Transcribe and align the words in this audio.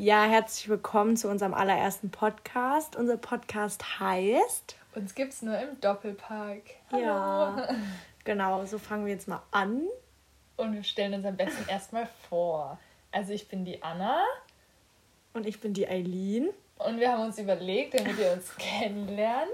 Ja, 0.00 0.22
herzlich 0.26 0.68
willkommen 0.68 1.16
zu 1.16 1.28
unserem 1.28 1.54
allerersten 1.54 2.10
Podcast. 2.12 2.94
Unser 2.94 3.16
Podcast 3.16 3.98
heißt. 3.98 4.76
Uns 4.94 5.12
gibt's 5.16 5.42
nur 5.42 5.58
im 5.58 5.80
Doppelpark. 5.80 6.62
Hallo. 6.92 7.02
Ja. 7.02 7.68
Genau, 8.22 8.64
so 8.64 8.78
fangen 8.78 9.06
wir 9.06 9.12
jetzt 9.12 9.26
mal 9.26 9.42
an. 9.50 9.88
Und 10.56 10.74
wir 10.74 10.84
stellen 10.84 11.14
uns 11.14 11.26
am 11.26 11.36
besten 11.36 11.68
erstmal 11.68 12.08
vor. 12.28 12.78
Also 13.10 13.32
ich 13.32 13.48
bin 13.48 13.64
die 13.64 13.82
Anna. 13.82 14.22
Und 15.32 15.46
ich 15.46 15.60
bin 15.60 15.74
die 15.74 15.88
Eileen. 15.88 16.50
Und 16.78 17.00
wir 17.00 17.10
haben 17.10 17.22
uns 17.24 17.36
überlegt, 17.38 17.98
damit 17.98 18.18
ihr 18.20 18.30
uns 18.32 18.54
kennenlernt, 18.58 19.50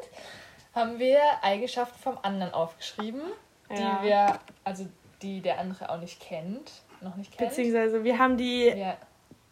haben 0.75 0.99
wir 0.99 1.21
Eigenschaften 1.41 1.99
vom 2.03 2.19
anderen 2.21 2.53
aufgeschrieben, 2.53 3.23
Ja. 3.71 3.77
die 4.03 4.09
wir, 4.09 4.39
also 4.65 4.87
die 5.23 5.41
der 5.41 5.59
andere 5.59 5.89
auch 5.89 6.01
nicht 6.01 6.21
kennt, 6.21 6.71
noch 7.01 7.17
nicht 7.17 7.35
kennt. 7.35 7.49
Beziehungsweise 7.49 8.05
wir 8.05 8.19
haben 8.19 8.37
die 8.37 8.65
ja, 8.67 8.99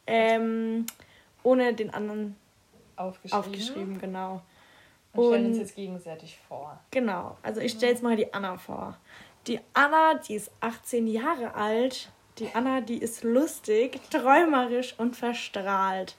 ähm, 0.07 0.87
ohne 1.43 1.75
den 1.75 1.93
anderen 1.93 2.37
aufgeschrieben. 2.97 3.39
aufgeschrieben, 3.39 3.99
genau. 4.01 4.43
Und 5.15 5.27
stellen 5.27 5.47
uns 5.47 5.59
jetzt 5.59 5.77
gegenseitig 5.77 6.39
vor. 6.49 6.81
Genau, 6.91 7.37
also 7.43 7.61
ich 7.61 7.73
stelle 7.73 7.93
jetzt 7.93 8.03
mal 8.03 8.17
die 8.17 8.33
Anna 8.33 8.57
vor. 8.57 8.97
Die 9.47 9.61
Anna, 9.75 10.15
die 10.15 10.35
ist 10.35 10.51
18 10.61 11.07
Jahre 11.07 11.55
alt. 11.55 12.11
Die 12.39 12.49
Anna, 12.55 12.81
die 12.81 12.99
ist 12.99 13.25
lustig, 13.25 14.01
träumerisch 14.11 14.95
und 14.97 15.17
verstrahlt. 15.17 16.17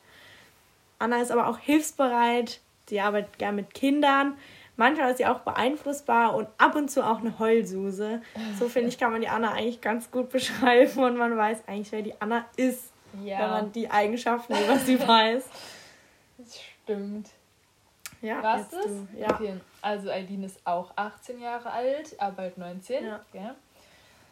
Anna 0.99 1.21
ist 1.21 1.31
aber 1.31 1.47
auch 1.47 1.57
hilfsbereit. 1.57 2.61
Sie 2.87 2.99
arbeitet 2.99 3.39
gern 3.39 3.55
mit 3.55 3.73
Kindern. 3.73 4.37
Manchmal 4.75 5.11
ist 5.11 5.17
sie 5.17 5.25
auch 5.25 5.39
beeinflussbar 5.39 6.35
und 6.35 6.47
ab 6.57 6.75
und 6.75 6.89
zu 6.89 7.03
auch 7.05 7.19
eine 7.19 7.37
Heulsuse. 7.39 8.21
So 8.59 8.69
finde 8.69 8.89
ich, 8.89 8.97
kann 8.97 9.11
man 9.11 9.21
die 9.21 9.27
Anna 9.27 9.51
eigentlich 9.53 9.81
ganz 9.81 10.11
gut 10.11 10.29
beschreiben 10.29 10.99
und 10.99 11.17
man 11.17 11.35
weiß 11.37 11.67
eigentlich, 11.67 11.91
wer 11.91 12.01
die 12.01 12.19
Anna 12.19 12.45
ist, 12.57 12.92
wenn 13.13 13.25
Ja, 13.27 13.47
man 13.47 13.71
die 13.71 13.89
Eigenschaften 13.89 14.53
über 14.53 14.77
sie 14.77 14.99
weiß. 15.07 15.43
das 16.37 16.59
stimmt. 16.83 17.29
Ja, 18.21 18.41
Warst 18.41 18.71
jetzt 18.73 18.85
es? 18.85 18.91
du. 18.91 19.07
Ja. 19.19 19.39
Also 19.81 20.09
Eileen 20.09 20.43
ist 20.43 20.59
auch 20.65 20.91
18 20.95 21.41
Jahre 21.41 21.69
alt, 21.71 22.19
aber 22.19 22.37
bald 22.37 22.57
19. 22.57 23.05
Ja. 23.05 23.19
gell? 23.33 23.53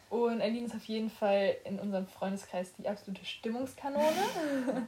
Und 0.08 0.42
Eileen 0.42 0.66
ist 0.66 0.74
auf 0.74 0.84
jeden 0.84 1.08
Fall 1.10 1.56
in 1.64 1.78
unserem 1.78 2.06
Freundeskreis 2.06 2.72
die 2.78 2.86
absolute 2.86 3.24
Stimmungskanone. 3.24 4.04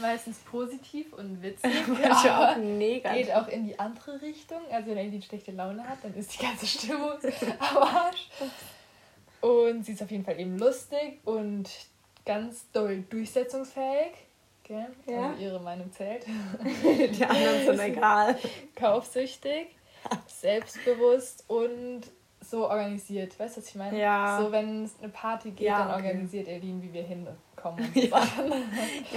Meistens 0.00 0.38
positiv 0.38 1.12
und 1.12 1.42
witzig. 1.42 1.70
Manche 1.88 2.36
auch 2.36 2.42
aber 2.48 2.56
negativ. 2.56 3.26
geht 3.26 3.34
auch 3.34 3.46
in 3.48 3.66
die 3.66 3.78
andere 3.78 4.20
Richtung. 4.20 4.60
Also 4.72 4.90
wenn 4.90 4.98
Eileen 4.98 5.22
schlechte 5.22 5.52
Laune 5.52 5.88
hat, 5.88 5.98
dann 6.02 6.14
ist 6.14 6.34
die 6.34 6.44
ganze 6.44 6.66
Stimmung 6.66 7.12
am 7.58 7.76
Arsch. 7.82 8.28
Und 9.40 9.84
sie 9.84 9.92
ist 9.92 10.02
auf 10.02 10.10
jeden 10.10 10.24
Fall 10.24 10.40
eben 10.40 10.58
lustig 10.58 11.20
und 11.24 11.68
ganz 12.24 12.70
doll 12.72 13.04
durchsetzungsfähig. 13.10 14.12
Gell? 14.62 14.86
Ja. 15.06 15.30
Also 15.30 15.42
ihre 15.42 15.60
Meinung 15.60 15.92
zählt. 15.92 16.24
Die 16.64 17.24
anderen 17.24 17.66
sind 17.66 17.80
egal. 17.96 18.36
kaufsüchtig, 18.74 19.76
selbstbewusst 20.26 21.44
und 21.48 22.02
so 22.40 22.68
organisiert. 22.68 23.38
Weißt 23.38 23.56
du, 23.56 23.60
was 23.60 23.68
ich 23.68 23.74
meine? 23.74 23.98
Ja. 23.98 24.38
So, 24.40 24.52
wenn 24.52 24.84
es 24.84 24.92
eine 25.02 25.10
Party 25.10 25.50
geht, 25.50 25.66
Ja, 25.66 25.78
dann 25.80 25.88
okay. 25.98 26.06
organisiert 26.08 26.48
Eileen, 26.48 26.82
wie 26.82 26.92
wir 26.92 27.02
hinkommen 27.02 27.84
und 27.92 27.96
Ja. 27.96 28.22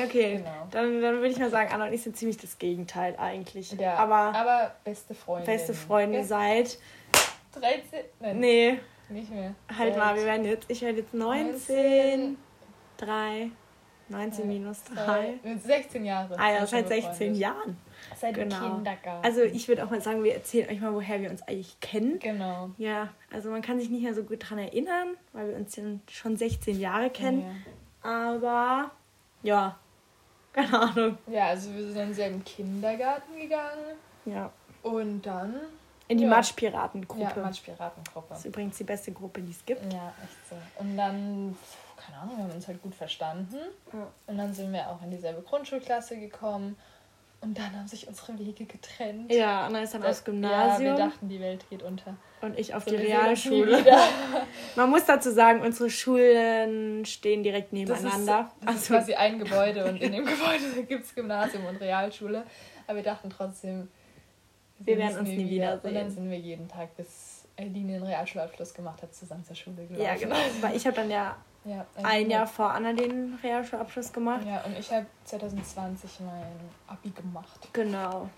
Okay. 0.05 0.37
Genau. 0.37 0.67
Dann, 0.71 1.01
dann 1.01 1.15
würde 1.15 1.27
ich 1.27 1.37
mal 1.39 1.49
sagen, 1.49 1.71
Anna 1.73 1.85
und 1.87 1.93
ich 1.93 2.03
sind 2.03 2.17
ziemlich 2.17 2.37
das 2.37 2.57
Gegenteil 2.57 3.15
eigentlich. 3.17 3.71
Ja, 3.73 3.95
Aber 3.95 4.33
aber 4.37 4.75
beste 4.83 5.13
Freunde. 5.13 5.45
beste 5.45 5.73
Freunde 5.73 6.23
seit. 6.25 6.77
13? 7.53 7.81
Nein, 8.19 8.39
Nee, 8.39 8.79
nicht 9.09 9.31
mehr. 9.31 9.55
halt 9.77 9.93
Seit 9.95 9.97
mal, 10.03 10.15
wir 10.15 10.25
werden 10.25 10.45
jetzt. 10.45 10.65
Ich 10.69 10.81
werde 10.81 10.99
jetzt 10.99 11.13
19. 11.13 11.55
19. 11.55 12.37
3. 12.97 13.51
19 14.09 14.39
Ja, 14.39 14.45
minus 14.45 14.83
3. 14.85 15.33
Seit 15.43 15.63
16 15.63 16.05
Jahre. 16.05 16.39
Ah 16.39 16.51
ja, 16.53 16.65
seit 16.65 16.89
wir 16.89 16.95
16 16.95 17.09
befreundet. 17.11 17.37
Jahren. 17.41 17.77
Seit 18.15 18.35
Genau. 18.35 18.75
Kindergarten. 18.75 19.25
Also 19.25 19.41
ich 19.41 19.67
würde 19.67 19.83
auch 19.83 19.89
mal 19.89 19.99
sagen, 20.01 20.23
wir 20.23 20.33
erzählen 20.33 20.69
euch 20.69 20.79
mal, 20.79 20.93
woher 20.93 21.21
wir 21.21 21.29
uns 21.29 21.41
eigentlich 21.41 21.77
kennen. 21.81 22.17
Genau. 22.19 22.69
Ja, 22.77 23.09
also 23.33 23.49
man 23.49 23.61
kann 23.61 23.79
sich 23.81 23.89
nicht 23.89 24.03
mehr 24.03 24.13
so 24.13 24.23
gut 24.23 24.49
dran 24.49 24.59
erinnern, 24.59 25.09
weil 25.33 25.49
wir 25.49 25.55
uns 25.57 25.75
ja 25.75 25.83
schon 26.09 26.37
16 26.37 26.79
Jahre 26.79 27.09
kennen. 27.09 27.63
Aber 28.01 28.91
ja, 29.43 29.77
keine 30.53 30.79
Ahnung. 30.79 31.17
Ja. 31.27 31.33
ja, 31.33 31.45
also 31.47 31.73
wir 31.75 31.91
sind 31.91 32.17
ja 32.17 32.27
im 32.27 32.43
Kindergarten 32.45 33.37
gegangen 33.37 33.97
Ja. 34.25 34.51
und 34.83 35.21
dann. 35.23 35.55
In 36.07 36.17
die 36.17 36.23
Ja. 36.23 36.29
Matschpiratengruppe. 36.29 37.21
Ja, 37.35 37.43
Matschpiratengruppe. 37.43 38.27
Das 38.29 38.39
ist 38.39 38.45
übrigens 38.45 38.77
die 38.77 38.85
beste 38.85 39.11
Gruppe, 39.11 39.41
die 39.41 39.51
es 39.51 39.65
gibt. 39.65 39.81
Ja, 39.91 40.13
echt 40.23 40.49
so. 40.49 40.55
Und 40.81 40.95
dann, 40.95 41.57
keine 42.07 42.21
Ahnung, 42.21 42.37
wir 42.37 42.43
haben 42.45 42.51
uns 42.53 42.67
halt 42.67 42.81
gut 42.81 42.95
verstanden. 42.95 43.57
Ja. 43.93 44.07
Und 44.27 44.37
dann 44.37 44.53
sind 44.53 44.71
wir 44.71 44.87
auch 44.89 45.01
in 45.03 45.11
dieselbe 45.11 45.41
Grundschulklasse 45.41 46.17
gekommen. 46.17 46.77
Und 47.39 47.55
dann 47.55 47.71
haben 47.77 47.87
sich 47.87 48.07
unsere 48.07 48.39
Wege 48.39 48.65
getrennt. 48.65 49.31
Ja, 49.31 49.67
Anna 49.67 49.81
ist 49.83 49.93
dann 49.93 50.01
Das- 50.01 50.17
aufs 50.17 50.23
Gymnasium 50.25 50.87
Ja, 50.87 50.97
wir 50.97 51.05
dachten, 51.09 51.29
die 51.29 51.39
Welt 51.39 51.69
geht 51.69 51.83
unter. 51.83 52.15
und 52.41 52.57
ich 52.57 52.73
auf 52.73 52.83
So, 52.83 52.89
die 52.89 52.95
Realschule. 52.95 53.79
wieder. 53.79 53.99
Man 54.75 54.89
muss 54.89 55.05
dazu 55.05 55.29
sagen, 55.31 55.61
unsere 55.61 55.89
Schulen 55.91 57.05
stehen 57.05 57.43
direkt 57.43 57.71
Das 57.73 57.79
ist, 57.79 58.03
nebeneinander. 58.03 58.51
das 58.65 58.75
ist 58.75 58.81
also, 58.91 58.93
quasi 58.95 59.13
ein 59.13 59.37
Gebäude 59.37 59.85
und 59.85 59.97
in 60.01 60.13
dem 60.13 60.25
Gebäude 60.25 60.83
gibt 60.87 61.05
es 61.05 61.13
Gymnasium 61.13 61.65
und 61.65 61.75
Realschule. 61.79 62.43
Aber 62.87 62.95
wir 62.95 63.03
dachten 63.03 63.29
trotzdem, 63.29 63.87
Wir 64.79 64.97
werden 64.97 65.19
uns 65.19 65.29
nie 65.29 65.47
wiedersehen. 65.49 65.89
Und 65.89 65.93
dann 65.93 66.09
sind 66.09 66.31
wir 66.31 66.39
jeden 66.39 66.67
Tag, 66.67 66.95
bis 66.97 67.45
Eileen 67.55 67.87
den 67.87 68.01
Realschulabschluss 68.03 68.73
gemacht 68.73 69.01
hat, 69.03 69.13
zusammen 69.13 69.43
zur 69.43 69.55
Schule 69.55 69.85
gelaufen. 69.85 70.03
ja, 70.03 70.15
genau. 70.15 70.35
Weil 70.61 70.75
ich 70.75 70.85
habe 70.87 70.95
dann 70.95 71.11
ja 71.11 71.35
Ja, 71.67 71.85
ein 72.03 72.29
Jahr 72.29 72.47
vor 72.47 72.71
Anna 72.71 72.93
den 72.93 73.37
Realschulabschluss 73.43 74.13
gemacht. 74.13 74.45
Ja, 74.47 74.63
und 74.63 74.77
ich 74.77 74.91
habe 74.91 75.05
2020 75.25 76.19
mein 76.21 76.43
Abi 76.87 77.09
gemacht. 77.09 77.67
Genau. 77.73 78.29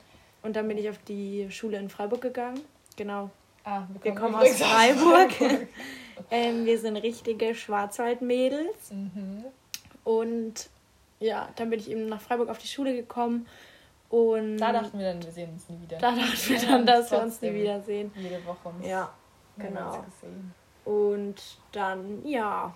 Und 0.42 0.56
dann 0.56 0.68
bin 0.68 0.78
ich 0.78 0.90
auf 0.90 0.98
die 1.08 1.50
Schule 1.52 1.78
in 1.78 1.90
Freiburg 1.90 2.22
gegangen. 2.22 2.62
Genau. 2.96 3.30
Ah, 3.64 3.84
Wir 4.02 4.16
kommen 4.16 4.36
aus 4.36 4.42
übrigens 4.42 4.64
Freiburg. 4.64 5.32
Ähm, 6.32 6.66
wir 6.66 6.78
sind 6.78 6.98
richtige 6.98 7.56
Schwarzwaldmädels. 7.56 8.92
mhm. 8.92 9.46
Und 10.04 10.70
ja, 11.20 11.48
dann 11.56 11.70
bin 11.70 11.80
ich 11.80 11.90
eben 11.90 12.08
nach 12.08 12.20
Freiburg 12.20 12.50
auf 12.50 12.58
die 12.58 12.68
Schule 12.68 12.94
gekommen. 12.94 13.48
Und 14.10 14.58
Da 14.58 14.74
dachten 14.74 15.00
wir 15.00 15.14
dann, 15.14 15.24
wir 15.24 15.32
sehen 15.32 15.52
uns 15.52 15.70
nie 15.70 15.80
wieder. 15.82 15.98
da 15.98 16.12
dachten 16.12 16.50
wir 16.50 16.60
dann, 16.60 16.86
dass 16.86 17.10
wir 17.12 17.22
uns 17.22 17.42
nie 17.42 17.54
wiedersehen. 17.54 18.12
Jede 18.18 18.46
Woche 18.46 18.68
uns 18.70 18.86
Ja, 18.86 19.14
genau. 19.58 20.04
Und 20.84 21.36
dann, 21.72 22.26
ja, 22.28 22.74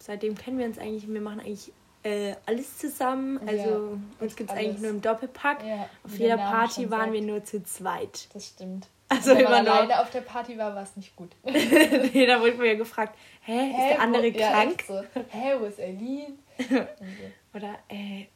seitdem 0.00 0.34
kennen 0.36 0.58
wir 0.58 0.66
uns 0.66 0.78
eigentlich. 0.78 1.08
Wir 1.08 1.20
machen 1.20 1.40
eigentlich 1.40 1.72
äh, 2.02 2.34
alles 2.46 2.78
zusammen. 2.78 3.38
Also 3.46 3.62
Ja, 3.68 3.78
uns 4.24 4.34
gibt 4.36 4.50
es 4.50 4.56
eigentlich 4.56 4.80
nur 4.80 4.90
im 4.90 5.00
Doppelpack. 5.02 5.64
Ja, 5.64 5.88
Auf 6.04 6.18
jeder 6.18 6.36
Party 6.38 6.90
waren 6.90 7.00
sagt. 7.00 7.12
wir 7.12 7.22
nur 7.22 7.44
zu 7.44 7.62
zweit. 7.62 8.28
Das 8.34 8.46
stimmt. 8.48 8.88
Also 9.08 9.30
wenn 9.32 9.40
immer 9.40 9.50
man 9.50 9.64
noch. 9.64 9.74
alleine 9.74 10.00
auf 10.00 10.10
der 10.10 10.20
Party 10.20 10.56
war, 10.56 10.74
war 10.74 10.84
es 10.84 10.94
nicht 10.96 11.16
gut. 11.16 11.30
nee, 11.44 12.26
da 12.26 12.40
wurde 12.40 12.54
mir 12.54 12.76
gefragt, 12.76 13.18
hä, 13.42 13.70
ist 13.70 13.76
Hä, 13.76 13.88
der 13.90 14.00
andere 14.00 14.22
wo, 14.34 14.38
ja, 14.38 14.50
krank? 14.52 14.70
echt 14.78 14.86
so. 14.86 15.02
Hä, 15.30 15.54
wo 15.58 15.64
ist 15.66 15.80
Eileen? 15.80 16.38
Oder 17.54 17.74
äh, 17.88 18.26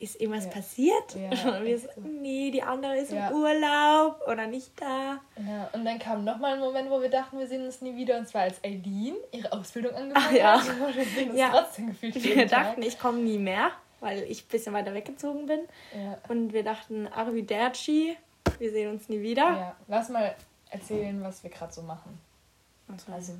ist 0.00 0.20
irgendwas 0.20 0.46
Ja. 0.46 0.50
passiert? 0.50 1.14
Ja, 1.14 1.30
und 1.58 1.64
wir 1.64 1.78
so, 1.78 1.88
nee, 2.02 2.50
die 2.50 2.62
andere 2.62 2.96
ist 2.96 3.12
Ja. 3.12 3.28
im 3.28 3.36
Urlaub 3.36 4.20
oder 4.26 4.46
nicht 4.46 4.72
da. 4.80 5.20
Ja, 5.36 5.68
und 5.72 5.84
dann 5.84 5.98
kam 5.98 6.24
nochmal 6.24 6.54
ein 6.54 6.60
Moment, 6.60 6.90
wo 6.90 7.00
wir 7.00 7.10
dachten, 7.10 7.38
wir 7.38 7.46
sehen 7.46 7.64
uns 7.64 7.80
nie 7.82 7.94
wieder. 7.96 8.18
Und 8.18 8.26
zwar 8.26 8.42
als 8.42 8.62
Eileen 8.64 9.14
ihre 9.30 9.52
Ausbildung 9.52 9.94
angefangen 9.94 10.26
Ach 10.28 10.32
ja. 10.32 10.60
hat. 10.60 10.68
Und 10.68 10.96
wir 10.96 11.04
sehen 11.04 11.30
uns 11.30 11.38
Ja. 11.38 11.50
trotzdem 11.50 11.88
gefühlt 11.88 12.14
Wir 12.16 12.22
jeden 12.36 12.48
Tag. 12.48 12.64
dachten, 12.68 12.82
ich 12.82 12.98
komme 12.98 13.18
nie 13.18 13.38
mehr, 13.38 13.70
weil 14.00 14.22
ich 14.24 14.44
ein 14.44 14.48
bisschen 14.48 14.72
weiter 14.72 14.94
weggezogen 14.94 15.46
bin. 15.46 15.60
Und 16.28 16.52
wir 16.52 16.64
dachten, 16.64 17.06
Arrivederci, 17.08 18.16
wir 18.58 18.70
sehen 18.72 18.90
uns 18.92 19.08
nie 19.08 19.20
wieder. 19.20 19.42
ja, 19.42 19.76
lass 19.88 20.08
mal 20.08 20.34
erzählen, 20.70 21.22
was 21.22 21.42
wir 21.42 21.50
gerade 21.50 21.72
so 21.72 21.82
machen. 21.82 22.18
Also, 22.88 23.12
Also, 23.12 23.32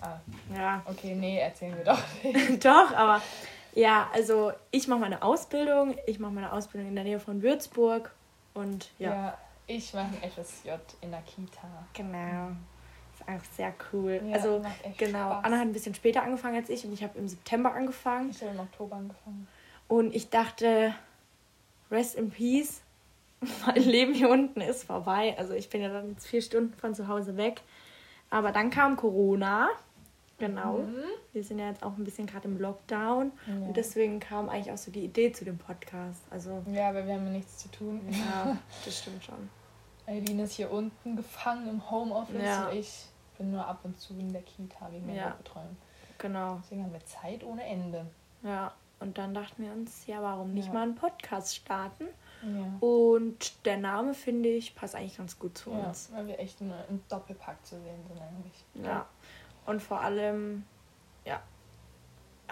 ah, 0.00 0.18
ja, 0.56 0.82
okay, 0.86 1.14
nee, 1.14 1.38
erzählen 1.38 1.76
wir 1.76 1.84
doch 1.84 2.00
nicht. 2.22 2.64
doch, 2.64 2.92
aber 2.94 3.20
ja, 3.74 4.08
also 4.12 4.52
ich 4.70 4.88
mache 4.88 5.00
meine 5.00 5.22
Ausbildung. 5.22 5.96
Ich 6.06 6.18
mache 6.18 6.32
meine 6.32 6.52
Ausbildung 6.52 6.88
in 6.88 6.94
der 6.94 7.04
Nähe 7.04 7.20
von 7.20 7.42
Würzburg. 7.42 8.10
Und 8.54 8.90
ja, 8.98 9.10
Ja, 9.10 9.38
ich 9.66 9.92
mache 9.94 10.06
ein 10.22 10.30
FSJ 10.30 10.70
in 11.00 11.10
der 11.10 11.22
Kita. 11.22 11.68
genau. 11.92 12.52
Ist 13.18 13.28
einfach 13.28 13.46
sehr 13.52 13.72
cool. 13.92 14.20
Ja, 14.26 14.34
also 14.34 14.64
genau, 14.98 15.30
Spaß. 15.30 15.44
Anna 15.44 15.56
hat 15.58 15.66
ein 15.66 15.72
bisschen 15.72 15.94
später 15.94 16.22
angefangen 16.22 16.56
als 16.56 16.68
ich 16.68 16.84
und 16.84 16.92
ich 16.92 17.02
habe 17.04 17.16
im 17.18 17.28
September 17.28 17.72
angefangen. 17.72 18.30
Ich 18.30 18.40
habe 18.42 18.50
im 18.52 18.60
Oktober 18.60 18.96
angefangen. 18.96 19.46
Und 19.86 20.14
ich 20.14 20.30
dachte, 20.30 20.94
rest 21.90 22.16
in 22.16 22.30
peace. 22.30 22.80
Mein 23.66 23.76
Leben 23.82 24.14
hier 24.14 24.30
unten 24.30 24.60
ist 24.60 24.84
vorbei. 24.84 25.34
Also 25.38 25.52
ich 25.54 25.68
bin 25.68 25.80
ja 25.80 25.90
dann 25.90 26.10
jetzt 26.10 26.26
vier 26.26 26.42
Stunden 26.42 26.74
von 26.74 26.94
zu 26.94 27.06
Hause 27.08 27.36
weg. 27.36 27.60
Aber 28.30 28.50
dann 28.50 28.70
kam 28.70 28.96
Corona. 28.96 29.68
Genau. 30.38 30.78
Mhm. 30.78 30.96
Wir 31.32 31.44
sind 31.44 31.58
ja 31.58 31.68
jetzt 31.68 31.82
auch 31.82 31.96
ein 31.96 32.04
bisschen 32.04 32.26
gerade 32.26 32.48
im 32.48 32.58
Lockdown. 32.58 33.32
Ja. 33.46 33.54
Und 33.66 33.76
deswegen 33.76 34.18
kam 34.20 34.48
eigentlich 34.48 34.72
auch 34.72 34.78
so 34.78 34.90
die 34.90 35.04
Idee 35.04 35.32
zu 35.32 35.44
dem 35.44 35.58
Podcast. 35.58 36.22
Also 36.30 36.62
Ja, 36.72 36.88
aber 36.90 37.06
wir 37.06 37.14
haben 37.14 37.26
ja 37.26 37.32
nichts 37.32 37.58
zu 37.58 37.68
tun. 37.70 38.00
ja, 38.10 38.56
das 38.84 38.98
stimmt 38.98 39.24
schon. 39.24 39.48
Eileen 40.06 40.40
ist 40.40 40.54
hier 40.54 40.70
unten 40.70 41.16
gefangen 41.16 41.68
im 41.68 41.90
Homeoffice 41.90 42.42
Ja. 42.42 42.68
und 42.68 42.76
ich 42.76 43.06
bin 43.38 43.52
nur 43.52 43.66
ab 43.66 43.80
und 43.84 43.98
zu 44.00 44.12
in 44.14 44.32
der 44.32 44.42
Kita 44.42 44.90
wegen 44.92 45.06
der 45.06 45.16
Ja. 45.16 45.28
Betreuung. 45.30 45.76
Genau. 46.18 46.58
Deswegen 46.62 46.82
haben 46.84 46.92
wir 46.92 47.04
Zeit 47.06 47.42
ohne 47.44 47.64
Ende. 47.64 48.06
Ja. 48.42 48.72
Und 49.00 49.18
dann 49.18 49.34
dachten 49.34 49.62
wir 49.64 49.72
uns, 49.72 50.06
ja, 50.06 50.22
warum 50.22 50.52
nicht 50.54 50.68
Ja. 50.68 50.72
mal 50.74 50.82
einen 50.82 50.94
Podcast 50.94 51.56
starten? 51.56 52.04
Ja. 52.42 52.86
Und 52.86 53.64
der 53.66 53.76
Name, 53.78 54.14
finde 54.14 54.50
ich, 54.50 54.74
passt 54.74 54.94
eigentlich 54.94 55.16
ganz 55.16 55.38
gut 55.38 55.56
zu 55.58 55.70
uns. 55.70 56.10
weil 56.12 56.26
wir 56.26 56.38
echt 56.38 56.60
nur 56.60 56.76
im 56.88 57.02
Doppelpack 57.08 57.64
zu 57.66 57.76
sehen 57.80 58.04
sind 58.08 58.20
eigentlich. 58.20 58.64
Ja. 58.86 59.06
Und 59.66 59.82
vor 59.82 60.00
allem, 60.00 60.64
ja. 61.24 61.40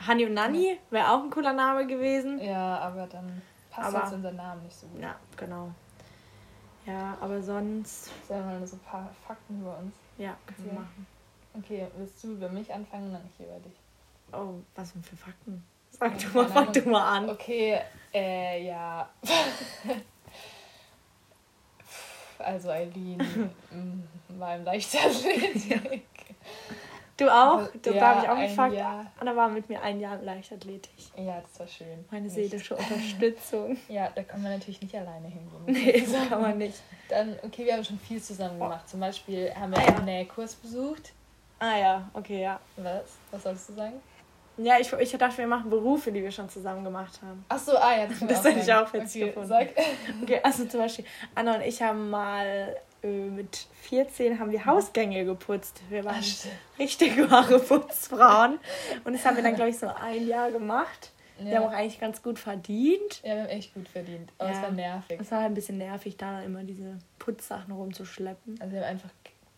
Hani 0.06 0.24
und 0.26 0.34
Nani 0.34 0.78
wäre 0.90 1.10
auch 1.10 1.22
ein 1.22 1.30
cooler 1.30 1.52
Name 1.52 1.86
gewesen. 1.86 2.40
Ja, 2.40 2.78
aber 2.78 3.06
dann 3.06 3.42
passt 3.70 3.94
Aber- 3.94 4.04
jetzt 4.04 4.14
unser 4.14 4.32
Name 4.32 4.62
nicht 4.62 4.76
so 4.76 4.86
gut. 4.86 5.00
Ja, 5.02 5.16
genau. 5.36 5.70
Ja, 6.86 7.16
aber 7.20 7.40
sonst, 7.42 8.10
Sagen 8.26 8.48
wir 8.50 8.58
mal 8.58 8.66
so 8.66 8.76
ein 8.76 8.80
paar 8.80 9.08
Fakten 9.26 9.60
über 9.60 9.78
uns. 9.78 9.94
ja, 10.18 10.36
können 10.46 10.64
wir 10.66 10.72
Ja. 10.74 10.80
machen. 10.80 11.06
Okay, 11.54 11.86
willst 11.96 12.24
du 12.24 12.32
über 12.32 12.48
mich 12.48 12.72
anfangen, 12.72 13.12
dann 13.12 13.22
ich 13.38 13.44
über 13.46 13.58
dich. 13.60 13.74
Oh, 14.32 14.54
was 14.74 14.92
denn 14.94 15.02
für 15.02 15.16
Fakten? 15.16 15.62
Sag 15.90 16.20
Ja, 16.20 16.28
du 16.28 16.38
mal, 16.38 16.48
fang 16.48 16.72
du 16.72 16.88
mal 16.88 17.18
an. 17.18 17.28
Okay, 17.30 17.78
äh, 18.14 18.66
ja. 18.66 19.08
Also 22.38 22.70
Eileen 22.70 23.18
mm, 23.70 24.38
war 24.40 24.56
im 24.56 24.64
Leichtathletik. 24.64 26.02
Du 27.16 27.28
auch? 27.28 27.68
Da 27.82 27.90
Ja, 27.90 28.06
habe 28.06 28.24
ich 28.24 28.30
auch 28.30 28.48
gefragt. 28.48 28.74
Jahr. 28.74 29.06
Anna 29.20 29.36
war 29.36 29.48
mit 29.48 29.68
mir 29.68 29.82
ein 29.82 30.00
Jahr 30.00 30.18
in 30.18 30.24
Leichtathletik. 30.24 30.92
Ja, 31.16 31.40
das 31.42 31.60
war 31.60 31.66
schön. 31.66 32.04
Meine 32.10 32.24
Nicht. 32.24 32.34
seelische 32.34 32.74
Unterstützung. 32.76 33.76
Ja, 33.88 34.08
da 34.14 34.22
kann 34.22 34.42
man 34.42 34.52
natürlich 34.52 34.80
nicht 34.80 34.94
alleine 34.94 35.28
hingehen. 35.28 35.62
Nee, 35.66 36.00
das 36.10 36.28
kann 36.28 36.40
man 36.40 36.58
nicht. 36.58 36.80
Dann, 37.08 37.36
okay, 37.42 37.66
wir 37.66 37.74
haben 37.74 37.84
schon 37.84 37.98
viel 37.98 38.20
zusammen 38.20 38.58
gemacht. 38.58 38.88
Zum 38.88 39.00
Beispiel 39.00 39.52
haben 39.54 39.72
wir 39.72 39.78
Ah, 39.78 39.82
ja. 39.86 39.96
einen 39.96 40.04
Nähkurs 40.06 40.54
besucht. 40.54 41.12
Ah 41.58 41.76
ja, 41.78 42.10
okay, 42.14 42.42
ja. 42.42 42.58
Was? 42.78 43.04
Was 43.30 43.42
sollst 43.42 43.68
du 43.68 43.74
sagen? 43.74 44.00
Ja, 44.56 44.78
ich, 44.80 44.92
ich 44.92 45.12
dachte, 45.12 45.38
wir 45.38 45.46
machen 45.46 45.70
Berufe, 45.70 46.10
die 46.12 46.22
wir 46.22 46.30
schon 46.30 46.48
zusammen 46.48 46.82
gemacht 46.84 47.20
haben. 47.22 47.44
Ach 47.48 47.58
so, 47.58 47.76
ah 47.76 47.96
ja, 47.96 48.06
das, 48.06 48.18
Das 48.20 48.44
hätte 48.44 48.58
ich 48.58 48.64
sagen. 48.66 48.86
auch 48.86 48.92
witzig 48.92 49.22
okay, 49.22 49.30
gefunden. 49.32 49.48
Sag. 49.48 49.68
Okay, 50.22 50.40
also 50.42 50.64
zum 50.66 50.80
Beispiel, 50.80 51.04
Anna 51.34 51.54
und 51.56 51.62
ich 51.62 51.80
haben 51.80 52.10
mal 52.10 52.76
mit 53.08 53.66
14 53.82 54.38
haben 54.38 54.50
wir 54.52 54.64
Hausgänge 54.64 55.24
geputzt. 55.24 55.82
Wir 55.90 56.04
waren 56.04 56.16
Ah, 56.18 56.22
stimmt. 56.22 56.54
richtig 56.78 57.30
wahre 57.30 57.58
Putzfrauen. 57.58 58.58
Und 59.04 59.12
das 59.14 59.24
haben 59.26 59.36
wir 59.36 59.42
dann, 59.42 59.54
glaube 59.56 59.70
ich, 59.70 59.78
so 59.78 59.88
ein 59.88 60.26
Jahr 60.26 60.50
gemacht. 60.50 61.10
Wir 61.38 61.56
haben 61.58 61.64
auch 61.66 61.72
Ja. 61.72 61.78
eigentlich 61.78 61.98
ganz 61.98 62.22
gut 62.22 62.38
verdient. 62.38 63.20
ja, 63.24 63.34
wir 63.34 63.42
haben 63.42 63.48
echt 63.48 63.74
gut 63.74 63.88
verdient. 63.88 64.30
Aber 64.38 64.50
es 64.50 64.56
Ja. 64.58 64.62
war 64.64 64.70
nervig. 64.70 65.18
Es 65.20 65.30
war 65.32 65.38
halt 65.40 65.50
ein 65.50 65.54
bisschen 65.54 65.78
nervig, 65.78 66.16
da 66.16 66.42
immer 66.42 66.62
diese 66.62 66.98
Putzsachen 67.18 67.72
rumzuschleppen. 67.72 68.60
Also 68.60 68.72
wir 68.72 68.80
haben 68.82 68.88
einfach 68.90 69.10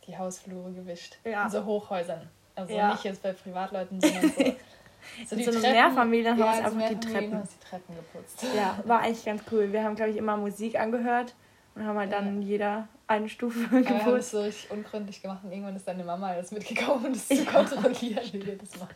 die 0.06 0.16
Hausflure 0.16 0.72
gewischt. 0.72 1.16
Ja. 1.24 1.44
In 1.44 1.50
so 1.50 1.64
Hochhäusern. 1.64 2.28
Also 2.54 2.72
Ja. 2.74 2.92
nicht 2.92 3.04
jetzt 3.04 3.22
bei 3.22 3.32
Privatleuten, 3.32 4.00
sondern 4.00 4.22
so. 4.30 4.30
so 5.28 5.36
In 5.36 5.44
so 5.44 5.50
einem 5.50 5.60
Mehrfamilienhaus 5.60 6.38
ja, 6.38 6.50
einfach 6.52 6.70
die 6.70 6.76
Mehrfamilienhaus 6.76 7.48
die 7.50 7.68
Treppen 7.68 7.94
geputzt. 7.96 8.46
Ja, 8.56 8.78
war 8.86 9.00
eigentlich 9.02 9.24
ganz 9.24 9.42
cool. 9.52 9.70
Wir 9.72 9.82
haben, 9.84 9.96
glaube 9.96 10.12
ich, 10.12 10.16
immer 10.16 10.36
Musik 10.38 10.78
angehört 10.78 11.34
und 11.74 11.84
haben 11.84 11.98
halt 11.98 12.12
dann 12.12 12.40
jeder 12.40 12.88
eine 13.06 13.28
Stufe 13.28 13.58
Aber 13.70 13.80
wir 13.88 14.04
haben 14.04 14.16
es 14.16 14.30
so 14.30 14.40
richtig 14.42 14.70
ungründlich 14.70 15.20
gemacht 15.20 15.40
und 15.44 15.52
irgendwann 15.52 15.76
ist 15.76 15.86
deine 15.86 16.04
Mama 16.04 16.28
alles 16.28 16.50
mitgekommen, 16.52 17.06
um 17.06 17.12
das 17.12 17.28
zu 17.28 17.44
kontrollieren, 17.44 18.22
wie 18.32 18.46
wir 18.46 18.56
das 18.58 18.78
machen. 18.78 18.94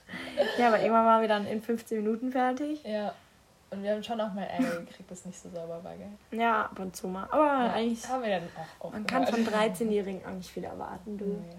Ja, 0.59 0.69
aber 0.69 0.81
irgendwann 0.81 1.05
waren 1.07 1.21
wir 1.21 1.29
dann 1.29 1.47
in 1.47 1.61
15 1.63 2.03
Minuten 2.03 2.33
fertig. 2.33 2.83
Ja. 2.85 3.13
Und 3.71 3.83
wir 3.83 3.93
haben 3.93 4.03
schon 4.03 4.19
auch 4.21 4.33
mal 4.33 4.45
Ärger 4.45 4.81
gekriegt, 4.81 5.11
dass 5.11 5.19
es 5.21 5.27
nicht 5.27 5.39
so 5.39 5.51
sauber 5.51 5.85
war, 5.85 5.95
gell? 5.95 6.09
Ja, 6.41 6.63
ab 6.63 6.79
und 6.79 6.97
zu 6.97 7.07
mal. 7.07 7.25
Aber 7.31 7.45
Ja, 7.67 7.73
eigentlich, 7.75 8.09
haben 8.09 8.23
wir 8.23 8.31
dann 8.41 8.49
auch, 8.81 8.87
auch 8.87 8.93
man 8.93 9.07
kann 9.07 9.27
von 9.27 9.45
gehört. 9.45 9.77
13-Jährigen 9.77 10.25
auch 10.25 10.31
nicht 10.33 10.51
viel 10.51 10.65
erwarten, 10.65 11.19
du. 11.19 11.25
Nee. 11.27 11.57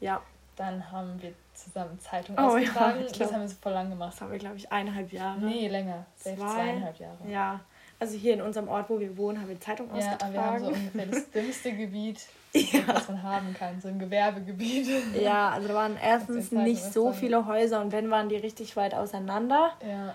Ja, 0.00 0.22
Dann 0.56 0.90
haben 0.90 1.20
wir 1.20 1.32
zusammen 1.54 1.98
Zeitung 2.00 2.36
Oh 2.38 2.40
ja, 2.40 2.46
ausgetragen. 2.48 3.00
das 3.02 3.12
glaub- 3.12 3.32
haben 3.32 3.40
wir 3.42 3.48
so 3.48 3.56
voll 3.60 3.72
lang 3.72 3.90
gemacht. 3.90 4.12
das 4.14 4.20
haben 4.22 4.32
wir, 4.32 4.38
glaube 4.38 4.56
ich, 4.56 4.72
eineinhalb 4.72 5.12
Jahre. 5.12 5.40
Nee, 5.40 5.68
länger. 5.68 6.06
Zwei? 6.16 6.36
zweieinhalb 6.36 6.98
Jahre. 6.98 7.18
Ja, 7.28 7.60
also 8.02 8.16
hier 8.18 8.34
in 8.34 8.42
unserem 8.42 8.68
Ort, 8.68 8.90
wo 8.90 8.98
wir 9.00 9.16
wohnen, 9.16 9.40
haben 9.40 9.48
wir 9.48 9.60
Zeitung 9.60 9.88
Ja, 9.96 10.12
aber 10.20 10.32
wir 10.32 10.44
haben 10.44 10.58
so 10.58 10.64
ausgetragen. 10.66 10.90
ungefähr 10.94 11.06
das 11.06 11.30
dümmste 11.34 11.72
Gebiet, 11.72 12.26
Ja. 12.52 12.80
was 12.88 13.08
man 13.08 13.22
haben 13.22 13.54
kann. 13.58 13.80
So 13.80 13.88
ein 13.88 13.98
Gewerbegebiet. 13.98 14.88
Ja, 15.20 15.50
also 15.50 15.68
da 15.68 15.74
waren 15.74 15.96
erstens 16.02 16.52
nicht 16.52 16.82
so 16.82 17.12
viele 17.12 17.46
Häuser 17.46 17.80
und 17.80 17.92
wenn, 17.92 18.10
waren 18.10 18.28
die 18.28 18.36
richtig 18.36 18.76
weit 18.76 18.94
auseinander. 18.94 19.72
Ja. 19.86 20.14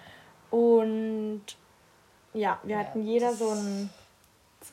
Und 0.51 1.41
ja, 2.33 2.59
wir 2.63 2.75
Ja, 2.75 2.81
hatten 2.83 3.01
jeder 3.03 3.33
so 3.33 3.49
ein 3.51 3.89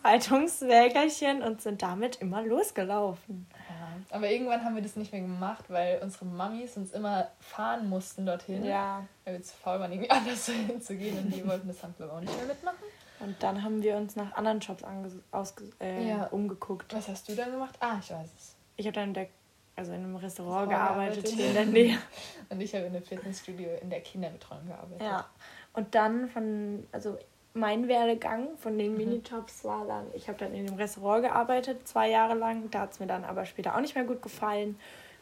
Zeitungswägerchen 0.03 1.43
und 1.43 1.61
sind 1.63 1.83
damit 1.83 2.17
immer 2.17 2.43
losgelaufen. 2.43 3.47
ja. 3.69 3.75
Aber 4.11 4.31
irgendwann 4.31 4.65
haben 4.65 4.75
wir 4.77 4.83
das 4.83 4.97
nicht 4.97 5.13
mehr 5.13 5.23
gemacht, 5.23 5.65
weil 5.69 5.99
unsere 6.03 6.25
Mamis 6.27 6.77
uns 6.77 6.93
immer 6.93 7.29
fahren 7.41 7.89
mussten 7.89 8.27
dorthin. 8.27 8.65
Ja. 8.65 9.05
Weil 9.25 9.35
wir 9.35 9.43
zu 9.43 9.55
faul 9.57 9.81
waren, 9.81 9.91
irgendwie 9.93 10.11
anders 10.11 10.47
hinzugehen 10.47 11.19
und 11.19 11.31
die 11.35 11.47
wollten 11.47 11.69
das 11.69 11.81
dann 11.81 11.95
glaube 11.97 12.11
ich 12.13 12.17
auch 12.17 12.21
nicht 12.21 12.37
mehr 12.37 12.47
mitmachen. 12.47 12.79
Und 13.25 13.43
dann 13.43 13.63
haben 13.63 13.83
wir 13.83 13.97
uns 13.97 14.17
nach 14.17 14.33
anderen 14.35 14.61
ausge 15.31 15.65
äh, 15.81 16.09
Ja. 16.09 16.27
umgeguckt. 16.27 16.95
Was 16.95 17.09
hast 17.09 17.29
du 17.29 17.35
dann 17.35 17.53
gemacht? 17.53 17.75
Ah, 17.81 17.97
ich 18.01 18.11
weiß 18.11 18.29
es. 18.37 18.57
Ich 18.77 18.87
habe 18.87 18.95
dann 18.95 19.09
in, 19.09 19.15
der, 19.15 19.29
also 19.77 19.93
in 19.93 20.05
einem 20.05 20.17
Restaurant 20.17 20.69
gearbeitet, 20.71 21.29
hier 21.29 21.47
in 21.49 21.55
der 21.55 21.67
Nähe. 21.67 21.99
Und 22.51 22.61
ich 22.61 22.75
habe 22.75 22.85
in 22.87 22.95
einem 22.95 23.05
Fitnessstudio 23.05 23.69
in 23.81 23.89
der 23.91 24.01
Kinderbetreuung 24.01 24.67
gearbeitet. 24.67 25.03
Ja. 25.03 25.27
Und 25.73 25.95
dann 25.95 26.29
von, 26.29 26.87
also 26.93 27.17
mein 27.55 27.89
Werdegang 27.89 28.57
von 28.59 28.77
den 28.79 28.93
Mhm. 28.93 28.99
Minijobs 28.99 29.65
war 29.65 29.87
dann, 29.87 30.07
ich 30.13 30.29
habe 30.29 30.39
dann 30.39 30.53
in 30.53 30.67
dem 30.67 30.75
Restaurant 30.77 31.23
gearbeitet, 31.25 31.87
zwei 31.89 32.11
Jahre 32.11 32.35
lang. 32.35 32.71
Da 32.71 32.81
hat 32.81 32.93
es 32.93 33.01
mir 33.01 33.07
dann 33.07 33.25
aber 33.25 33.45
später 33.47 33.75
auch 33.77 33.81
nicht 33.81 33.95
mehr 33.95 34.05
gut 34.05 34.23
gefallen. 34.23 34.79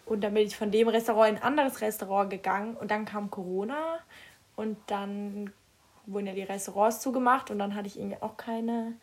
Und 0.06 0.22
dann 0.24 0.34
bin 0.34 0.46
ich 0.46 0.56
von 0.56 0.70
dem 0.70 0.88
Restaurant 0.88 1.30
in 1.30 1.36
ein 1.36 1.42
anderes 1.42 1.80
Restaurant 1.80 2.30
gegangen 2.30 2.76
und 2.76 2.90
dann 2.90 3.04
kam 3.04 3.30
Corona 3.30 3.98
und 4.56 4.76
dann 4.88 5.52
wurden 6.06 6.26
ja 6.26 6.34
die 6.34 6.42
Restaurants 6.42 7.00
zugemacht 7.00 7.50
und 7.50 7.58
dann 7.58 7.74
hatte 7.74 7.86
ich 7.86 7.98
irgendwie 7.98 8.20
auch 8.20 8.36
keine 8.36 8.94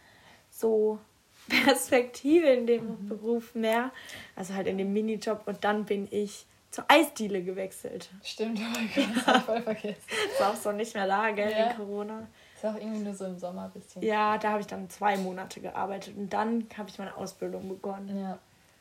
so 0.52 1.00
Perspektive 1.50 2.48
in 2.48 2.68
dem 2.68 2.86
Mhm. 2.86 3.08
Beruf 3.08 3.56
mehr. 3.56 3.92
Also 4.36 4.54
halt 4.54 4.68
in 4.68 4.78
dem 4.78 4.94
Minijob 4.94 5.44
und 5.48 5.64
dann 5.64 5.86
bin 5.86 6.08
ich 6.12 6.46
zur 6.72 6.86
Eisdiele 6.88 7.42
gewechselt. 7.44 8.10
Stimmt, 8.24 8.60
oh 8.60 8.80
das 8.96 9.38
ich 9.38 9.44
voll 9.44 9.62
vergessen. 9.62 10.04
Ist 10.32 10.42
auch 10.42 10.56
so 10.56 10.72
nicht 10.72 10.94
mehr 10.94 11.08
da, 11.08 11.32
gell, 11.32 11.52
Ja. 11.52 11.72
in 11.72 11.78
Corona. 11.78 12.28
Ist 12.56 12.66
auch 12.66 12.76
irgendwie 12.76 13.00
nur 13.00 13.14
so 13.16 13.26
im 13.26 13.40
Sommer 13.40 13.64
ein 13.64 13.72
bisschen. 13.72 14.04
Ja, 14.04 14.38
da 14.38 14.50
habe 14.52 14.62
ich 14.62 14.68
dann 14.68 14.90
zwei 14.90 15.18
Monate 15.18 15.62
gearbeitet 15.62 16.16
und 16.18 16.32
dann 16.32 16.68
habe 16.78 16.90
ich 16.90 17.00
meine 17.00 17.16
Ausbildung 17.18 17.68
begonnen. 17.70 18.20
Ja. 18.20 18.38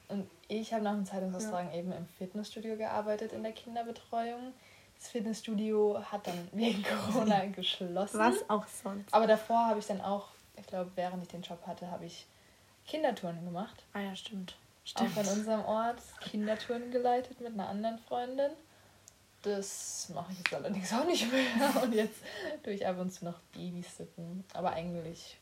Und 0.08 0.28
ich 0.48 0.72
habe 0.72 0.82
nach 0.84 0.94
dem 0.94 1.04
Zeitungsaustragen 1.06 1.72
eben 1.72 1.92
im 1.92 2.06
Fitnessstudio 2.18 2.76
gearbeitet 2.76 3.32
in 3.32 3.42
der 3.42 3.52
Kinderbetreuung. 3.52 4.52
Das 4.98 5.08
Fitnessstudio 5.08 6.02
hat 6.10 6.26
dann 6.26 6.48
wegen 6.52 6.82
Corona 6.82 7.46
geschlossen. 7.46 8.18
Was 8.18 8.48
auch 8.50 8.66
sonst. 8.66 9.12
Aber 9.12 9.26
davor 9.26 9.66
habe 9.66 9.78
ich 9.78 9.86
dann 9.86 10.00
auch, 10.00 10.28
ich 10.56 10.66
glaube, 10.66 10.90
während 10.96 11.22
ich 11.22 11.28
den 11.28 11.42
Job 11.42 11.60
hatte, 11.66 11.90
habe 11.90 12.04
ich 12.06 12.26
Kindertouren 12.86 13.44
gemacht. 13.44 13.84
Ah 13.92 14.00
ja, 14.00 14.16
stimmt. 14.16 14.56
Auch 14.94 15.06
Stimmt. 15.06 15.16
in 15.18 15.26
unserem 15.26 15.64
Ort 15.66 16.00
Kindertouren 16.22 16.90
geleitet 16.90 17.40
mit 17.40 17.52
einer 17.52 17.68
anderen 17.68 17.98
Freundin. 17.98 18.50
Das 19.42 20.10
mache 20.14 20.32
ich 20.32 20.38
jetzt 20.38 20.54
allerdings 20.54 20.92
auch 20.92 21.04
nicht 21.04 21.30
mehr. 21.30 21.82
Und 21.82 21.92
jetzt 21.92 22.20
tue 22.64 22.72
ich 22.72 22.86
ab 22.86 22.98
und 22.98 23.12
zu 23.12 23.26
noch 23.26 23.38
Babysitten. 23.52 24.44
Aber 24.54 24.72
eigentlich 24.72 25.38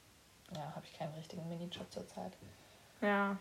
ja, 0.55 0.73
habe 0.75 0.85
ich 0.85 0.99
keinen 0.99 1.15
richtigen 1.15 1.49
Minijob 1.49 1.91
zurzeit. 1.91 2.33
Ja. 3.01 3.39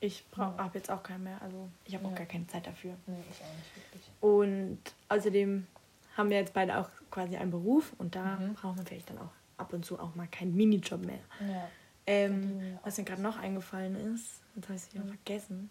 Ich 0.00 0.24
Ja. 0.36 0.54
habe 0.58 0.78
jetzt 0.78 0.90
auch 0.90 1.02
keinen 1.02 1.24
mehr. 1.24 1.40
Also 1.42 1.68
ich 1.84 1.94
habe 1.94 2.06
auch 2.06 2.10
Ja. 2.12 2.16
gar 2.18 2.26
keine 2.26 2.46
Zeit 2.46 2.66
dafür. 2.66 2.94
Nee, 3.06 3.16
ich 3.30 3.40
auch 3.44 3.56
nicht 3.56 3.76
wirklich. 3.76 4.10
Und 4.20 4.78
außerdem 5.08 5.66
haben 6.16 6.30
wir 6.30 6.36
jetzt 6.38 6.54
beide 6.54 6.78
auch 6.78 6.88
quasi 7.10 7.36
einen 7.36 7.50
Beruf 7.50 7.92
und 7.98 8.14
da 8.14 8.36
Mhm. 8.36 8.54
braucht 8.54 8.76
man 8.76 8.86
vielleicht 8.86 9.10
dann 9.10 9.18
auch 9.18 9.30
ab 9.56 9.72
und 9.72 9.84
zu 9.84 9.98
auch 9.98 10.14
mal 10.14 10.28
keinen 10.28 10.54
Minijob 10.56 11.04
mehr. 11.04 11.18
Ja. 11.40 11.68
Ähm, 12.06 12.60
wir 12.60 12.78
was 12.84 12.96
mir 12.98 13.04
gerade 13.04 13.22
noch 13.22 13.38
eingefallen 13.38 13.94
ist, 14.14 14.40
jetzt 14.54 14.64
habe 14.68 14.74
ich 14.76 14.82
es 14.82 14.94
wieder 14.94 15.04
Mhm. 15.04 15.08
vergessen. 15.08 15.70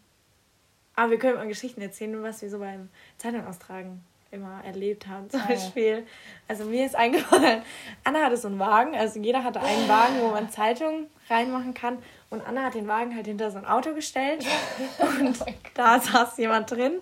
Aber 0.96 1.12
wir 1.12 1.20
können 1.20 1.36
mal 1.36 1.48
Geschichten 1.48 1.82
erzählen, 1.82 2.22
was 2.24 2.42
wir 2.42 2.50
so 2.50 2.60
beim 2.60 2.90
Zeitung 3.18 3.46
austragen 3.46 4.04
immer 4.32 4.62
erlebt 4.66 5.08
haben. 5.08 5.30
Zum 5.30 5.40
Ah. 5.42 5.46
Beispiel, 5.48 6.06
also 6.48 6.66
mir 6.66 6.86
ist 6.86 6.96
eingefallen, 7.44 7.62
Anna 8.04 8.26
hatte 8.26 8.36
so 8.38 8.50
einen 8.50 8.60
Wagen, 8.60 8.96
also 8.96 9.20
jeder 9.22 9.44
hatte 9.44 9.62
einen 9.62 9.88
Wagen, 9.88 10.20
wo 10.22 10.30
man 10.30 10.50
Zeitungen 10.50 11.08
reinmachen 11.30 11.74
kann. 11.74 11.98
Und 12.30 12.46
Anna 12.46 12.64
hat 12.66 12.74
den 12.74 12.88
Wagen 12.88 13.16
halt 13.16 13.26
hinter 13.26 13.50
so 13.52 13.58
ein 13.58 13.66
Auto 13.66 13.94
gestellt 13.94 14.46
und 15.00 15.38
da 15.74 16.00
saß 16.00 16.38
jemand 16.38 16.70
drin. 16.72 17.02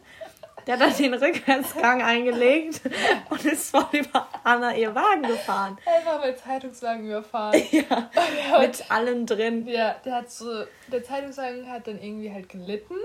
Der 0.67 0.75
hat 0.75 0.81
dann 0.81 0.97
den 0.97 1.13
Rückwärtsgang 1.13 2.01
eingelegt 2.01 2.81
und 3.29 3.45
ist 3.45 3.69
voll 3.69 3.85
über 3.91 4.27
Anna 4.43 4.73
ihr 4.75 4.95
Wagen 4.95 5.21
gefahren. 5.23 5.77
Einfach 5.85 6.19
mal 6.19 6.35
Zeitungswagen 6.35 7.05
überfahren. 7.05 7.61
Ja, 7.71 8.09
mit 8.59 8.89
allem 8.91 9.25
drin. 9.27 9.67
Ja, 9.67 9.95
der 10.03 10.15
hat 10.15 10.31
so, 10.31 10.63
der 10.91 11.03
Zeitungswagen 11.03 11.69
hat 11.69 11.85
dann 11.87 12.01
irgendwie 12.01 12.31
halt 12.33 12.49
gelitten, 12.49 12.95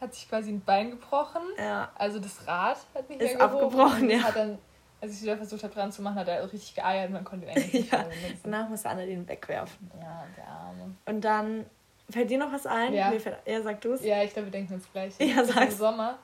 hat 0.00 0.12
sich 0.14 0.28
quasi 0.28 0.50
ein 0.50 0.60
Bein 0.64 0.90
gebrochen. 0.90 1.42
Ja, 1.56 1.90
Also 1.96 2.18
das 2.18 2.46
Rad 2.48 2.78
hat 2.94 3.08
nicht 3.08 3.20
Ist 3.22 3.36
mehr 3.38 3.46
gehoben. 3.48 3.64
abgebrochen, 3.64 4.10
ja. 4.10 4.18
Hat 4.22 4.34
dann, 4.36 4.58
als 5.04 5.12
ich 5.16 5.22
wieder 5.22 5.36
versucht 5.36 5.62
habe 5.62 5.74
dran 5.74 5.92
zu 5.92 6.02
machen, 6.02 6.16
hat 6.16 6.28
er 6.28 6.50
richtig 6.52 6.74
geeiert, 6.74 7.10
man 7.10 7.24
konnte 7.24 7.46
ihn 7.46 7.50
eigentlich 7.56 7.72
nicht 7.72 7.92
Ja. 7.92 8.04
danach 8.42 8.68
musste 8.68 8.88
Anna 8.88 9.04
den 9.04 9.28
wegwerfen. 9.28 9.90
Ja, 10.00 10.24
der 10.36 10.46
Arme. 10.46 10.94
Und 11.06 11.20
dann 11.22 11.66
fällt 12.10 12.30
dir 12.30 12.38
noch 12.38 12.52
was 12.52 12.66
ein? 12.66 12.92
Ja. 12.94 13.10
Mir 13.10 13.20
fällt, 13.20 13.36
ja, 13.46 13.62
sag 13.62 13.80
du 13.82 13.92
es. 13.92 14.04
Ja, 14.04 14.22
ich 14.22 14.32
glaube, 14.32 14.46
wir 14.46 14.52
denken 14.52 14.74
uns 14.74 14.90
gleich. 14.92 15.14
Ja, 15.18 15.44
sag's. 15.44 15.72
Im 15.74 15.78
Sommer 15.78 16.18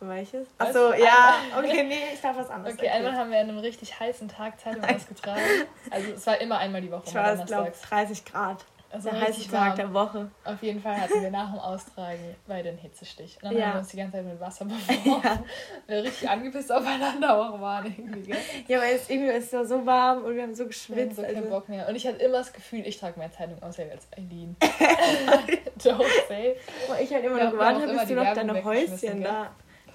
Welches? 0.00 0.48
Achso, 0.56 0.92
ja. 0.94 1.34
Okay, 1.58 1.84
nee, 1.84 2.14
ich 2.14 2.20
darf 2.20 2.36
was 2.36 2.48
anderes 2.48 2.74
Okay, 2.74 2.88
einmal 2.88 3.12
haben 3.14 3.30
wir 3.30 3.38
an 3.38 3.48
einem 3.50 3.58
richtig 3.58 4.00
heißen 4.00 4.28
Tag 4.28 4.58
Zeitung 4.58 4.82
ausgetragen. 4.84 5.40
Also 5.90 6.12
es 6.12 6.26
war 6.26 6.40
immer 6.40 6.58
einmal 6.58 6.80
die 6.80 6.90
Woche, 6.90 7.04
Ich 7.06 7.14
war, 7.14 7.34
glaube 7.34 7.46
donnerstags. 7.48 7.82
30 7.82 8.24
Grad. 8.24 8.64
Also 8.92 9.08
der 9.10 9.20
heiße 9.20 9.48
Tag 9.48 9.76
der 9.76 9.92
Woche. 9.94 10.30
Auf 10.44 10.60
jeden 10.62 10.82
Fall 10.82 11.00
hatten 11.00 11.22
wir 11.22 11.30
nach 11.30 11.50
dem 11.52 11.60
Austragen 11.60 12.34
beide 12.48 12.70
einen 12.70 12.78
Hitzestich. 12.78 13.36
Und 13.36 13.44
dann 13.50 13.56
Ja. 13.56 13.66
haben 13.66 13.72
wir 13.74 13.78
uns 13.80 13.88
die 13.88 13.96
ganze 13.98 14.16
Zeit 14.16 14.26
mit 14.26 14.40
Wasser 14.40 14.64
beworfen. 14.64 15.44
Wir 15.86 16.02
richtig 16.02 16.28
angepisst 16.28 16.72
aufeinander 16.72 17.36
auch 17.38 17.60
waren 17.60 17.86
irgendwie, 17.86 18.22
gell? 18.22 18.36
Ja, 18.66 18.80
weil 18.80 18.94
es 18.96 19.08
irgendwie 19.08 19.30
ist 19.32 19.52
es 19.54 19.68
so 19.68 19.86
warm 19.86 20.24
und 20.24 20.34
wir 20.34 20.42
haben 20.42 20.54
so 20.54 20.64
Wir 20.64 20.64
hatten 20.64 20.68
geschwitzt. 20.70 21.16
so 21.16 21.22
keinen 21.22 21.36
Also, 21.36 21.48
Bock 21.50 21.68
mehr. 21.68 21.88
Und 21.88 21.94
ich 21.94 22.06
hatte 22.06 22.16
immer 22.18 22.38
das 22.38 22.52
Gefühl, 22.52 22.84
ich 22.86 22.98
trage 22.98 23.18
mehr 23.18 23.30
Zeitung 23.30 23.62
aus 23.62 23.78
als 23.78 24.08
Eileen. 24.16 24.56
Don't 25.78 26.04
say. 26.28 26.56
wo 26.88 26.94
ich 27.00 27.12
halt 27.12 27.24
immer 27.24 27.36
Wir 27.36 27.44
noch 27.44 27.50
haben 27.50 27.52
gewartet 27.52 27.76
auch 27.76 27.82
habe, 27.82 27.90
immer 27.92 28.00
bis 28.00 28.08
du 28.08 28.14
noch 28.16 28.34
deine 28.34 28.64
Häuschen 28.64 29.22
da. 29.22 29.50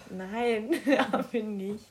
Nein, 0.09 0.69
haben 1.11 1.25
wir 1.31 1.43
nicht. 1.43 1.83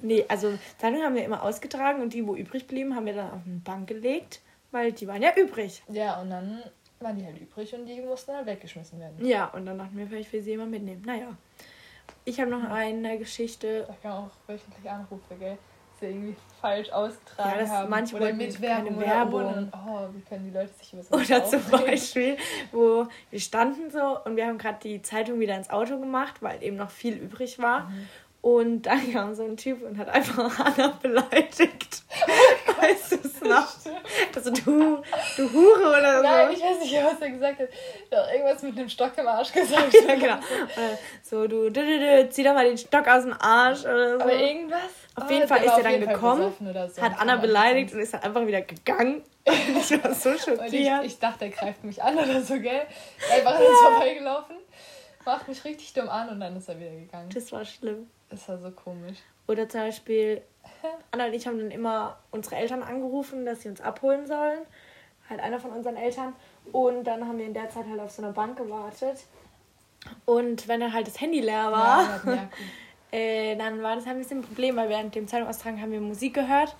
Nee, 0.00 0.24
also 0.28 0.52
Zeitung 0.78 1.02
haben 1.02 1.14
wir 1.14 1.24
immer 1.24 1.42
ausgetragen 1.42 2.00
und 2.02 2.12
die, 2.12 2.26
wo 2.26 2.34
übrig 2.34 2.66
blieben, 2.66 2.96
haben 2.96 3.06
wir 3.06 3.14
dann 3.14 3.26
auf 3.30 3.40
eine 3.46 3.56
Bank 3.62 3.88
gelegt, 3.88 4.40
weil 4.72 4.92
die 4.92 5.06
waren 5.06 5.22
ja 5.22 5.30
übrig. 5.36 5.82
Ja, 5.88 6.20
und 6.20 6.30
dann 6.30 6.62
waren 7.00 7.16
die 7.16 7.24
halt 7.24 7.38
übrig 7.40 7.72
und 7.74 7.86
die 7.86 8.00
mussten 8.00 8.32
halt 8.34 8.46
weggeschmissen 8.46 8.98
werden. 9.00 9.24
Ja, 9.24 9.46
und 9.46 9.66
dann 9.66 9.78
dachten 9.78 9.96
wir, 9.96 10.06
vielleicht 10.06 10.32
will 10.32 10.42
sie 10.42 10.50
jemand 10.50 10.70
mitnehmen. 10.70 11.02
Naja. 11.06 11.28
Ich 12.24 12.40
habe 12.40 12.50
noch 12.50 12.62
eine 12.70 13.18
Geschichte. 13.18 13.84
Da 13.86 13.94
kann 14.02 14.12
auch 14.12 14.30
wöchentlich 14.46 14.88
Anrufe, 14.90 15.34
gell? 15.38 15.56
Dass 15.90 16.00
sie 16.00 16.06
irgendwie 16.06 16.36
falsch 16.60 16.90
ausgetragen 16.90 17.50
Ja, 17.50 17.58
das- 17.58 17.70
haben. 17.70 17.90
manche 17.90 18.16
oder 18.16 18.32
mit 18.32 18.60
Werbung 18.60 18.96
oder 18.96 19.06
Werbung. 19.06 19.44
Und, 19.54 19.72
oh, 19.74 20.08
wie 20.12 20.20
können 20.22 20.44
die 20.44 20.56
Leute 20.56 20.72
sich 20.74 20.92
über 20.92 21.02
so 21.02 21.14
Oder 21.16 21.44
zum? 21.44 21.60
Beispiel, 21.70 22.36
wo 22.70 23.06
wir 23.30 23.40
standen 23.40 23.90
so 23.90 24.18
und 24.24 24.36
wir 24.36 24.46
haben 24.46 24.58
gerade 24.58 24.78
die 24.82 25.02
Zeitung 25.02 25.40
wieder 25.40 25.56
ins 25.56 25.70
Auto 25.70 25.98
gemacht, 25.98 26.36
weil 26.40 26.62
eben 26.62 26.76
noch 26.76 26.90
viel 26.90 27.14
übrig 27.14 27.58
war. 27.58 27.88
Mhm. 27.88 28.08
Und 28.42 28.82
dann 28.82 29.12
kam 29.12 29.34
so 29.36 29.44
ein 29.44 29.56
Typ 29.56 29.82
und 29.82 29.96
hat 29.98 30.08
einfach 30.08 30.58
Anna 30.76 30.98
beleidigt. 31.00 32.02
weißt 32.80 33.12
du 33.12 33.16
es 33.24 33.40
noch? 33.40 33.68
Also 34.34 34.50
du, 34.50 35.00
du 35.36 35.52
Hure 35.52 35.88
oder 35.90 36.16
so. 36.16 36.22
Nein, 36.24 36.48
ich 36.52 36.60
weiß 36.60 36.80
nicht, 36.80 36.92
was 37.04 37.20
er 37.20 37.30
gesagt 37.30 37.60
hat. 37.60 37.68
Er 38.10 38.18
hat 38.26 38.32
irgendwas 38.34 38.62
mit 38.64 38.76
einem 38.76 38.88
Stock 38.88 39.12
im 39.16 39.28
Arsch 39.28 39.52
gesagt. 39.52 39.94
ja, 40.08 40.14
genau. 40.16 40.34
Äh, 40.34 40.96
So, 41.22 41.46
du, 41.46 41.70
du, 41.70 41.84
du, 41.84 41.98
du, 42.00 42.28
zieh 42.30 42.42
doch 42.42 42.52
mal 42.54 42.64
den 42.66 42.76
Stock 42.78 43.06
aus 43.06 43.22
dem 43.22 43.34
Arsch 43.40 43.82
oder 43.84 44.18
so. 44.18 44.24
Aber 44.24 44.34
irgendwas. 44.34 44.80
Auf 45.14 45.24
Oh, 45.28 45.32
jeden 45.32 45.46
Fall 45.46 45.60
der 45.60 45.66
ist 45.68 45.76
er 45.78 45.82
dann 45.84 46.02
Fall 46.04 46.14
gekommen, 46.14 46.54
so. 46.94 47.02
hat 47.02 47.12
Anna 47.20 47.36
beleidigt 47.36 47.92
und 47.94 48.00
ist 48.00 48.14
dann 48.14 48.22
einfach 48.22 48.44
wieder 48.46 48.62
gegangen. 48.62 49.22
ich 49.44 50.02
war 50.02 50.14
so 50.14 50.30
Und 50.30 50.34
ich, 50.36 50.42
schockiert. 50.42 51.04
ich 51.04 51.18
dachte, 51.20 51.44
er 51.44 51.50
greift 51.50 51.84
mich 51.84 52.02
an 52.02 52.16
oder 52.16 52.40
so, 52.40 52.58
gell? 52.58 52.86
Einfach 53.32 53.54
an 53.54 53.62
uns 53.62 53.78
vorbeigelaufen, 53.80 54.56
macht 55.24 55.48
mich 55.48 55.64
richtig 55.64 55.92
dumm 55.92 56.08
an 56.08 56.28
und 56.28 56.40
dann 56.40 56.56
ist 56.56 56.68
er 56.68 56.78
wieder 56.78 56.90
gegangen. 56.90 57.30
Das 57.32 57.50
war 57.52 57.64
schlimm. 57.64 58.08
Das 58.30 58.48
war 58.48 58.58
so 58.58 58.70
komisch. 58.70 59.18
Oder 59.48 59.68
zum 59.68 59.80
Beispiel, 59.80 60.42
Anna 61.10 61.26
und 61.26 61.34
ich 61.34 61.46
haben 61.46 61.58
dann 61.58 61.70
immer 61.70 62.18
unsere 62.30 62.56
Eltern 62.56 62.82
angerufen, 62.82 63.44
dass 63.44 63.62
sie 63.62 63.68
uns 63.68 63.80
abholen 63.80 64.26
sollen. 64.26 64.60
Halt 65.28 65.40
einer 65.40 65.58
von 65.60 65.70
unseren 65.72 65.96
Eltern. 65.96 66.34
Und 66.72 67.04
dann 67.04 67.26
haben 67.26 67.38
wir 67.38 67.46
in 67.46 67.54
der 67.54 67.68
Zeit 67.68 67.86
halt 67.88 68.00
auf 68.00 68.10
so 68.10 68.22
einer 68.22 68.32
Bank 68.32 68.56
gewartet. 68.56 69.18
Und 70.24 70.66
wenn 70.68 70.80
dann 70.80 70.92
halt 70.92 71.06
das 71.06 71.20
Handy 71.20 71.40
leer 71.40 71.52
Ja, 71.54 71.72
war, 71.72 72.02
Jakub. 72.26 72.48
äh, 73.12 73.56
dann 73.56 73.82
war 73.82 73.96
das 73.96 74.06
ein 74.06 74.18
bisschen 74.18 74.38
ein 74.40 74.42
Problem, 74.44 74.76
weil 74.76 74.88
während 74.88 75.14
dem 75.14 75.28
Zeitungaustragen 75.28 75.80
haben 75.80 75.92
wir 75.92 76.00
Musik 76.00 76.34
gehört. 76.34 76.74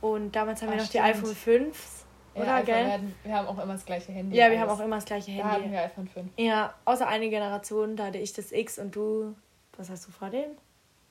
Und 0.00 0.36
damals 0.36 0.60
haben 0.62 0.68
wir 0.68 0.74
Ah, 0.74 0.82
noch 0.82 0.84
die 0.90 0.98
stimmt. 0.98 1.04
iPhone 1.06 1.34
5. 1.34 1.95
Ja, 2.36 2.42
Oder, 2.42 2.54
iPhone, 2.54 2.66
gell? 2.66 2.84
Wir, 2.84 2.92
hatten, 2.92 3.14
wir 3.24 3.34
haben 3.34 3.48
auch 3.48 3.58
immer 3.62 3.72
das 3.72 3.84
gleiche 3.86 4.12
Handy. 4.12 4.36
Ja, 4.36 4.50
wir 4.50 4.60
haben 4.60 4.70
auch 4.70 4.80
immer 4.80 4.96
das 4.96 5.04
gleiche 5.06 5.36
Da 5.36 5.44
hatten 5.44 5.62
Handy. 5.62 5.72
wir 5.72 5.82
iPhone 5.82 6.08
5. 6.08 6.30
Ja, 6.36 6.74
außer 6.84 7.06
eine 7.08 7.28
Generation, 7.30 7.96
da 7.96 8.06
hatte 8.06 8.18
ich 8.18 8.32
das 8.32 8.52
X 8.52 8.78
und 8.78 8.94
du, 8.94 9.34
was 9.76 9.90
hast 9.90 10.06
du 10.06 10.10
vor 10.12 10.30
dem? 10.30 10.50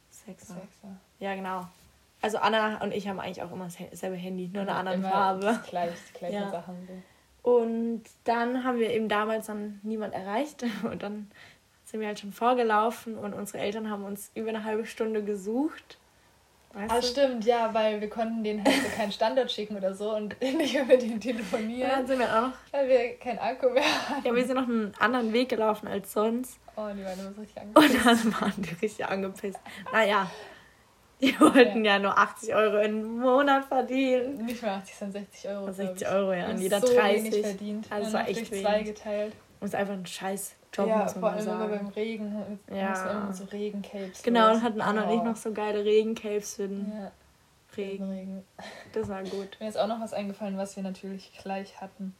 Sechser. 0.10 0.54
Sechser. 0.54 0.96
Ja, 1.20 1.36
genau. 1.36 1.68
Also 2.22 2.38
Anna 2.38 2.82
und 2.82 2.94
ich 2.94 3.08
haben 3.08 3.20
eigentlich 3.20 3.44
auch 3.44 3.52
immer 3.52 3.68
dasselbe 3.92 4.16
Handy, 4.16 4.50
nur 4.52 4.62
eine 4.64 4.74
andere 4.76 4.96
Immer 4.96 5.10
Farbe. 5.10 5.46
Das 5.46 5.64
gleiche, 5.64 5.96
Ja. 6.34 6.50
Sachen. 6.50 7.04
Und 7.44 8.04
dann 8.24 8.64
haben 8.64 8.80
wir 8.80 8.90
eben 8.92 9.10
damals 9.10 9.48
dann 9.48 9.80
niemand 9.84 10.14
erreicht 10.14 10.64
und 10.84 11.04
dann 11.04 11.30
sind 11.84 12.00
wir 12.00 12.08
halt 12.08 12.20
schon 12.20 12.32
vorgelaufen 12.34 13.18
und 13.18 13.34
unsere 13.34 13.60
Eltern 13.60 13.90
haben 13.92 14.04
uns 14.06 14.32
über 14.34 14.50
eine 14.50 14.64
halbe 14.64 14.86
Stunde 14.86 15.24
gesucht. 15.24 16.00
Weißt 16.76 16.92
Ah, 16.92 17.00
du? 17.00 17.08
stimmt, 17.08 17.46
ja, 17.46 17.74
weil 17.74 18.02
wir 18.02 18.10
konnten 18.10 18.44
denen 18.44 18.64
halt 18.64 18.76
so 18.76 18.90
keinen 18.98 19.12
Standard 19.12 19.50
schicken 19.52 19.78
oder 19.78 19.94
so 19.94 20.14
und 20.16 20.40
nicht 20.42 20.74
mehr 20.74 20.84
mit 20.86 21.02
denen 21.02 21.14
Und 21.14 21.26
dann 21.26 21.36
telefonieren, 21.36 22.06
sind 22.06 22.20
wir 22.20 22.28
auch 22.38 22.42
noch, 22.48 22.54
weil 22.72 22.90
wir 22.90 23.18
keinen 23.18 23.40
Akku 23.40 23.70
mehr 23.70 23.84
hatten. 24.10 24.26
ja, 24.28 24.36
wir 24.36 24.46
sind 24.46 24.56
noch 24.56 24.68
einen 24.68 24.94
anderen 25.00 25.32
Weg 25.32 25.50
gelaufen 25.50 25.88
als 25.88 26.12
sonst. 26.12 26.60
Oh, 26.76 26.88
die 26.94 27.04
waren 27.06 27.18
immer 27.20 27.32
so 27.34 27.42
richtig 27.42 27.64
Und 27.64 27.78
angepisst. 27.78 28.06
dann 28.06 28.42
waren 28.42 28.54
die 28.58 28.70
richtig 28.82 29.06
angepisst. 29.06 29.60
Naja, 29.94 30.30
die 31.22 31.40
wollten 31.40 31.86
ja, 31.86 31.98
nur 31.98 32.18
80 32.18 32.54
Euro 32.54 32.80
im 32.82 33.20
Monat 33.20 33.64
verdienen. 33.66 34.46
Nicht 34.46 34.62
mehr 34.62 34.74
80, 34.74 34.96
sondern 34.96 35.24
60 35.24 35.50
Euro. 35.50 35.64
glaub 35.64 35.76
60 35.76 36.02
ich. 36.02 36.14
Euro, 36.14 36.34
ja, 36.34 36.46
Und 36.48 36.52
und 36.56 36.60
jeder 36.62 36.82
so 36.82 36.88
30. 36.94 37.24
wenig 37.32 37.42
verdient. 37.46 37.88
Also 37.90 38.04
Nur 38.10 38.14
war 38.20 38.28
echt 38.28 38.52
durch 38.52 38.62
zwei 38.62 38.74
wenig. 38.80 38.86
geteilt. 38.96 39.34
Und 39.62 39.68
es 39.68 39.74
ist 39.74 39.80
einfach 39.80 39.94
ein 39.94 40.06
scheiß 40.06 40.56
Job, 40.76 40.88
ja, 40.88 41.08
vor 41.08 41.30
allem 41.30 41.40
immer 41.44 41.58
sagen. 41.60 41.70
beim 41.70 41.88
Regen. 41.90 42.60
Ja. 42.74 42.90
Mussten 42.90 43.10
immer 43.10 43.34
so 43.34 43.44
Regencapes. 43.46 44.24
Genau, 44.24 44.52
und 44.54 44.62
hatten 44.64 44.82
Anna 44.82 45.04
und 45.04 45.18
ich 45.18 45.24
noch 45.24 45.36
so 45.36 45.52
geile 45.52 45.84
Regencapes 45.86 46.56
für 46.56 46.68
den 46.68 46.92
Ja, 46.92 47.12
Regen. 47.78 48.10
Regen. 48.10 48.44
Das 48.94 49.08
war 49.10 49.24
gut. 49.24 49.56
Mir 49.60 49.68
ist 49.70 49.78
auch 49.78 49.88
noch 49.88 50.02
was 50.02 50.14
eingefallen, 50.14 50.58
was 50.58 50.76
wir 50.76 50.84
natürlich 50.84 51.32
gleich 51.42 51.80
hatten. 51.82 52.16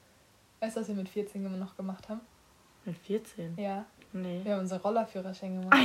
Weißt 0.60 0.78
du, 0.78 0.82
was 0.82 0.88
wir 0.88 0.96
mit 0.96 1.10
14 1.10 1.46
immer 1.46 1.58
noch 1.58 1.76
gemacht 1.76 2.08
haben? 2.10 2.22
Mit 2.86 2.98
14? 2.98 3.56
Ja. 3.58 3.86
Nee. 4.14 4.40
Wir 4.44 4.54
haben 4.54 4.62
unseren 4.62 4.80
Rollerführerschein 4.80 5.60
gemacht. 5.60 5.78
Ah 5.78 5.82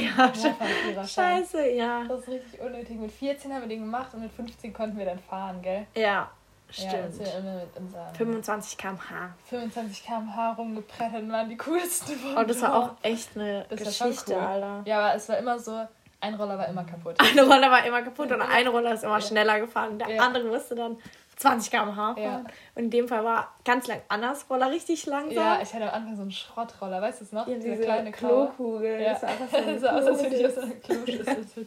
ja. 0.94 1.04
Scheiße, 1.04 1.70
ja. 1.70 2.04
Das 2.06 2.20
ist 2.20 2.28
richtig 2.28 2.60
unnötig. 2.60 2.96
Mit 2.96 3.10
14 3.10 3.52
haben 3.52 3.62
wir 3.62 3.68
den 3.68 3.80
gemacht 3.80 4.14
und 4.14 4.20
mit 4.20 4.30
15 4.30 4.72
konnten 4.72 4.96
wir 4.96 5.06
dann 5.06 5.18
fahren, 5.18 5.60
gell? 5.62 5.86
Ja, 5.96 6.30
Ja, 6.72 6.88
stimmt. 6.90 7.04
als 7.04 7.18
wir 7.18 7.38
immer 7.38 7.54
mit 7.56 7.76
unseren 7.76 8.14
25 8.14 8.78
km/h. 8.78 9.34
25 9.48 10.04
km/h 10.04 10.52
rumgebrettert 10.52 11.28
waren 11.30 11.48
die 11.48 11.56
coolsten 11.56 12.16
von 12.16 12.36
Oh, 12.36 12.42
das 12.44 12.62
war 12.62 12.76
auch 12.76 12.90
echt 13.02 13.30
eine 13.36 13.66
Das 13.68 13.78
Geschichte, 13.80 14.32
cool. 14.34 14.40
Alter. 14.40 14.82
Ja, 14.84 14.98
aber 15.00 15.14
es 15.14 15.28
war 15.28 15.38
immer 15.38 15.58
so, 15.58 15.80
ein 16.20 16.34
Roller 16.34 16.58
war 16.58 16.68
immer 16.68 16.84
kaputt. 16.84 17.16
Eine 17.18 17.42
Roller 17.42 17.70
war 17.70 17.84
immer 17.84 18.02
kaputt 18.02 18.30
und 18.32 18.42
ein 18.42 18.66
Roller 18.68 18.92
ist 18.94 19.04
immer 19.04 19.18
Ja. 19.18 19.26
schneller 19.26 19.60
gefahren. 19.60 19.98
Der 19.98 20.08
Ja. 20.10 20.22
andere 20.22 20.44
musste 20.44 20.74
dann 20.74 20.96
20 21.40 21.70
km/h 21.70 21.94
fahren. 22.14 22.22
Ja. 22.22 22.44
Und 22.74 22.84
in 22.84 22.90
dem 22.90 23.08
Fall 23.08 23.24
war 23.24 23.54
ganz 23.64 23.86
lang 23.86 24.00
Annas 24.08 24.44
Roller 24.50 24.70
richtig 24.70 25.06
langsam. 25.06 25.34
Ja, 25.34 25.58
ich 25.62 25.72
hatte 25.72 25.90
am 25.92 26.02
Anfang 26.02 26.16
so 26.16 26.22
einen 26.22 26.30
Schrottroller, 26.32 27.00
weißt 27.00 27.20
du 27.20 27.24
es 27.24 27.32
noch? 27.32 27.46
Ja, 27.48 27.54
Diese 27.54 27.70
diese 27.70 27.82
kleine. 27.82 28.12
Klokugel. 28.12 29.00
Ja. 29.00 29.14
Das 29.14 29.22
war 29.22 29.28
einfach 29.30 29.48
so 29.58 29.64
Das 29.72 29.80
sah 29.80 29.92
aus, 29.98 30.06
als 30.06 30.22
würde 30.22 30.36
ich 30.36 30.46
aus 30.46 30.58
einer 30.58 30.74
Kloschüssel. 30.74 31.66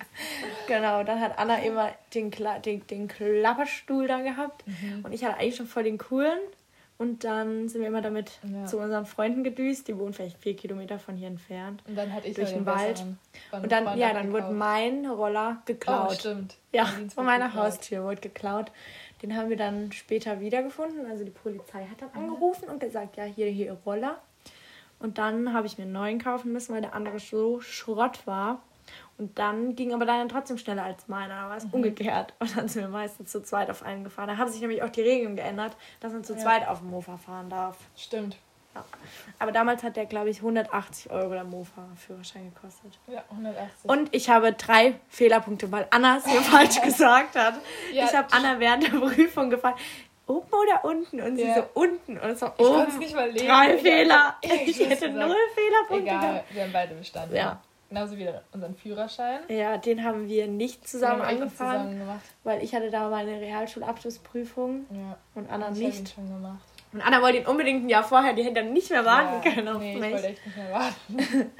Genau, 0.67 1.03
dann 1.03 1.19
hat 1.19 1.37
Anna 1.37 1.57
immer 1.57 1.89
den, 2.13 2.31
Kla 2.31 2.59
den, 2.59 2.85
den 2.87 3.07
Klapperstuhl 3.07 4.07
da 4.07 4.19
gehabt. 4.21 4.65
Mhm. 4.67 5.03
Und 5.05 5.11
ich 5.13 5.23
hatte 5.25 5.37
eigentlich 5.37 5.55
schon 5.55 5.67
voll 5.67 5.83
den 5.83 5.97
coolen. 5.97 6.37
Und 6.99 7.23
dann 7.23 7.67
sind 7.67 7.81
wir 7.81 7.87
immer 7.87 8.01
damit 8.03 8.31
Ja. 8.43 8.65
zu 8.65 8.77
unseren 8.77 9.05
Freunden 9.07 9.43
gedüst. 9.43 9.87
Die 9.87 9.97
wohnen 9.97 10.13
vielleicht 10.13 10.37
vier 10.37 10.55
Kilometer 10.55 10.99
von 10.99 11.15
hier 11.17 11.27
entfernt. 11.27 11.81
Und 11.87 11.97
dann 11.97 12.13
hatte 12.13 12.27
ich 12.27 12.35
Durch 12.35 12.49
den 12.49 12.59
den 12.59 12.65
Wald. 12.67 13.03
Und 13.51 13.71
dann, 13.71 13.85
Freund 13.85 13.97
ja, 13.99 14.13
dann 14.13 14.31
wurde 14.31 14.51
mein 14.51 15.05
Roller 15.07 15.57
Oh, 15.59 15.61
geklaut. 15.65 16.13
stimmt. 16.13 16.55
ja, 16.71 16.85
Von 17.13 17.25
meiner 17.25 17.47
geklaut. 17.47 17.65
Haustür 17.65 18.03
wurde 18.03 18.21
geklaut. 18.21 18.71
Den 19.23 19.35
haben 19.37 19.49
wir 19.49 19.57
dann 19.57 19.91
später 19.93 20.39
wiedergefunden. 20.41 21.05
Also 21.09 21.23
die 21.23 21.31
Polizei 21.31 21.87
hat 21.89 22.01
dann 22.01 22.09
Mhm. 22.13 22.29
angerufen 22.29 22.69
und 22.69 22.79
gesagt, 22.79 23.15
ja, 23.17 23.23
hier, 23.23 23.47
hier, 23.47 23.73
Roller. 23.85 24.19
Und 24.99 25.17
dann 25.17 25.53
habe 25.53 25.65
ich 25.65 25.77
mir 25.77 25.85
einen 25.85 25.93
neuen 25.93 26.19
kaufen 26.19 26.51
müssen, 26.53 26.73
weil 26.75 26.81
der 26.81 26.93
andere 26.93 27.19
so 27.19 27.59
Schrott 27.61 28.27
war. 28.27 28.61
Und 29.17 29.39
dann 29.39 29.75
ging 29.75 29.93
aber 29.93 30.05
dann 30.05 30.27
trotzdem 30.27 30.57
schneller 30.57 30.83
als 30.83 31.07
meiner. 31.07 31.35
Da 31.43 31.49
war 31.49 31.57
es 31.57 31.63
Mhm. 31.65 31.73
umgekehrt. 31.73 32.33
Und 32.39 32.55
dann 32.57 32.67
sind 32.67 32.81
wir 32.83 32.89
meistens 32.89 33.31
zu 33.31 33.41
zweit 33.41 33.69
auf 33.69 33.81
einen 33.83 34.03
gefahren. 34.03 34.27
Da 34.27 34.37
haben 34.37 34.51
sich 34.51 34.59
nämlich 34.61 34.83
auch 34.83 34.89
die 34.89 35.01
Regeln 35.01 35.35
geändert, 35.37 35.77
dass 36.01 36.11
man 36.11 36.23
zu 36.25 36.33
Ja. 36.33 36.39
zweit 36.39 36.67
auf 36.67 36.79
dem 36.79 36.89
Mofa 36.89 37.15
fahren 37.17 37.49
darf. 37.49 37.77
Stimmt. 37.95 38.37
Ja. 38.75 38.83
Aber 39.39 39.51
damals 39.51 39.83
hat 39.83 39.95
der, 39.95 40.05
glaube 40.05 40.29
ich, 40.29 40.37
180 40.37 41.11
Euro 41.11 41.31
der 41.33 41.43
Mofa-Führerschein 41.43 42.53
gekostet. 42.53 42.97
Ja, 43.07 43.23
180. 43.31 43.89
Und 43.89 44.13
ich 44.15 44.29
habe 44.29 44.53
drei 44.53 44.95
Fehlerpunkte, 45.09 45.71
weil 45.71 45.87
Anna 45.91 46.17
es 46.17 46.25
mir 46.25 46.41
falsch 46.41 46.81
gesagt 46.81 47.35
hat. 47.35 47.55
Ja, 47.91 48.05
ich 48.05 48.15
habe 48.15 48.27
Anna 48.31 48.59
während 48.59 48.83
der 48.83 48.97
Prüfung 48.99 49.49
gefragt, 49.49 49.79
oben 50.27 50.47
oder 50.51 50.85
unten? 50.85 51.21
Und 51.21 51.35
sie 51.35 51.43
Ja. 51.43 51.55
so, 51.55 51.63
unten. 51.73 52.17
Und 52.17 52.41
war 52.41 52.53
ich 52.57 52.65
oben. 52.65 52.97
nicht 52.99 53.15
mal 53.15 53.29
lesen. 53.29 53.47
Drei 53.47 53.75
Ich 53.75 53.81
Fehler. 53.81 54.23
hab 54.27 54.37
Ich 54.43 54.79
hätte 54.79 54.89
gesagt. 55.09 55.13
null 55.13 55.35
Fehlerpunkte 55.55 56.09
Egal, 56.09 56.21
gehabt. 56.33 56.55
wir 56.55 56.63
haben 56.63 56.73
beide 56.73 56.95
bestanden. 56.95 57.35
Ja. 57.35 57.61
Genauso 57.89 58.17
wie 58.17 58.27
unseren 58.53 58.73
Führerschein. 58.75 59.41
Ja, 59.49 59.77
den 59.77 60.03
haben 60.03 60.27
wir 60.27 60.47
nicht 60.47 60.87
zusammen 60.87 61.21
wir 61.21 61.27
angefahren, 61.27 61.91
zusammen 61.99 62.21
weil 62.43 62.63
ich 62.63 62.73
hatte 62.73 62.89
da 62.89 63.07
meine 63.09 63.39
Realschulabschlussprüfung 63.39 64.87
Ja. 64.89 65.17
und 65.35 65.49
Anna 65.51 65.69
Ich 65.73 65.77
nicht. 65.77 66.09
schon 66.15 66.27
gemacht. 66.27 66.57
Und 66.93 67.01
Anna 67.01 67.21
wollte 67.21 67.39
ihn 67.39 67.45
unbedingt 67.47 67.85
ein 67.85 67.89
Jahr 67.89 68.03
vorher, 68.03 68.33
die 68.33 68.43
hätte 68.43 68.61
dann 68.61 68.71
nicht 68.73 68.89
mehr 68.91 69.03
warten 69.03 69.43
ja. 69.47 69.53
können 69.53 69.67
auf 69.67 69.79
nee, 69.79 69.93
ich 69.95 69.99
mich. 69.99 70.11
wollte 70.13 70.27
echt 70.27 70.45
nicht 70.45 70.57
mehr 70.57 70.71
warten. 70.71 71.17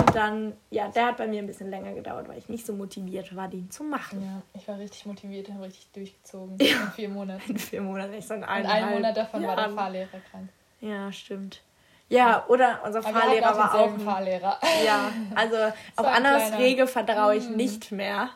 Und 0.00 0.16
dann, 0.16 0.56
ja, 0.70 0.88
der 0.88 1.06
hat 1.06 1.18
bei 1.18 1.26
mir 1.26 1.40
ein 1.42 1.46
bisschen 1.46 1.68
länger 1.68 1.92
gedauert, 1.92 2.26
weil 2.28 2.38
ich 2.38 2.48
nicht 2.48 2.64
so 2.64 2.72
motiviert 2.72 3.36
war, 3.36 3.48
den 3.48 3.70
zu 3.70 3.84
machen. 3.84 4.22
Ja, 4.22 4.42
ich 4.58 4.66
war 4.66 4.78
richtig 4.78 5.04
motiviert 5.04 5.48
und 5.48 5.54
habe 5.56 5.66
richtig 5.66 5.88
durchgezogen. 5.92 6.56
In 6.58 6.66
vier 6.96 7.08
Monaten. 7.10 7.50
In 7.50 7.58
vier 7.58 7.82
Monaten, 7.82 8.14
ich 8.14 8.26
so 8.26 8.32
in 8.34 8.42
einen 8.42 8.90
Monat 8.94 9.16
davon 9.16 9.46
war 9.46 9.56
der. 9.56 9.68
Fahrlehrer 9.70 10.08
krank. 10.30 10.48
Ja, 10.80 11.12
stimmt. 11.12 11.60
Ja, 12.08 12.44
oder 12.48 12.80
unser 12.84 13.00
Aber 13.00 13.10
Fahrlehrer 13.20 13.56
war 13.56 13.74
auch. 13.74 13.78
denselben 13.82 14.00
Fahrlehrer. 14.04 14.58
Ja, 14.86 15.12
also 15.34 15.56
auf 15.96 16.06
ein 16.06 16.14
Annas 16.24 16.46
kleiner- 16.48 16.58
Rege 16.58 16.86
vertraue 16.86 17.36
ich 17.36 17.48
Mhm. 17.48 17.56
nicht 17.56 17.92
mehr. 17.92 18.30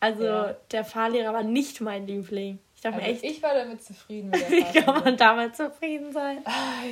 Also 0.00 0.24
Ja. 0.24 0.56
der 0.72 0.84
Fahrlehrer 0.84 1.32
war 1.32 1.42
nicht 1.44 1.80
mein 1.80 2.06
Liebling. 2.06 2.58
Ich 2.80 2.84
dachte 2.84 2.96
Also 2.96 3.08
mir 3.08 3.12
echt, 3.12 3.24
ich 3.24 3.42
war 3.42 3.52
damit 3.52 3.84
zufrieden 3.84 4.32
wie 4.48 4.80
kann 4.80 5.04
man 5.04 5.14
damit 5.18 5.54
zufrieden 5.54 6.12
sein? 6.12 6.38
Ah. 6.46 6.82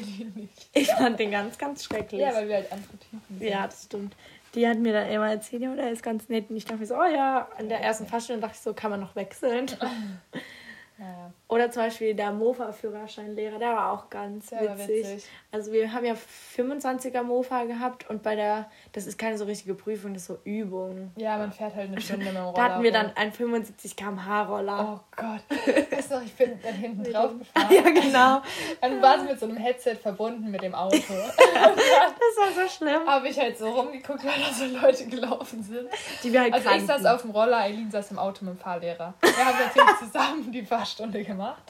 Ich 0.74 0.86
fand 0.90 1.18
den 1.18 1.30
ganz, 1.30 1.56
ganz 1.56 1.82
schrecklich. 1.82 2.20
Ja, 2.20 2.34
weil 2.34 2.46
wir 2.46 2.56
halt 2.56 2.70
andere 2.70 2.98
Typen 2.98 3.38
sind. 3.38 3.48
Ja, 3.48 3.66
das 3.66 3.84
stimmt. 3.84 4.14
Die 4.54 4.68
hat 4.68 4.76
mir 4.76 4.92
dann 4.92 5.08
immer 5.08 5.30
erzählt, 5.30 5.62
ja, 5.62 5.74
der 5.74 5.90
ist 5.90 6.02
ganz 6.02 6.28
nett. 6.28 6.50
Und 6.50 6.58
ich 6.58 6.66
dachte 6.66 6.80
mir 6.80 6.86
so, 6.86 6.94
oh 6.94 7.06
ja, 7.06 7.48
an 7.56 7.70
der 7.70 7.80
ersten 7.80 8.06
Fahrstunde 8.06 8.42
dachte 8.42 8.56
ich 8.56 8.60
so, 8.60 8.74
kann 8.74 8.90
man 8.90 9.00
noch 9.00 9.16
wechseln. 9.16 9.64
Naja, 11.00 11.32
Oder 11.46 11.70
zum 11.70 11.82
Beispiel 11.84 12.12
der 12.14 12.32
Mofa-Führerscheinlehrer, 12.32 13.58
der 13.60 13.68
war 13.72 13.92
auch 13.92 14.10
ganz 14.10 14.50
war 14.50 14.60
witzig. 14.78 14.88
witzig. 14.88 15.24
Also 15.52 15.72
wir 15.72 15.92
haben 15.92 16.04
ja 16.04 16.14
25er 16.56 17.22
Mofa 17.22 17.64
gehabt 17.64 18.10
und 18.10 18.22
bei 18.24 18.34
der, 18.34 18.68
das 18.92 19.06
ist 19.06 19.16
keine 19.16 19.38
so 19.38 19.44
richtige 19.44 19.74
Prüfung, 19.74 20.12
das 20.12 20.22
ist 20.22 20.28
so 20.28 20.38
Übung. 20.44 21.12
Ja, 21.16 21.38
man 21.38 21.52
fährt 21.52 21.74
halt 21.76 21.90
eine 21.92 22.00
Stunde 22.00 22.24
mit 22.26 22.34
dem 22.34 22.42
Roller. 22.42 22.52
Da 22.54 22.62
hatten 22.64 22.82
wir 22.82 22.90
dann 22.92 23.12
einen 23.16 23.32
75 23.32 23.94
km/h 23.96 24.42
Roller. 24.42 24.98
Oh 25.00 25.00
Gott. 25.16 25.42
Weißt 25.92 26.10
du 26.10 26.14
noch, 26.16 26.22
ich 26.24 26.34
bin 26.34 26.58
dann 26.62 26.74
hinten 26.74 27.04
drauf 27.04 27.30
gefahren. 27.38 27.72
Ja, 27.72 27.82
genau. 27.82 28.42
Dann 28.80 29.00
war 29.00 29.20
sie 29.20 29.26
mit 29.26 29.38
so 29.38 29.46
einem 29.46 29.56
Headset 29.56 29.94
verbunden 29.94 30.50
mit 30.50 30.62
dem 30.62 30.74
Auto. 30.74 30.96
Das 30.96 31.06
war 31.06 32.52
so 32.64 32.68
schlimm. 32.68 33.06
Habe 33.06 33.28
ich 33.28 33.38
halt 33.38 33.56
so 33.56 33.68
rumgeguckt, 33.70 34.24
weil 34.24 34.32
da 34.40 34.52
so 34.52 34.64
Leute 34.66 35.06
gelaufen 35.06 35.62
sind. 35.62 35.88
Die 36.22 36.32
wir 36.32 36.40
halt 36.42 36.52
Also 36.54 36.68
ich 36.70 36.86
kannten. 36.86 36.86
saß 37.04 37.06
auf 37.06 37.22
dem 37.22 37.30
Roller, 37.30 37.58
Eileen 37.58 37.90
saß 37.90 38.10
im 38.10 38.18
Auto 38.18 38.44
mit 38.44 38.54
dem 38.54 38.58
Fahrlehrer. 38.58 39.14
Wir 39.20 39.44
haben 39.46 39.56
natürlich 39.58 39.98
zusammen 40.12 40.52
die 40.52 40.62
Fahrstunde 40.88 41.22
gemacht. 41.22 41.62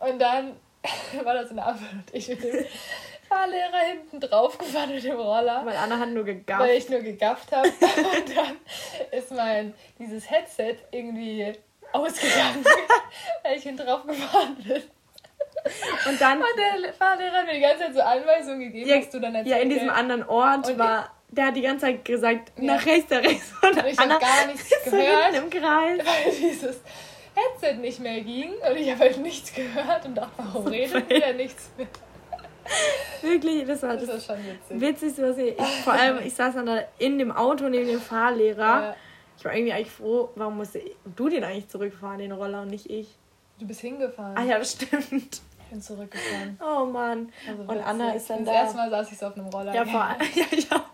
Und 0.00 0.18
dann 0.18 0.56
war 1.24 1.34
das 1.34 1.50
eine 1.50 1.64
Ampel 1.64 1.86
und 1.92 2.04
ich 2.12 2.28
mit 2.28 2.42
dem 2.42 2.64
Fahrlehrer 3.28 3.78
hinten 3.88 4.18
drauf 4.18 4.58
gefahren 4.58 4.92
mit 4.92 5.04
dem 5.04 5.16
Roller. 5.16 5.62
Weil 5.64 5.76
Anna 5.76 5.98
hat 5.98 6.08
nur 6.08 6.24
gegafft. 6.24 6.60
Weil 6.60 6.76
ich 6.76 6.88
nur 6.88 7.00
gegafft 7.00 7.52
habe. 7.52 7.68
Und 8.16 8.36
dann 8.36 8.56
ist 9.12 9.30
mein, 9.30 9.72
dieses 10.00 10.28
Headset 10.28 10.76
irgendwie 10.90 11.52
ausgegangen, 11.92 12.64
weil 13.44 13.56
ich 13.56 13.62
hinten 13.62 13.86
drauf 13.86 14.04
gefahren 14.04 14.56
bin. 14.56 14.82
Und 16.08 16.20
dann, 16.20 16.38
Und 16.38 16.46
der 16.82 16.92
Fahrlehrer 16.92 17.34
hat 17.34 17.46
mir 17.46 17.54
die 17.54 17.60
ganze 17.60 17.84
Zeit 17.84 17.94
so 17.94 18.00
Anweisungen 18.00 18.60
gegeben, 18.60 18.88
ja, 18.90 18.98
was 18.98 19.10
du 19.10 19.20
dann 19.20 19.46
ja, 19.46 19.58
in 19.58 19.70
diesem 19.70 19.90
anderen 19.90 20.28
Ort 20.28 20.68
Und 20.68 20.78
war, 20.78 21.14
der 21.28 21.46
hat 21.46 21.56
die 21.56 21.62
ganze 21.62 21.86
Zeit 21.86 22.04
gesagt, 22.04 22.50
Ja. 22.56 22.74
nach 22.74 22.84
rechts, 22.84 23.10
nach 23.10 23.22
rechts. 23.22 23.52
Und 23.62 23.76
Und 23.76 23.86
ich 23.86 23.98
habe 23.98 24.08
gar 24.18 24.46
nichts 24.48 24.70
so 24.84 24.90
gehört. 24.90 25.34
hinten 25.34 25.44
im 25.44 25.62
Kreis. 25.62 25.98
weil 26.04 26.32
dieses 26.32 26.80
Headset 27.40 27.74
nicht 27.80 28.00
mehr 28.00 28.20
ging 28.22 28.50
und 28.68 28.76
ich 28.76 28.90
habe 28.90 29.00
halt 29.00 29.18
nichts 29.18 29.52
gehört 29.54 30.04
und 30.06 30.14
dachte, 30.16 30.32
warum 30.36 30.66
redet 30.68 31.10
der 31.10 31.34
nichts 31.34 31.70
mehr? 31.76 31.86
Wirklich, 33.22 33.66
das 33.66 33.82
war 33.82 33.96
Das 33.96 34.06
das 34.06 34.26
schon 34.26 34.36
witzig. 34.38 34.80
Witzigste, 34.80 35.28
was 35.30 35.38
ich, 35.38 35.58
ich 35.58 35.66
vor 35.82 35.92
allem, 35.92 36.18
ich 36.24 36.34
saß 36.34 36.54
dann 36.54 36.66
da 36.66 36.78
in 36.98 37.18
dem 37.18 37.32
Auto 37.32 37.68
neben 37.68 37.86
dem 37.88 38.00
Fahrlehrer. 38.00 38.58
Ja, 38.82 38.96
Ich 39.38 39.44
war 39.44 39.52
irgendwie 39.54 39.72
eigentlich 39.72 39.90
froh, 39.90 40.30
warum 40.36 40.56
musste 40.58 40.80
du 41.16 41.28
den 41.28 41.42
eigentlich 41.44 41.68
zurückfahren, 41.68 42.18
den 42.18 42.32
Roller, 42.32 42.62
und 42.62 42.68
nicht 42.68 42.88
ich. 42.88 43.08
du 43.58 43.66
bist 43.66 43.80
hingefahren. 43.80 44.36
Ah 44.36 44.44
ja, 44.44 44.58
das 44.58 44.72
stimmt. 44.72 45.02
Ich 45.10 45.70
bin 45.70 45.82
zurückgefahren. 45.82 46.58
Oh 46.64 46.84
Mann. 46.86 47.32
Also 47.48 47.62
Und. 47.62 47.78
Anna 47.80 48.12
ist 48.14 48.28
dann 48.30 48.44
das 48.44 48.54
da. 48.54 48.60
erste 48.62 48.76
Mal 48.76 48.90
saß 48.90 49.12
ich 49.12 49.18
so 49.18 49.26
auf 49.26 49.36
einem 49.36 49.46
Roller. 49.48 49.74
Ja, 49.74 49.84
vor 49.84 50.02
allem. 50.02 50.20
Ja, 50.34 50.44
ja. 50.52 50.84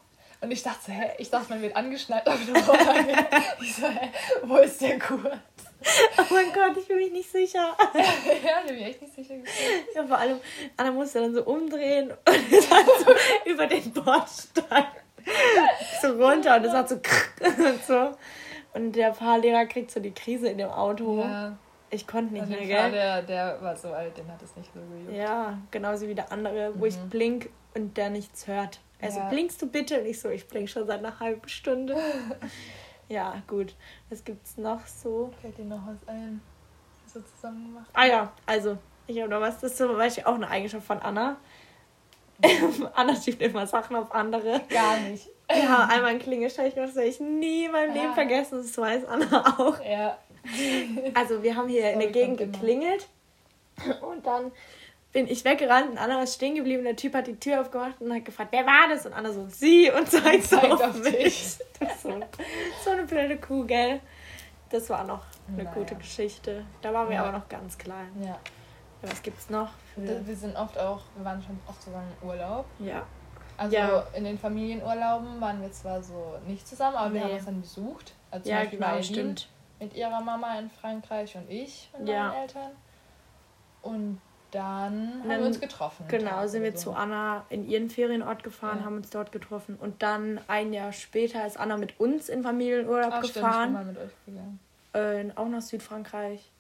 Und 0.43 0.51
ich 0.51 0.63
dachte 0.63 0.79
so, 0.87 0.93
hä? 0.93 1.11
Ich 1.19 1.31
dachte, 1.31 1.49
man 1.51 1.63
wird 1.63 1.75
angeschnallt 1.75 2.27
auf 2.29 2.39
dem 2.45 2.55
Roller. 2.57 3.27
ich 3.61 3.75
so, 3.75 3.87
hä? 3.87 4.11
Wo 4.45 4.57
ist 4.59 4.81
der 4.81 4.99
Gurt? 4.99 5.39
Oh 6.19 6.25
mein 6.35 6.53
Gott, 6.53 6.77
ich 6.77 6.89
bin 6.89 6.97
mich 6.97 7.13
nicht 7.13 7.31
sicher. 7.31 7.77
ja, 7.95 8.63
da 8.63 8.67
bin 8.67 8.79
ich 8.79 8.87
echt 8.87 9.03
nicht 9.03 9.15
sicher 9.15 9.37
gefühlt. 9.37 9.85
Ja, 9.95 10.07
vor 10.07 10.19
allem, 10.19 10.41
Anna 10.77 10.91
musste 10.91 11.21
dann 11.21 11.35
so 11.35 11.45
umdrehen 11.45 12.11
und 12.29 12.53
ist 12.53 12.71
halt 12.73 12.87
so 13.05 13.51
über 13.51 13.67
den 13.67 13.93
Bordstein 13.93 14.85
so 16.03 16.09
runter 16.23 16.57
und 16.57 16.65
es 16.65 16.73
hat 16.73 16.89
so 16.89 16.95
und 16.97 17.85
so. 17.87 18.17
Und 18.75 18.93
der 18.93 19.15
Fahrlehrer 19.15 19.67
kriegt 19.67 19.91
so 19.91 20.01
die 20.01 20.13
Krise 20.13 20.49
in 20.49 20.59
dem 20.59 20.69
Auto. 20.71 21.21
Ja, 21.21 21.57
Ich 21.91 22.07
konnte 22.07 22.35
nicht 22.35 22.47
mehr, 22.49 22.59
gell? 22.67 22.91
der, 22.93 23.23
der 23.23 23.63
war 23.63 23.75
so 23.77 23.89
alt, 23.93 24.17
den 24.19 24.31
hat 24.31 24.43
es 24.43 24.55
nicht 24.57 24.71
so 24.75 24.81
gejuckt. 24.81 25.17
Ja, 25.17 25.59
genauso 25.71 26.07
wie 26.09 26.15
der 26.15 26.31
andere, 26.31 26.73
wo 26.79 26.87
ich 26.87 26.97
Mhm. 26.97 27.09
blink 27.09 27.49
und 27.75 27.97
der 27.97 28.11
nichts 28.11 28.47
hört. 28.47 28.81
Also 29.01 29.19
Ja. 29.19 29.29
blinkst 29.29 29.61
du 29.63 29.67
bitte? 29.67 30.01
Und 30.01 30.07
ich 30.07 30.21
so, 30.21 30.29
ich 30.31 30.47
blink 30.49 30.69
schon 30.71 30.87
seit 30.87 30.99
einer 31.01 31.19
halben 31.21 31.49
Stunde. 31.49 31.97
Ja, 33.09 33.43
gut. 33.47 33.75
Was 34.11 34.25
gibt's 34.25 34.57
noch 34.57 34.87
so? 34.87 35.33
Fällt 35.41 35.59
dir 35.59 35.65
noch 35.65 35.87
was 35.87 36.09
ein? 36.09 36.41
So 37.07 37.21
zusammen 37.21 37.67
gemacht 37.67 37.87
Ah 37.93 38.05
ja, 38.05 38.33
also, 38.47 38.79
ich 39.07 39.19
habe 39.21 39.31
noch 39.31 39.41
was. 39.41 39.61
Das 39.61 39.73
ist 39.73 39.79
zum 39.79 39.97
Beispiel 39.97 40.25
auch 40.25 40.35
eine 40.35 40.49
Eigenschaft 40.49 40.87
von 40.87 40.99
Anna. 40.99 41.37
Anna 42.95 43.15
schiebt 43.17 43.41
immer 43.41 43.67
Sachen 43.67 43.97
auf 43.97 44.13
andere. 44.13 44.61
Gar 44.69 44.99
nicht. 45.01 45.29
Ja, 45.49 45.89
einmal 45.91 46.11
ein 46.11 46.19
Klingelstreich 46.19 46.75
gemacht, 46.75 46.89
das 46.89 46.97
werde 46.97 47.09
ich 47.09 47.21
nie 47.21 47.67
in 47.67 47.73
meinem 47.73 47.95
Leben 47.95 48.15
vergessen. 48.15 48.59
Das 48.59 48.77
weiß 48.77 49.05
Anna 49.05 49.59
auch. 49.59 49.81
Ja. 49.85 50.19
Also, 51.15 51.43
wir 51.43 51.55
haben 51.57 51.69
hier 51.69 51.93
in 51.93 52.01
der 52.01 52.11
Gegend 52.11 52.41
immer. 52.41 52.53
geklingelt. 52.53 53.09
Und 54.01 54.27
dann 54.27 54.51
bin 55.17 55.27
ich 55.29 55.47
weggerannt 55.47 55.89
und 55.93 55.97
Anna 55.99 56.23
ist 56.23 56.35
stehen 56.35 56.55
geblieben. 56.57 56.85
Der 56.85 56.95
Typ 56.95 57.15
hat 57.15 57.27
die 57.27 57.41
Tür 57.41 57.63
aufgemacht 57.63 57.99
und 58.01 58.13
hat 58.15 58.27
gefragt, 58.27 58.51
wer 58.53 58.67
war 58.67 58.87
das? 58.91 59.07
Und 59.07 59.15
Anna 59.15 59.33
so, 59.33 59.47
sie 59.49 59.91
und 59.91 60.07
zeigt 60.11 60.45
so 60.45 60.59
auf, 60.59 60.79
auf 60.79 61.03
mich. 61.03 61.57
so, 62.03 62.11
so 62.85 62.91
eine 62.91 63.05
blöde 63.07 63.39
Kuh, 63.39 63.65
gell? 63.65 64.01
Das 64.69 64.91
war 64.91 65.05
noch 65.05 65.23
eine 65.49 65.63
Naja. 65.65 65.71
gute 65.73 65.95
Geschichte. 65.95 66.67
Da 66.83 66.93
waren 66.93 67.09
wir 67.09 67.17
Ja. 67.17 67.23
aber 67.25 67.33
noch 67.39 67.49
ganz 67.49 67.79
klein. 67.79 68.11
Ja. 68.23 68.39
Was 69.01 69.23
gibt's 69.23 69.49
noch? 69.49 69.71
Für, 69.95 70.27
Wir 70.27 70.37
sind 70.37 70.55
oft 70.55 70.79
auch, 70.79 71.01
wir 71.17 71.25
waren 71.25 71.43
schon 71.43 71.59
oft 71.67 71.81
zusammen 71.83 72.13
im 72.21 72.29
Urlaub. 72.29 72.67
ja. 72.79 73.07
Also 73.59 73.75
Ja. 73.75 74.05
in 74.13 74.25
den 74.25 74.39
Familienurlauben 74.39 75.41
waren 75.41 75.63
wir 75.63 75.73
zwar 75.73 76.03
so 76.03 76.35
nicht 76.47 76.69
zusammen, 76.69 76.95
aber 76.97 77.15
wir 77.15 77.21
Nee. 77.21 77.27
haben 77.29 77.37
uns 77.37 77.45
dann 77.47 77.61
besucht. 77.63 78.13
Also 78.31 78.51
ja, 78.51 78.59
Beispiel 78.59 78.79
genau, 78.81 79.03
stimmt. 79.03 79.49
mit 79.81 79.95
ihrer 79.95 80.21
Mama 80.21 80.59
in 80.59 80.69
Frankreich 80.69 81.35
und 81.37 81.49
ich 81.51 81.89
und 81.95 82.07
Ja. 82.07 82.25
meinen 82.29 82.43
Eltern. 82.43 82.71
Und 83.81 84.21
dann 84.51 85.21
haben 85.21 85.29
Dann- 85.29 85.41
wir 85.41 85.47
uns 85.47 85.61
getroffen. 85.61 86.05
Genau, 86.09 86.47
sind 86.47 86.63
wir 86.63 86.73
so. 86.73 86.79
zu 86.79 86.93
Anna 86.93 87.45
in 87.51 87.69
ihren 87.69 87.91
Ferienort 87.91 88.43
gefahren, 88.45 88.79
Ja. 88.81 88.85
haben 88.87 88.97
uns 88.97 89.11
dort 89.11 89.33
getroffen. 89.33 89.77
Und 89.81 90.03
dann 90.03 90.41
ein 90.49 90.73
Jahr 90.73 90.93
später 90.93 91.47
ist 91.47 91.59
Anna 91.59 91.77
mit 91.77 91.99
uns 92.01 92.29
in 92.29 92.43
Familienurlaub 92.43 93.11
Ach, 93.13 93.19
stimmt, 93.25 93.27
ich 93.29 93.33
bin 93.35 93.43
gefahren. 93.43 93.73
mal 93.73 93.85
mit 93.85 93.99
euch 93.99 94.11
gegangen. 94.27 94.61
Äh, 94.93 95.31
auch 95.37 95.49
nach 95.49 95.61
Südfrankreich. 95.63 96.51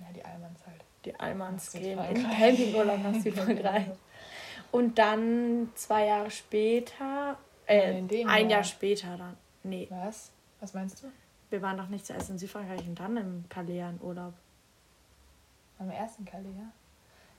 Ja, 0.00 0.06
die 0.14 0.24
Allmanns 0.24 0.60
halt. 0.66 0.80
Die 1.04 1.18
Almans 1.18 1.72
gehen 1.72 1.98
in. 1.98 2.22
Campingurlaub 2.30 3.02
nach 3.02 3.14
Südfrankreich. 3.22 3.86
Und 4.72 4.98
dann 4.98 5.70
zwei 5.74 6.06
Jahre 6.06 6.30
später, 6.30 7.36
äh, 7.66 7.98
In 7.98 8.08
dem 8.08 8.28
ein 8.28 8.50
Jahr 8.50 8.64
später 8.64 9.16
dann. 9.16 9.36
Nee, 9.62 9.88
Was? 9.90 10.30
Was 10.60 10.74
meinst 10.74 11.02
du? 11.02 11.06
wir 11.50 11.62
waren 11.62 11.76
doch 11.78 11.88
nicht 11.88 12.06
zuerst 12.06 12.30
in 12.30 12.38
Südfrankreich 12.38 12.86
und 12.86 13.00
dann 13.00 13.16
im 13.16 13.44
Calais 13.48 13.80
in 13.80 13.98
Urlaub. 14.00 14.34
Waren 15.78 15.90
wir 15.90 15.96
erst 15.96 16.18
in 16.20 16.24
Calais, 16.26 16.44
ja? 16.56 16.70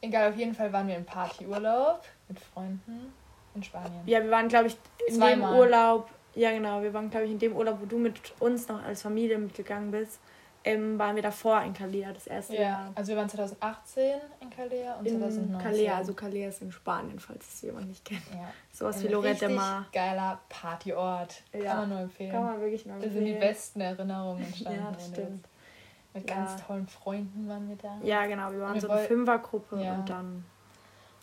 Egal, 0.01 0.29
auf 0.31 0.37
jeden 0.37 0.53
Fall 0.55 0.71
waren 0.73 0.87
wir 0.87 0.95
im 0.95 1.05
Partyurlaub 1.05 2.01
mit 2.27 2.39
Freunden 2.39 3.13
in 3.53 3.63
Spanien. 3.63 4.01
Ja, 4.05 4.23
wir 4.23 4.31
waren, 4.31 4.47
glaube 4.47 4.67
ich, 4.67 4.77
in 5.07 5.15
Zweimal. 5.15 5.51
dem 5.53 5.59
Urlaub. 5.59 6.09
Ja, 6.33 6.51
genau. 6.51 6.81
Wir 6.81 6.93
waren, 6.93 7.09
glaube 7.09 7.25
ich, 7.25 7.31
in 7.31 7.39
dem 7.39 7.55
Urlaub, 7.55 7.79
wo 7.81 7.85
du 7.85 7.97
mit 7.97 8.19
uns 8.39 8.67
noch 8.67 8.81
als 8.83 9.01
Familie 9.01 9.37
mitgegangen 9.37 9.91
bist. 9.91 10.19
Ähm, 10.63 10.97
waren 10.99 11.15
wir 11.15 11.23
davor 11.23 11.61
in 11.63 11.73
Calais, 11.73 12.05
das 12.13 12.27
erste 12.27 12.53
Ja, 12.55 12.61
Jahr. 12.61 12.91
also 12.93 13.09
wir 13.11 13.17
waren 13.17 13.27
2018 13.27 14.21
in 14.41 14.49
Calais 14.51 14.89
und 14.99 15.07
In 15.07 15.17
2019. 15.19 15.57
Calais, 15.59 15.89
also 15.89 16.13
Calais 16.13 16.45
ist 16.49 16.61
in 16.61 16.71
Spanien, 16.71 17.19
falls 17.19 17.47
es 17.51 17.61
jemand 17.63 17.87
nicht 17.87 18.05
kennt. 18.05 18.21
ja. 18.31 18.47
Sowas 18.71 19.03
wie 19.03 19.07
Lorette 19.07 19.47
richtig 19.47 19.57
Mar. 19.57 19.87
geiler 19.91 20.39
Partyort. 20.49 21.41
Ja. 21.51 21.63
Kann 21.63 21.77
man 21.79 21.89
nur 21.89 21.99
empfehlen. 22.01 22.31
Kann 22.31 22.43
man 22.43 22.61
wirklich 22.61 22.85
noch 22.85 22.93
da 22.95 23.01
sind 23.01 23.13
die 23.13 23.17
empfehlen. 23.31 23.39
besten 23.39 23.81
Erinnerungen 23.81 24.43
entstanden. 24.45 24.79
Ja, 24.83 24.91
das 24.91 25.07
stimmt. 25.07 25.45
Mit 26.13 26.29
Ja. 26.29 26.35
ganz 26.35 26.61
tollen 26.65 26.87
Freunden 26.87 27.47
waren 27.47 27.69
wir 27.69 27.77
da. 27.77 27.97
Ja, 28.03 28.25
genau. 28.25 28.51
Wir 28.51 28.59
waren 28.61 28.73
Wir 28.73 28.81
so 28.81 28.89
eine 28.89 29.01
Fünfergruppe 29.03 29.81
Ja. 29.81 29.93
und 29.95 30.09
dann. 30.09 30.45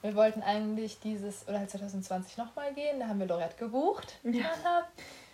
Wir 0.00 0.14
wollten 0.14 0.42
eigentlich 0.42 1.00
dieses, 1.00 1.46
oder 1.48 1.58
halt 1.58 1.70
2020 1.70 2.36
nochmal 2.38 2.72
gehen. 2.72 3.00
Da 3.00 3.08
haben 3.08 3.18
wir 3.18 3.26
Lorette 3.26 3.56
gebucht. 3.56 4.16
Ja. 4.22 4.48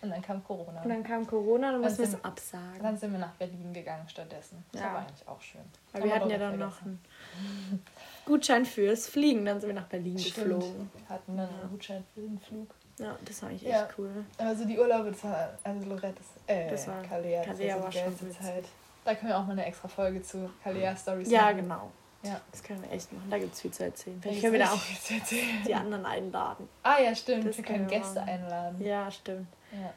Und 0.01 0.11
dann 0.11 0.23
kam 0.23 0.43
Corona. 0.45 0.83
Und 0.83 0.89
dann 0.89 1.03
kam 1.05 1.27
Corona, 1.27 1.73
dann 1.73 1.81
mussten 1.83 1.99
wir 1.99 2.05
es 2.09 2.25
absagen. 2.25 2.83
Dann 2.83 2.97
sind 2.97 3.13
wir 3.13 3.19
nach 3.19 3.33
Berlin 3.35 3.73
gegangen 3.73 4.09
stattdessen. 4.09 4.65
Das 4.73 4.81
Ja. 4.83 4.93
war 4.93 4.99
eigentlich 5.01 5.29
auch 5.29 5.41
schön. 5.41 5.61
Weil 5.93 6.05
wir 6.05 6.15
hatten 6.15 6.31
ja 6.31 6.37
Lorette 6.37 6.51
dann 6.59 6.59
noch 6.69 6.75
vergessen. 6.77 7.01
einen 7.39 7.83
Gutschein 8.27 8.65
fürs 8.67 9.07
Fliegen. 9.07 9.45
Dann 9.45 9.61
sind 9.61 9.69
wir 9.69 9.75
nach 9.75 9.87
Berlin 9.89 10.19
Stimmt. 10.19 10.35
geflogen. 10.49 10.91
Wir 10.97 11.09
hatten 11.09 11.37
dann 11.37 11.49
Ja. 11.51 11.61
einen 11.61 11.71
Gutschein 11.71 12.05
für 12.15 12.21
den 12.21 12.39
Flug. 12.41 12.75
Ja, 12.99 13.17
das 13.25 13.43
war 13.43 13.49
eigentlich 13.51 13.63
Ja. 13.63 13.85
echt 13.85 13.99
cool. 13.99 14.11
Also 14.39 14.65
die 14.67 14.79
Urlaube, 14.79 15.11
das 15.11 15.25
war, 15.25 15.51
also 15.63 15.89
Lorette, 15.89 16.15
das, 16.17 16.27
äh, 16.57 16.71
Das 16.71 16.87
war- 16.87 17.03
Calais, 17.03 17.37
das 17.47 17.59
Calais 17.59 17.83
war 17.83 17.93
schon. 17.93 18.17
Zeit. 18.33 18.65
Da 19.05 19.15
können 19.15 19.31
wir 19.31 19.39
auch 19.39 19.45
mal 19.47 19.53
eine 19.53 19.67
extra 19.67 19.89
Folge 19.89 20.23
zu 20.23 20.51
Calais 20.63 20.97
Stories 20.97 21.31
Ja, 21.31 21.43
machen. 21.43 21.57
genau. 21.57 21.91
Ja. 22.23 22.41
Das 22.51 22.63
können 22.63 22.83
wir 22.83 22.91
echt 22.91 23.13
machen. 23.13 23.29
Da 23.31 23.39
gibt 23.39 23.53
es 23.55 23.61
viel 23.61 23.71
zu 23.71 23.85
erzählen. 23.85 24.19
Vielleicht 24.23 24.41
können 24.41 24.53
wir 24.55 24.61
da 24.61 24.69
auch 24.73 24.75
richtig 24.75 24.99
viel 24.99 25.23
zu 25.23 25.35
erzählen. 25.37 25.63
die 25.67 25.75
anderen 25.75 26.07
einladen. 26.07 26.69
Ah 26.83 26.99
ja, 26.99 27.15
stimmt. 27.15 27.47
Das 27.47 27.57
wir 27.59 27.65
können 27.65 27.87
können 27.87 28.03
Gäste 28.03 28.23
einladen. 28.23 28.81
Ja, 28.83 29.11
stimmt. 29.11 29.49
Ja. 29.73 29.93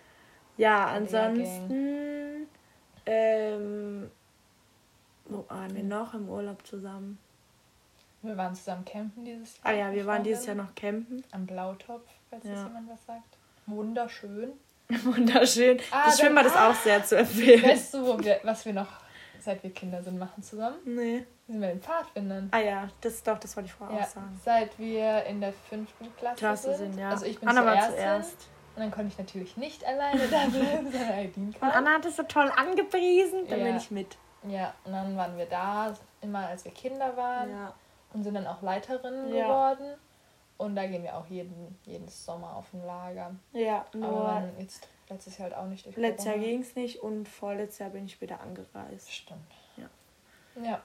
Ja, 0.58 0.88
ansonsten. 0.88 2.48
Ähm, 3.06 4.12
wo 5.26 5.46
waren 5.48 5.74
wir 5.76 5.84
noch 5.84 6.13
im 6.13 6.28
Urlaub 6.28 6.65
zusammen? 6.67 7.17
Wir 8.24 8.36
waren 8.36 8.56
zusammen 8.56 8.84
campen 8.84 9.24
dieses 9.24 9.58
Jahr. 9.58 9.65
Ah 9.65 9.72
ja, 9.72 9.93
wir 9.93 10.06
waren 10.06 10.24
dieses 10.24 10.46
Jahr 10.46 10.56
noch 10.56 10.74
campen. 10.76 11.24
Am 11.32 11.46
Blautopf, 11.46 12.10
falls 12.30 12.43
ja. 12.43 12.52
das 12.56 12.63
jemand 12.63 12.89
was 12.89 13.06
sagt. 13.06 13.38
Wunderschön. 13.67 14.52
Wunderschön. 15.04 15.80
Ah, 15.91 16.06
das 16.06 16.19
Schwimmbad 16.19 16.45
ist 16.45 16.58
auch 16.58 16.76
sehr 16.76 17.04
zu 17.04 17.17
empfehlen. 17.17 17.63
Weißt 17.63 17.93
du, 17.93 18.06
wo 18.06 18.19
wir, 18.19 18.39
was 18.43 18.65
wir 18.65 18.73
noch, 18.73 18.88
seit 19.39 19.62
wir 19.63 19.71
Kinder 19.71 20.02
sind, 20.02 20.17
machen 20.17 20.41
zusammen? 20.41 20.78
Nee. 20.86 21.26
Sind 21.47 21.62
wir 21.62 21.67
den 21.69 21.82
Pfadfindern. 21.82 22.50
Ah 22.52 22.60
ja, 22.60 22.89
das 23.02 23.23
doch, 23.23 23.38
das 23.38 23.56
wollte 23.56 23.67
ich 23.67 23.73
vorher 23.73 23.97
ja, 23.97 24.04
auch 24.04 24.10
sagen. 24.10 24.39
Seit 24.43 24.78
wir 24.80 25.23
in 25.26 25.41
der 25.41 25.54
fünften 25.69 26.13
Klasse, 26.17 26.36
Klasse 26.38 26.76
sind. 26.76 26.93
sind. 26.93 27.02
ja. 27.02 27.10
Also 27.10 27.26
ich 27.26 27.39
bin 27.39 27.50
Anna 27.50 27.63
zuerst. 27.63 27.82
War 27.82 27.95
zuerst. 27.95 28.47
Und 28.76 28.84
dann 28.84 28.91
konnte 28.91 29.12
ich 29.12 29.17
natürlich 29.17 29.58
nicht 29.58 29.86
alleine 29.86 30.28
da 30.28 30.45
bleiben, 30.45 30.91
sondern 30.91 31.12
Aideen 31.12 31.56
Und 31.60 31.63
Anna 31.76 31.95
hat 31.95 32.06
es 32.06 32.15
so 32.15 32.23
toll 32.23 32.52
angepriesen, 32.56 33.47
dann 33.47 33.60
ja. 33.60 33.65
bin 33.65 33.78
ich 33.78 33.91
mit. 33.91 34.17
Ja, 34.47 34.73
und 34.86 34.93
dann 34.93 35.17
waren 35.17 35.38
wir 35.38 35.47
da, 35.47 35.93
immer 36.21 36.47
als 36.47 36.63
wir 36.63 36.71
Kinder 36.71 37.17
waren. 37.17 37.50
Ja. 37.50 37.73
Und 38.13 38.23
sind 38.23 38.36
dann 38.36 38.47
auch 38.47 38.62
Leiterinnen 38.62 39.34
ja. 39.34 39.43
geworden. 39.47 39.95
Und 40.58 40.76
da 40.76 40.88
gehen 40.88 41.04
wir 41.04 41.15
auch 41.15 41.28
jeden, 41.28 41.78
jeden 41.84 42.08
Sommer 42.08 42.56
auf 42.56 42.74
ein 42.74 42.86
Lager. 42.86 43.36
Ja, 43.54 43.86
nur. 43.93 44.08
Aber 44.08 44.50
jetzt 44.60 44.88
letztes 45.10 45.38
Jahr 45.38 45.50
halt 45.50 45.58
auch 45.60 45.67
nicht 45.67 45.86
durch 45.86 45.96
Letztes 45.96 46.26
Jahr 46.26 46.38
ging 46.38 46.62
es 46.62 46.76
nicht 46.76 47.02
und 47.02 47.28
vorletztes 47.28 47.80
Jahr 47.80 47.89
bin 47.91 48.06
ich 48.06 48.20
wieder 48.20 48.39
angereist. 48.41 49.12
Stimmt. 49.12 49.52
Ja. 49.78 49.89
Ja. 50.63 50.82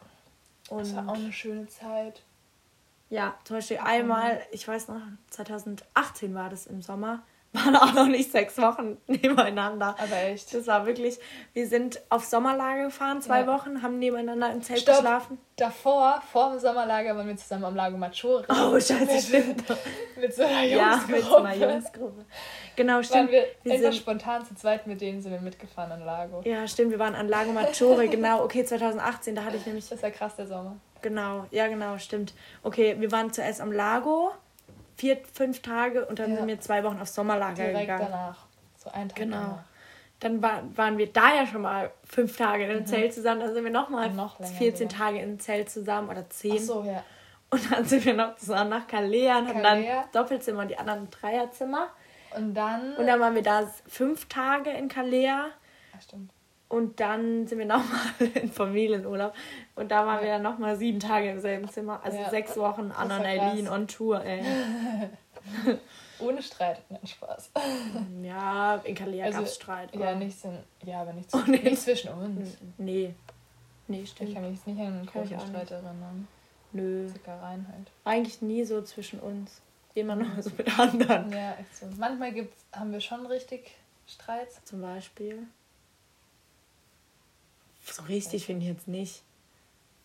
Und 0.68 0.80
das 0.80 0.94
war 0.94 1.08
auch 1.08 1.14
eine 1.14 1.32
schöne 1.32 1.66
Zeit. 1.68 2.22
Ja, 3.08 3.34
zum 3.44 3.56
Beispiel 3.56 3.78
einmal, 3.78 4.40
ich 4.52 4.66
weiß 4.66 4.88
noch, 4.88 5.00
2018 5.30 6.34
war 6.34 6.48
das 6.48 6.66
im 6.66 6.80
Sommer, 6.80 7.22
waren 7.52 7.76
auch 7.76 7.92
noch 7.92 8.08
nicht 8.08 8.32
sechs 8.32 8.56
Wochen 8.58 8.96
nebeneinander. 9.06 9.94
Aber 9.98 10.16
echt. 10.16 10.54
Das 10.54 10.66
war 10.66 10.86
wirklich, 10.86 11.18
wir 11.52 11.66
sind 11.66 12.00
auf 12.08 12.24
Sommerlager 12.24 12.84
gefahren, 12.84 13.20
zwei 13.20 13.40
ja. 13.40 13.46
Wochen, 13.46 13.82
haben 13.82 13.98
nebeneinander 13.98 14.52
im 14.52 14.62
Zelt 14.62 14.80
Stopp. 14.80 14.96
geschlafen. 14.96 15.38
Davor, 15.56 16.22
vor 16.32 16.50
dem 16.50 16.58
Sommerlager, 16.58 17.14
waren 17.16 17.28
wir 17.28 17.36
zusammen 17.36 17.64
am 17.64 17.76
Lago 17.76 17.96
Maggiore. 17.98 18.44
Oh, 18.48 18.72
scheiße, 18.80 19.20
stimmt. 19.20 19.64
mit 20.18 20.34
so 20.34 20.42
einer 20.44 20.64
Jungsgruppe. 20.64 20.76
Ja, 20.76 21.00
mit 21.06 21.24
so 21.24 21.36
einer 21.36 21.54
Jungsgruppe. 21.54 22.24
Genau, 22.74 23.02
stimmt. 23.02 23.24
Waren 23.24 23.30
wir, 23.30 23.44
wir 23.62 23.78
sind 23.78 23.94
spontan 23.94 24.46
zu 24.46 24.54
zweit 24.54 24.86
mit 24.86 25.00
denen 25.00 25.20
sind 25.20 25.32
wir 25.32 25.40
mitgefahren 25.40 25.92
an 25.92 26.04
Lago. 26.04 26.40
Ja, 26.44 26.66
stimmt, 26.66 26.90
wir 26.90 26.98
waren 26.98 27.14
an 27.14 27.28
Lago 27.28 27.52
Maggiore, 27.52 28.08
genau. 28.08 28.44
Okay, 28.44 28.64
2018, 28.64 29.34
da 29.34 29.44
hatte 29.44 29.58
ich 29.58 29.66
nämlich... 29.66 29.88
Das 29.88 30.02
war 30.02 30.10
krass, 30.10 30.36
der 30.36 30.46
Sommer. 30.46 30.76
Genau, 31.02 31.46
ja 31.50 31.66
genau, 31.66 31.98
stimmt. 31.98 32.32
Okay, 32.62 32.96
wir 32.98 33.12
waren 33.12 33.32
zuerst 33.32 33.60
am 33.60 33.72
Lago 33.72 34.32
vier, 35.02 35.18
fünf 35.32 35.62
Tage 35.62 36.06
und 36.06 36.20
dann 36.20 36.30
ja. 36.30 36.36
sind 36.36 36.46
wir 36.46 36.60
zwei 36.60 36.84
Wochen 36.84 37.00
aufs 37.00 37.16
Sommerlager 37.16 37.54
Direkt 37.54 37.80
gegangen. 37.80 38.06
danach. 38.08 38.46
So 38.76 38.88
ein 38.92 39.08
Tag 39.08 39.16
Genau. 39.16 39.36
Danach. 39.36 39.64
Dann 40.20 40.40
war, 40.40 40.62
waren 40.76 40.96
wir 40.96 41.12
da 41.12 41.34
ja 41.34 41.44
schon 41.44 41.62
mal 41.62 41.90
fünf 42.04 42.36
Tage 42.36 42.62
in 42.62 42.70
einem 42.70 42.80
mhm. 42.82 42.86
Zelt 42.86 43.12
zusammen. 43.12 43.40
Dann 43.40 43.52
sind 43.52 43.64
wir 43.64 43.72
nochmal 43.72 44.10
noch 44.10 44.36
14 44.38 44.88
sogar. 44.88 45.06
Tage 45.06 45.20
im 45.20 45.40
Zelt 45.40 45.70
zusammen 45.70 46.08
oder 46.08 46.30
zehn. 46.30 46.54
Ach 46.54 46.60
so, 46.60 46.84
ja. 46.84 47.02
Und 47.50 47.72
dann 47.72 47.84
sind 47.84 48.04
wir 48.04 48.14
noch 48.14 48.36
zusammen 48.36 48.70
nach 48.70 48.86
Calais 48.86 49.28
und 49.36 49.48
hatten 49.48 49.62
dann 49.64 49.84
Doppelzimmer 50.12 50.62
und 50.62 50.68
die 50.68 50.78
anderen 50.78 51.10
Dreierzimmer. 51.10 51.88
Und 52.36 52.54
dann. 52.54 52.94
Und 52.94 53.04
dann 53.08 53.18
waren 53.18 53.34
wir 53.34 53.42
da 53.42 53.68
fünf 53.88 54.28
Tage 54.28 54.70
in 54.70 54.88
Calais. 54.88 55.28
Ach, 55.28 56.00
stimmt. 56.00 56.30
Und 56.72 57.00
dann 57.00 57.46
sind 57.46 57.58
wir 57.58 57.66
nochmal 57.66 58.30
in 58.32 58.50
Familienurlaub. 58.50 59.34
Und 59.74 59.90
da 59.90 60.06
waren 60.06 60.16
ja. 60.16 60.22
wir 60.22 60.28
dann 60.30 60.42
nochmal 60.42 60.74
sieben 60.76 61.00
Tage 61.00 61.28
im 61.28 61.38
selben 61.38 61.68
Zimmer. 61.68 62.00
Also 62.02 62.16
ja. 62.16 62.30
sechs 62.30 62.56
Wochen 62.56 62.90
Anna 62.96 63.18
und 63.18 63.26
Eileen 63.26 63.68
on 63.68 63.86
Tour, 63.86 64.24
ey. 64.24 64.42
Ohne 66.18 66.40
Streit, 66.40 66.80
nein, 66.88 67.06
Spaß. 67.06 67.50
Ja, 68.22 68.76
in 68.84 68.94
Kalea 68.94 69.26
also, 69.26 69.38
gab 69.38 69.46
es 69.46 69.54
Streit. 69.56 69.94
Ja, 69.94 70.14
nichts 70.14 70.44
in, 70.44 70.58
ja, 70.86 71.02
aber 71.02 71.12
nichts, 71.12 71.34
oh, 71.34 71.40
nee. 71.46 71.58
nichts 71.58 71.84
zwischen 71.84 72.10
uns. 72.14 72.56
Nee. 72.78 73.14
Nee, 73.88 74.06
stimmt. 74.06 74.30
Ich 74.30 74.34
kann 74.34 74.44
mich 74.44 74.54
jetzt 74.54 74.66
nicht 74.66 74.80
an 74.80 74.86
einen 74.86 75.06
großen 75.06 75.40
Streit 75.40 75.70
erinnern. 75.70 76.26
Nö. 76.72 77.06
Zickereien 77.12 77.66
halt. 77.70 77.90
Eigentlich 78.04 78.40
nie 78.40 78.64
so 78.64 78.80
zwischen 78.80 79.20
uns. 79.20 79.60
Immer 79.94 80.16
noch 80.16 80.40
so 80.40 80.50
mit 80.56 80.78
anderen. 80.78 81.30
Ja, 81.32 81.52
echt 81.52 81.76
so. 81.76 81.86
Manchmal 81.98 82.32
gibt's, 82.32 82.64
haben 82.72 82.92
wir 82.92 83.00
schon 83.02 83.26
richtig 83.26 83.72
Streits. 84.06 84.64
Zum 84.64 84.80
Beispiel. 84.80 85.46
So 87.84 88.02
richtig 88.02 88.46
finde 88.46 88.62
ich 88.62 88.72
jetzt 88.72 88.88
nicht. 88.88 89.22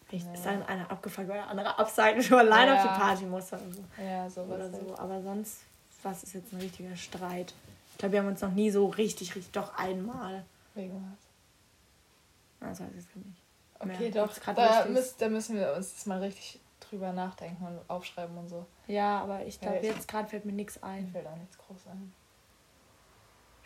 Vielleicht 0.07 0.25
ja. 0.25 0.33
ist 0.33 0.45
dann 0.45 0.63
einer 0.63 0.89
abgefuckt, 0.89 1.27
weil 1.27 1.35
der 1.35 1.49
andere 1.49 1.77
absagt 1.77 2.15
und 2.15 2.23
schon 2.23 2.39
alleine 2.39 2.71
ja. 2.71 2.77
auf 2.77 2.81
die 2.83 2.99
Party 2.99 3.25
muss. 3.25 3.51
Oder 3.51 3.61
so. 3.71 4.03
Ja, 4.03 4.29
sowas. 4.29 4.55
Oder 4.55 4.71
so. 4.71 4.77
Halt. 4.77 4.99
Aber 4.99 5.21
sonst, 5.21 5.57
was 6.03 6.23
ist 6.23 6.33
jetzt 6.33 6.53
ein 6.53 6.59
richtiger 6.59 6.95
Streit? 6.95 7.53
Ich 7.91 7.97
glaube, 7.97 8.13
wir 8.13 8.19
haben 8.19 8.27
uns 8.27 8.41
noch 8.41 8.51
nie 8.51 8.69
so 8.69 8.87
richtig, 8.87 9.35
richtig, 9.35 9.51
doch 9.51 9.75
einmal. 9.77 10.45
Wegen 10.75 10.93
was? 10.93 12.69
Das 12.69 12.79
weiß 12.79 12.89
ich 12.91 12.95
jetzt 12.95 13.15
nicht. 13.15 13.41
Okay, 13.79 14.11
Mehr. 14.11 14.25
doch. 14.25 14.33
Da, 14.55 14.85
müsst, 14.85 15.21
da 15.21 15.29
müssen 15.29 15.57
wir 15.57 15.73
uns 15.75 16.05
mal 16.05 16.19
richtig 16.19 16.59
drüber 16.79 17.11
nachdenken 17.11 17.65
und 17.65 17.79
aufschreiben 17.89 18.37
und 18.37 18.49
so. 18.49 18.65
Ja, 18.87 19.21
aber 19.21 19.45
ich 19.45 19.59
glaube, 19.59 19.77
ja, 19.77 19.93
jetzt 19.93 20.07
gerade 20.07 20.27
fällt 20.27 20.45
mir 20.45 20.53
nichts 20.53 20.81
ein. 20.81 21.05
Mir 21.05 21.11
fällt 21.11 21.27
auch 21.27 21.35
nichts 21.35 21.57
groß 21.57 21.87
ein. 21.87 22.13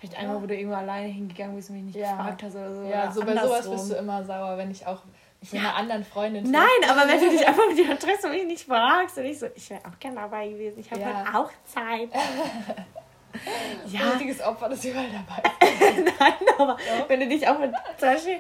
Vielleicht 0.01 0.15
ja. 0.15 0.21
einmal, 0.21 0.41
wo 0.41 0.47
du 0.47 0.55
irgendwo 0.55 0.75
alleine 0.75 1.09
hingegangen 1.09 1.55
bist 1.55 1.69
und 1.69 1.75
mich 1.75 1.85
nicht 1.85 1.95
ja. 1.95 2.13
gefragt 2.13 2.41
hast 2.41 2.55
oder 2.55 2.73
so. 2.73 2.81
Ja, 2.85 3.03
oder 3.03 3.11
so 3.11 3.21
bei 3.23 3.37
sowas 3.37 3.69
bist 3.69 3.91
du 3.91 3.95
immer 3.97 4.23
sauer, 4.23 4.57
wenn 4.57 4.71
ich 4.71 4.87
auch 4.87 5.03
mit 5.41 5.53
ja. 5.53 5.59
einer 5.59 5.75
anderen 5.75 6.03
Freundin. 6.03 6.49
Nein, 6.49 6.65
aber 6.89 7.07
wenn 7.07 7.19
du 7.19 7.29
dich 7.29 7.47
einfach 7.47 7.67
mit 7.67 7.77
jemandem 7.77 8.09
triffst 8.09 8.25
und 8.25 8.31
mich 8.31 8.45
nicht 8.47 8.65
fragst 8.65 9.19
und 9.19 9.25
ich 9.25 9.37
so, 9.37 9.45
ich 9.53 9.69
wäre 9.69 9.81
auch 9.81 9.99
gerne 9.99 10.15
dabei 10.15 10.49
gewesen. 10.49 10.79
Ich 10.79 10.89
habe 10.89 11.01
ja. 11.01 11.23
halt 11.23 11.35
auch 11.35 11.51
Zeit. 11.65 12.09
ja. 13.85 14.09
Richtiges 14.09 14.41
Opfer, 14.41 14.69
das 14.69 14.83
überall 14.83 15.05
dabei 15.11 15.67
ist. 15.67 16.19
Nein, 16.19 16.33
aber 16.57 16.77
ja. 16.79 17.05
wenn 17.07 17.19
du 17.19 17.27
dich 17.27 17.47
auch 17.47 17.59
mit, 17.59 17.71
zum 17.97 18.09
Beispiel 18.09 18.39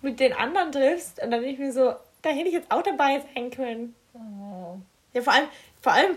mit 0.00 0.18
den 0.18 0.32
anderen 0.32 0.72
triffst 0.72 1.22
und 1.22 1.30
dann 1.30 1.42
denke 1.42 1.52
ich 1.52 1.58
mir 1.58 1.72
so, 1.74 1.94
da 2.22 2.30
hätte 2.30 2.48
ich 2.48 2.54
jetzt 2.54 2.72
auch 2.72 2.82
dabei 2.82 3.22
sein 3.34 3.50
können. 3.50 3.94
Oh. 4.14 4.78
Ja, 5.12 5.20
vor 5.20 5.34
allem, 5.34 5.48
vor 5.82 5.92
allem, 5.92 6.16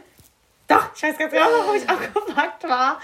doch, 0.68 0.90
ich 0.96 1.04
weiß 1.04 1.18
ganz 1.18 1.32
genau, 1.32 1.46
warum 1.46 1.76
ich 1.76 1.88
abgepackt 1.90 2.64
war. 2.64 3.00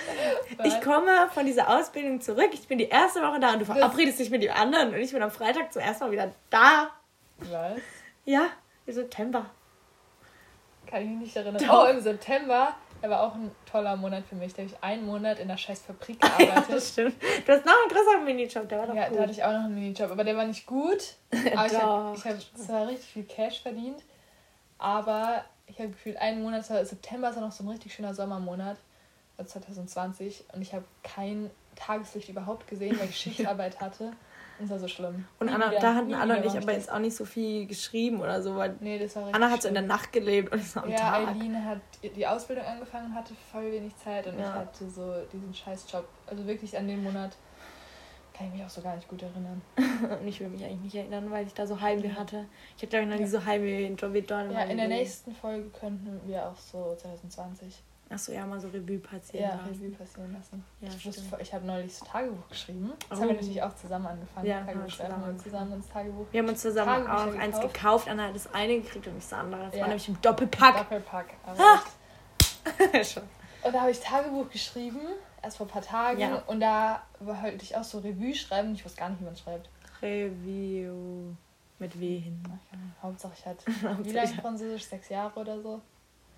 Was? 0.58 0.68
Ich 0.68 0.82
komme 0.82 1.30
von 1.34 1.46
dieser 1.46 1.70
Ausbildung 1.70 2.20
zurück. 2.22 2.50
Ich 2.54 2.68
bin 2.68 2.78
die 2.78 2.90
erste 2.90 3.22
Woche 3.22 3.40
da 3.40 3.54
und 3.54 3.60
du 3.60 3.66
verabredest 3.66 4.20
dich 4.20 4.30
mit 4.32 4.42
dem 4.44 4.52
anderen 4.54 4.90
und 4.90 5.00
ich 5.00 5.12
bin 5.12 5.22
am 5.22 5.32
Freitag 5.32 5.72
zum 5.72 5.82
ersten 5.82 6.06
Mal 6.06 6.12
wieder 6.12 6.32
da. 6.50 6.90
Was? 7.38 7.80
Ja, 8.26 8.48
im 8.86 8.94
September. 8.94 9.46
Kann 10.88 11.02
ich 11.04 11.10
mich 11.10 11.20
nicht 11.20 11.36
erinnern. 11.36 11.64
Doch. 11.66 11.86
Oh, 11.86 11.88
im 11.90 12.02
September. 12.02 12.76
Der 13.02 13.10
war 13.10 13.24
auch 13.24 13.34
ein 13.34 13.50
toller 13.72 13.96
Monat 13.96 14.24
für 14.30 14.36
mich. 14.36 14.54
Da 14.54 14.62
habe 14.62 14.72
ich 14.72 14.84
einen 14.84 15.06
Monat 15.08 15.40
in 15.40 15.48
der 15.48 15.58
scheiß 15.58 15.82
Fabrik 15.88 16.20
gearbeitet. 16.22 16.56
ja, 16.56 16.64
das 16.76 16.90
stimmt. 16.90 17.16
Du 17.46 17.52
hast 17.52 17.66
noch 17.66 17.74
einen 17.74 17.90
größeren 17.92 18.26
Minijob, 18.26 18.70
der 18.70 18.78
war 18.80 18.88
doch 18.88 18.94
Ja, 18.96 19.08
gut. 19.10 19.18
da 19.18 19.22
hatte 19.24 19.32
ich 19.32 19.44
auch 19.44 19.52
noch 19.52 19.64
einen 19.66 19.74
Minijob, 19.76 20.12
aber 20.12 20.24
der 20.24 20.36
war 20.38 20.46
nicht 20.46 20.66
gut. 20.68 21.16
Aber 21.56 21.66
ich 21.66 21.74
habe 21.74 22.18
hab 22.24 22.58
zwar 22.58 22.88
richtig 22.88 23.10
viel 23.10 23.24
Cash 23.24 23.62
verdient, 23.62 24.04
aber 24.78 25.44
ich 25.72 25.80
habe 25.80 25.90
gefühlt 25.90 26.18
einen 26.18 26.44
Monat, 26.44 26.66
September 26.66 27.30
ist 27.30 27.36
ja 27.36 27.42
noch 27.42 27.52
so 27.52 27.64
ein 27.64 27.70
richtig 27.70 27.94
schöner 27.94 28.14
Sommermonat, 28.14 28.78
2020, 29.44 30.46
und 30.54 30.62
ich 30.62 30.74
habe 30.74 30.86
kein 31.04 31.50
Tageslicht 31.76 32.30
überhaupt 32.30 32.68
gesehen, 32.68 33.00
weil 33.00 33.10
ich 33.10 33.18
Schichtarbeit 33.20 33.80
hatte. 33.80 34.12
Das 34.60 34.70
war 34.70 34.80
so 34.80 34.88
schlimm. 34.88 35.26
Und 35.40 35.50
Anna, 35.50 35.72
wieder, 35.72 35.80
da 35.80 35.96
hatten 35.96 36.14
Anna 36.14 36.36
und 36.36 36.46
ich 36.46 36.56
aber 36.56 36.74
jetzt 36.74 36.92
auch 36.92 37.00
nicht 37.00 37.16
so 37.16 37.26
viel 37.26 37.66
geschrieben 37.66 38.22
oder 38.22 38.44
so, 38.44 38.56
weil 38.56 38.76
nee, 38.80 39.00
das 39.00 39.16
war 39.16 39.34
Anna 39.34 39.50
hat 39.50 39.64
so 39.64 39.68
in 39.68 39.74
der 39.74 39.82
Nacht 39.82 40.12
gelebt 40.12 40.52
und 40.52 40.60
ich 40.60 40.70
so 40.70 40.82
am 40.82 40.90
ja, 40.90 40.98
Tag. 40.98 41.30
Eileen 41.30 41.66
hat 41.66 41.80
die 42.04 42.28
Ausbildung 42.28 42.66
angefangen 42.66 43.08
und 43.08 43.16
hatte 43.16 43.34
voll 43.52 43.72
wenig 43.72 43.96
Zeit 43.98 44.28
und 44.28 44.38
ja. 44.38 44.50
ich 44.50 44.54
hatte 44.54 44.88
so 44.88 45.16
diesen 45.34 45.52
Scheißjob. 45.52 46.06
Also 46.28 46.46
wirklich 46.46 46.78
an 46.78 46.88
den 46.88 47.02
Monat 47.02 47.32
kann 48.42 48.50
ich 48.50 48.58
mich 48.58 48.66
auch 48.66 48.70
so 48.70 48.82
gar 48.82 48.96
nicht 48.96 49.08
gut 49.08 49.22
erinnern. 49.22 49.62
und 50.20 50.28
ich 50.28 50.40
will 50.40 50.50
mich 50.50 50.64
eigentlich 50.64 50.82
nicht 50.82 50.96
erinnern, 50.96 51.30
weil 51.30 51.46
ich 51.46 51.54
da 51.54 51.68
so 51.68 51.80
Heimweh 51.80 52.12
hatte. 52.12 52.46
Ich 52.76 52.84
hatte 52.84 52.88
glaube 52.88 53.06
ich 53.06 53.12
noch 53.12 53.20
nie 53.20 53.28
so 53.28 53.46
Heimweh 53.46 53.86
in 53.86 53.96
Job 53.96 54.16
Ja, 54.16 54.64
in 54.64 54.78
der 54.78 54.88
nächsten 54.88 55.36
Folge 55.36 55.70
könnten 55.70 56.20
wir 56.26 56.48
auch 56.48 56.58
so 56.58 56.96
2020. 56.96 57.84
Achso, 58.10 58.34
ja, 58.34 58.46
mal 58.46 58.60
so 58.60 58.68
Revue 58.68 58.98
passieren 58.98 59.50
ja, 59.50 59.56
lassen. 59.56 59.70
Revue 59.70 59.92
passieren 59.92 60.34
lassen. 60.34 60.66
Ja, 60.82 60.90
ich, 60.90 61.06
wusste, 61.06 61.24
ich 61.40 61.54
habe 61.54 61.66
neulich 61.66 61.96
so 61.96 62.04
Tagebuch 62.04 62.50
geschrieben. 62.50 62.92
Das 63.08 63.20
oh. 63.20 63.22
haben 63.22 63.30
wir 63.30 63.36
natürlich 63.36 63.64
auch 63.64 63.76
zusammen 63.76 64.08
angefangen. 64.08 64.48
Ja, 64.48 64.66
Tagebuch 64.66 64.90
schreiben. 64.90 65.14
Haben 65.14 65.38
wir 65.38 65.44
zusammen 65.44 65.74
ins 65.74 65.88
Tagebuch. 65.88 66.26
Wir 66.32 66.42
haben 66.42 66.50
uns 66.50 66.62
zusammen 66.62 67.08
auch 67.08 67.26
gekauft. 67.26 67.40
eins 67.40 67.60
gekauft. 67.62 68.10
Anna 68.10 68.28
hat 68.28 68.36
das 68.36 68.54
eine 68.54 68.82
gekriegt 68.82 69.08
und 69.08 69.18
ich 69.18 69.24
das 69.24 69.34
andere. 69.34 69.66
Das 69.66 69.76
ja. 69.76 69.82
war 69.82 69.88
nämlich 69.88 70.10
im 70.10 70.22
Doppelpack. 70.22 70.78
Doppelpack. 70.78 71.28
Ah. 71.46 71.80
und 73.64 73.74
da 73.74 73.80
habe 73.80 73.92
ich 73.92 74.00
Tagebuch 74.02 74.50
geschrieben 74.50 75.00
erst 75.42 75.58
vor 75.58 75.66
ein 75.66 75.70
paar 75.70 75.82
Tagen 75.82 76.20
ja. 76.20 76.36
und 76.48 76.60
da 76.60 77.04
wollte 77.20 77.64
ich 77.64 77.76
auch 77.76 77.84
so 77.84 78.00
Revue 78.00 78.34
schreiben. 78.34 78.74
Ich 78.74 78.86
wusste 78.86 79.00
gar 79.00 79.10
nicht, 79.10 79.22
wie 79.22 79.26
man 79.26 79.36
schreibt. 79.36 79.70
Revue. 80.02 81.36
Mit 81.80 82.00
W 82.00 82.20
hin. 82.20 82.44
Okay. 82.46 82.82
Hauptsache 83.02 83.34
ich 83.38 83.46
hatte 83.46 83.66
wie 84.04 84.12
lange 84.12 84.34
Französisch? 84.34 84.86
Sechs 84.86 85.10
Jahre 85.10 85.40
oder 85.40 85.60
so? 85.62 85.82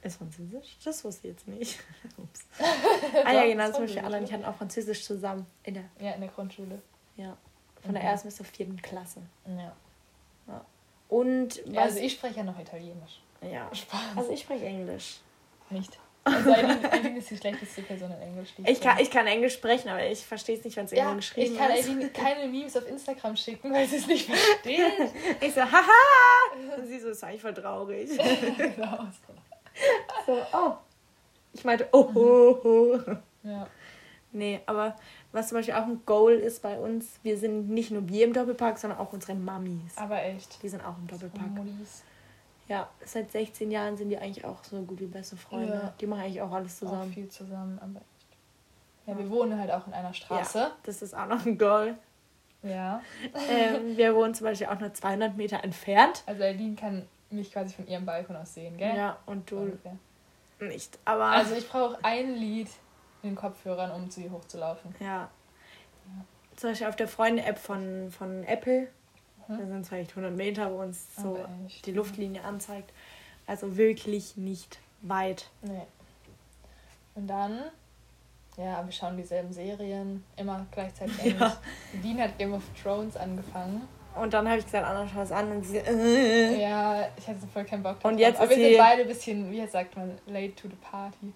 Ist 0.02 0.18
Französisch? 0.18 0.78
Das 0.84 1.04
wusste 1.04 1.28
ich 1.28 1.34
jetzt 1.34 1.48
nicht. 1.48 1.80
Ups. 2.18 2.46
ah 3.26 3.32
ja, 3.32 3.46
genau, 3.46 3.72
zum 3.72 3.82
Beispiel 3.82 4.04
Anna 4.04 4.18
und 4.18 4.24
ich 4.24 4.34
hatten 4.34 4.46
auch 4.46 4.56
Französisch 4.56 5.04
zusammen. 5.04 5.46
In 5.64 5.74
der, 5.76 5.84
ja, 6.00 6.12
in 6.12 6.22
der 6.22 6.30
Grundschule. 6.30 6.82
Ja. 7.16 7.38
Von 7.82 7.92
mhm. 7.92 7.96
der 7.96 8.04
ersten 8.04 8.28
bis 8.28 8.38
zur 8.38 8.46
vierten 8.46 8.82
Klasse. 8.82 9.22
Ja. 9.46 9.74
ja. 10.48 10.66
Und 11.10 11.62
was, 11.66 11.74
ja, 11.74 11.82
also 11.82 12.00
ich 12.00 12.14
spreche 12.14 12.38
ja 12.38 12.44
noch 12.44 12.60
Italienisch. 12.60 13.22
Ja. 13.42 13.74
Spaß. 13.74 14.18
Also 14.18 14.32
ich 14.32 14.42
spreche 14.42 14.66
Englisch. 14.66 15.20
Nicht. 15.70 16.00
Also 16.26 16.54
Eileen 16.54 17.18
ist 17.18 17.30
die 17.30 17.38
schlechteste 17.38 17.82
Person 17.82 18.12
in 18.12 18.22
Englisch. 18.22 18.54
Ich 18.66 18.80
kann, 18.80 18.98
ich 19.00 19.12
kann 19.12 19.28
Englisch 19.28 19.56
sprechen, 19.56 19.90
aber 19.90 20.06
ich 20.06 20.26
verstehe 20.26 20.58
es 20.58 20.64
nicht, 20.64 20.78
wenn 20.78 20.86
es 20.86 20.94
irgendwo 20.94 21.12
ja, 21.12 21.16
geschrieben 21.18 21.54
ich 21.54 21.58
kann 21.58 21.72
ist. 21.72 22.14
Keine 22.14 22.48
Memes 22.48 22.78
auf 22.78 22.88
Instagram 22.88 23.36
schicken, 23.36 23.74
weil 23.74 23.88
sie 23.88 23.98
es 23.98 24.08
nicht 24.08 24.30
versteht. 24.30 25.12
Ich 25.42 25.54
so, 25.54 25.62
haha! 25.62 26.78
Und 26.78 26.88
sie 26.88 27.00
so, 27.00 27.10
ist 27.10 27.24
eigentlich 27.24 27.42
voll 27.42 27.54
traurig. 27.54 28.10
genau. 28.58 29.08
so, 30.26 30.42
oh. 30.54 30.74
Ich 31.52 31.64
meinte, 31.66 31.88
oh, 31.92 32.10
oh, 32.16 32.60
oh. 32.64 33.00
Ja. 33.44 33.68
Nee, 34.32 34.62
aber 34.66 34.96
was 35.32 35.50
zum 35.50 35.58
Beispiel 35.58 35.76
auch 35.76 35.86
ein 35.86 36.02
Goal 36.06 36.34
ist 36.34 36.62
bei 36.62 36.78
uns, 36.78 37.20
wir 37.22 37.38
sind 37.38 37.70
nicht 37.70 37.92
nur 37.92 38.08
wir 38.08 38.26
im 38.26 38.34
Doppelpark, 38.34 38.78
sondern 38.78 39.00
auch 39.00 39.14
unsere 39.14 39.36
Mamis. 39.36 39.98
Aber 39.98 40.24
echt. 40.24 40.62
Die 40.64 40.70
sind 40.70 40.84
auch 40.84 40.98
im 40.98 41.08
Doppelpark. 41.08 41.50
Muddis. 41.50 42.04
Ja, 42.68 42.90
seit 43.06 43.32
16 43.32 43.72
Jahren 43.72 43.98
sind 43.98 44.10
die 44.10 44.18
eigentlich 44.18 44.46
auch 44.46 44.64
so 44.64 44.82
gut 44.84 45.00
wie 45.02 45.06
beste 45.06 45.36
Freunde. 45.36 45.74
Ja. 45.74 45.94
Die 46.00 46.08
machen 46.08 46.22
eigentlich 46.22 46.42
auch 46.42 46.52
alles 46.52 46.76
Auch 46.76 46.88
zusammen. 46.88 47.12
viel 47.14 47.28
zusammen, 47.30 47.78
aber 47.80 48.00
echt. 48.00 48.38
Ja, 49.06 49.18
wir 49.18 49.30
wohnen 49.30 49.60
halt 49.60 49.70
auch 49.72 49.86
in 49.86 49.94
einer 49.94 50.14
Straße. 50.14 50.58
Ja, 50.60 50.72
das 50.84 51.02
ist 51.02 51.14
auch 51.14 51.28
noch 51.28 51.46
ein 51.46 51.58
Goal. 51.58 51.96
Ja. 52.62 53.02
ähm, 53.50 53.98
wir 53.98 54.16
wohnen 54.16 54.34
zum 54.34 54.46
Beispiel 54.46 54.68
auch 54.68 54.80
nur 54.80 54.94
200 54.94 55.36
Meter 55.36 55.62
entfernt. 55.64 56.24
Also 56.26 56.44
Eileen 56.44 56.76
kann 56.78 57.06
mich 57.30 57.52
quasi 57.52 57.74
von 57.76 57.86
ihrem 57.88 58.06
Balkon 58.06 58.36
aus 58.38 58.54
sehen, 58.54 58.78
gell? 58.78 58.96
Ja, 58.96 59.18
und 59.26 59.52
du 59.52 59.58
Ungefähr. 59.58 59.98
nicht. 60.60 60.98
Aber 61.04 61.26
Also 61.26 61.56
ich 61.56 61.68
brauche 61.68 61.98
ein 62.04 62.36
Lied 62.36 62.70
in 63.24 63.32
den 63.32 63.36
Kopfhörern, 63.36 63.92
um 63.92 64.10
zu 64.10 64.22
ihr 64.22 64.32
hochzulaufen. 64.32 64.96
ja. 65.00 65.30
Zum 66.56 66.70
Beispiel 66.70 66.88
auf 66.88 66.96
der 66.96 67.08
Freunde-App 67.08 67.58
von, 67.58 68.12
von 68.12 68.44
Apple. 68.44 68.88
Mhm. 69.48 69.58
Da 69.58 69.66
sind 69.66 69.82
es 69.82 69.90
vielleicht 69.90 70.12
100 70.12 70.36
Meter, 70.36 70.72
wo 70.72 70.82
uns 70.82 71.16
so 71.16 71.38
die 71.86 71.92
Luftlinie 71.92 72.44
anzeigt. 72.44 72.92
Also 73.46 73.78
wirklich 73.78 74.38
nicht 74.38 74.80
weit. 75.02 75.50
Nee. 75.62 75.82
Und 77.16 77.28
dann, 77.28 77.60
ja, 78.58 78.84
wir 78.84 78.92
schauen 78.92 79.18
dieselben 79.18 79.52
Serien, 79.52 80.24
immer 80.38 80.66
gleichzeitig 80.72 81.20
Englisch. 81.24 81.40
Ja. 81.40 81.58
Dean 82.04 82.20
hat 82.22 82.38
Game 82.38 82.54
of 82.54 82.64
Thrones 82.82 83.18
angefangen. 83.18 83.88
Und 84.16 84.34
dann 84.34 84.48
habe 84.48 84.60
ich 84.60 84.66
gesagt, 84.66 84.86
Anna, 84.86 85.08
schau 85.12 85.22
es 85.22 85.32
an. 85.32 85.52
Und 85.52 85.66
sie, 85.66 85.78
äh. 85.78 86.62
Ja, 86.62 87.08
ich 87.18 87.28
hatte 87.28 87.40
voll 87.52 87.66
keinen 87.66 87.84
Bock 87.84 88.00
drauf. 88.00 88.12
Und 88.12 88.20
jetzt 88.20 88.40
Aber 88.40 88.50
wir 88.50 88.58
sind 88.58 88.78
beide 88.78 89.02
ein 89.02 89.08
bisschen, 89.08 89.52
wie 89.52 89.66
sagt 89.66 89.98
man, 89.98 90.18
late 90.28 90.56
to 90.56 90.68
the 90.68 90.76
party. 90.76 91.34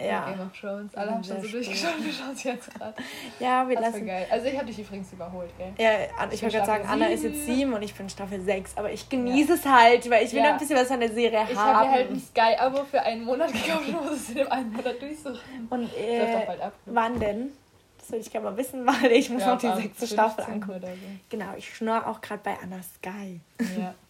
Ja. 0.00 0.28
Game 0.30 0.40
of 0.40 0.58
Thrones. 0.58 0.94
Alle 0.96 1.10
haben 1.12 1.22
schon 1.22 1.40
so 1.40 1.48
durchgeschaut, 1.48 1.92
wir 2.04 2.12
schauen 2.12 2.34
sie 2.34 2.48
jetzt 2.48 2.74
gerade. 2.74 2.94
Ja, 3.38 3.68
wir 3.68 3.76
Das 3.76 3.86
lassen. 3.92 4.06
geil. 4.06 4.26
Also 4.28 4.46
ich 4.46 4.56
habe 4.56 4.66
dich 4.66 4.78
übrigens 4.80 5.12
überholt, 5.12 5.50
gell? 5.56 5.72
Ja, 5.78 5.92
ich 6.02 6.40
bin 6.40 6.42
wollte 6.42 6.56
gerade 6.56 6.66
sagen, 6.66 6.88
Anna 6.88 7.06
ist 7.06 7.22
jetzt 7.22 7.46
sieben 7.46 7.72
und 7.72 7.82
ich 7.82 7.94
bin 7.94 8.08
Staffel 8.08 8.40
6. 8.40 8.76
Aber 8.76 8.90
ich 8.90 9.08
genieße 9.08 9.52
es 9.54 9.64
halt, 9.64 10.10
weil 10.10 10.24
ich 10.24 10.32
will 10.32 10.40
Ja. 10.42 10.52
ein 10.54 10.58
bisschen 10.58 10.76
was 10.76 10.88
von 10.88 10.98
der 10.98 11.12
Serie 11.12 11.46
Ich 11.48 11.56
haben. 11.56 11.76
habe 11.76 11.86
mir 11.90 11.92
halt 11.92 12.10
ein 12.10 12.20
Sky-Abo 12.20 12.84
für 12.84 13.00
einen 13.02 13.24
Monat 13.24 13.52
gekauft 13.52 13.86
und 13.88 13.92
muss 14.04 14.10
es 14.16 14.28
in 14.30 14.34
dem 14.36 14.50
einen 14.50 14.72
Monat 14.72 15.00
durchsuchen. 15.00 15.38
und 15.70 15.82
Das 15.84 15.96
läuft 15.96 16.42
äh, 16.42 16.46
bald 16.46 16.60
ab. 16.60 16.72
wann 16.86 17.20
denn? 17.20 17.52
Das 17.98 18.10
würde 18.10 18.20
ich 18.22 18.30
gerne 18.32 18.50
mal 18.50 18.56
wissen, 18.56 18.84
weil 18.86 19.12
ich 19.12 19.30
muss 19.30 19.42
Ja, 19.42 19.54
noch 19.54 19.58
die 19.60 19.80
sechste 19.82 20.06
Staffel 20.08 20.44
15. 20.44 20.54
angucken. 20.54 20.80
So. 20.82 21.08
Genau, 21.30 21.54
ich 21.56 21.72
schnorr 21.74 22.06
auch 22.08 22.20
gerade 22.20 22.40
bei 22.42 22.56
Anna 22.60 22.80
Sky. 22.82 23.40
Ja. 23.78 23.94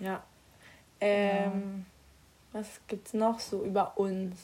Ja. 0.00 0.20
Ähm, 1.00 1.84
Was 2.52 2.66
gibt's 2.88 3.12
noch 3.14 3.38
so 3.38 3.62
über 3.62 3.92
uns? 3.96 4.36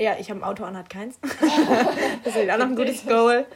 Ja, 0.00 0.16
ich 0.18 0.30
habe 0.30 0.40
ein 0.40 0.44
Auto, 0.44 0.64
Anna 0.64 0.78
hat 0.80 0.90
keins. 0.90 1.18
das 2.24 2.34
ist 2.36 2.50
auch 2.50 2.56
noch 2.58 2.66
ein 2.66 2.76
gutes 2.76 3.04
Goal. 3.04 3.46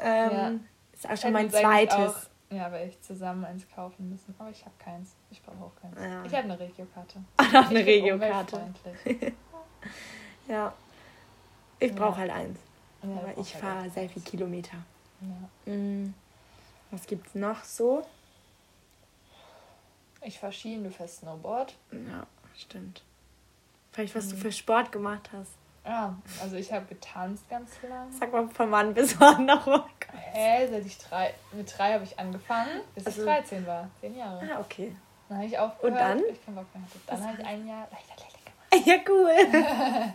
Ähm, 0.00 0.30
Ja. 0.32 0.52
Ist 0.94 1.10
auch 1.10 1.16
schon 1.16 1.32
mein 1.32 1.50
zweites. 1.50 1.94
Auch, 1.96 2.14
ja, 2.50 2.70
weil 2.72 2.88
ich 2.88 3.00
zusammen 3.02 3.44
eins 3.44 3.64
kaufen 3.74 4.08
müssen. 4.10 4.34
Aber 4.38 4.50
ich 4.50 4.60
habe 4.64 4.74
keins. 4.78 5.10
Ich 5.30 5.42
brauche 5.42 5.64
auch 5.64 5.72
keins. 5.80 5.96
Ja. 6.00 6.24
Ich 6.24 6.32
habe 6.34 6.44
eine 6.44 6.58
Regiokarte. 6.58 7.22
Anna 7.36 7.52
hat 7.64 7.70
eine 7.70 7.84
Regiokarte. 7.86 8.60
Ja. 10.48 10.72
Ich 11.78 11.94
brauche 11.94 12.16
halt 12.18 12.30
eins. 12.30 12.58
Aber 13.02 13.32
ich 13.40 13.54
halt 13.54 13.64
fahre 13.64 13.86
auch 13.88 13.92
sehr 13.92 14.08
viel 14.08 14.22
Kilometer. 14.22 14.76
Ja. 15.66 15.72
Mm. 15.72 16.14
Was 16.90 17.06
gibt's 17.06 17.34
noch 17.34 17.62
so? 17.64 18.04
Ich 20.20 20.38
fahre 20.38 20.52
Ski 20.52 20.76
und 20.76 20.84
du 20.84 20.90
fährst 20.90 21.18
Snowboard. 21.18 21.74
Ja, 21.92 22.26
stimmt. 22.56 23.02
Vielleicht, 23.92 24.14
was 24.14 24.28
du 24.28 24.36
Mhm. 24.36 24.40
für 24.40 24.52
Sport 24.52 24.92
gemacht 24.92 25.30
hast. 25.32 25.52
Ja, 25.84 26.16
also 26.40 26.56
ich 26.56 26.72
habe 26.72 26.86
getanzt 26.86 27.48
ganz 27.50 27.70
lang. 27.88 28.10
Sag 28.12 28.32
mal 28.32 28.48
von 28.48 28.70
wann 28.70 28.94
bis 28.94 29.18
wann 29.20 29.46
noch. 29.46 29.66
Hä, 30.32 30.68
seit 30.70 30.86
ich 30.86 30.96
drei, 30.98 31.34
mit 31.52 31.72
drei 31.76 31.94
habe 31.94 32.04
ich 32.04 32.18
angefangen, 32.18 32.82
bis 32.94 33.06
Also- 33.06 33.20
ich 33.22 33.26
13 33.26 33.66
war. 33.66 33.90
Zehn 34.00 34.16
Jahre. 34.16 34.48
Ah, 34.54 34.60
okay. 34.60 34.94
Dann 35.28 35.38
habe 35.38 35.46
ich 35.48 35.58
aufgehört. 35.58 35.92
Und 35.92 35.98
dann? 35.98 36.18
Ich 36.30 36.44
keinen 36.44 36.54
Bock 36.54 36.66
mehr 36.74 36.82
hatte. 36.84 36.98
Dann 37.06 37.26
habe 37.26 37.40
ich 37.42 37.46
ein 37.46 37.66
Jahr 37.66 37.88
leider 37.90 38.80
gemacht. 38.80 38.86
Ja, 38.86 38.94
cool. 39.08 40.12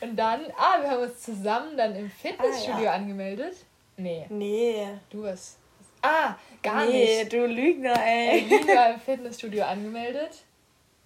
Und 0.00 0.16
dann, 0.16 0.40
ah, 0.58 0.82
wir 0.82 0.90
haben 0.90 1.02
uns 1.02 1.20
zusammen 1.22 1.76
dann 1.76 1.94
im 1.94 2.10
Fitnessstudio 2.10 2.74
Ah, 2.74 2.82
ja. 2.82 2.92
angemeldet. 2.94 3.54
Nee, 3.96 4.26
Nee. 4.30 4.88
du 5.10 5.22
was. 5.22 5.58
Ah, 6.02 6.34
gar 6.62 6.84
nee, 6.86 7.20
nicht. 7.20 7.32
du 7.32 7.46
Lügner, 7.46 7.94
ey. 8.04 8.42
Eileen 8.42 8.66
war 8.76 8.94
im 8.94 9.00
Fitnessstudio 9.00 9.64
angemeldet. 9.64 10.42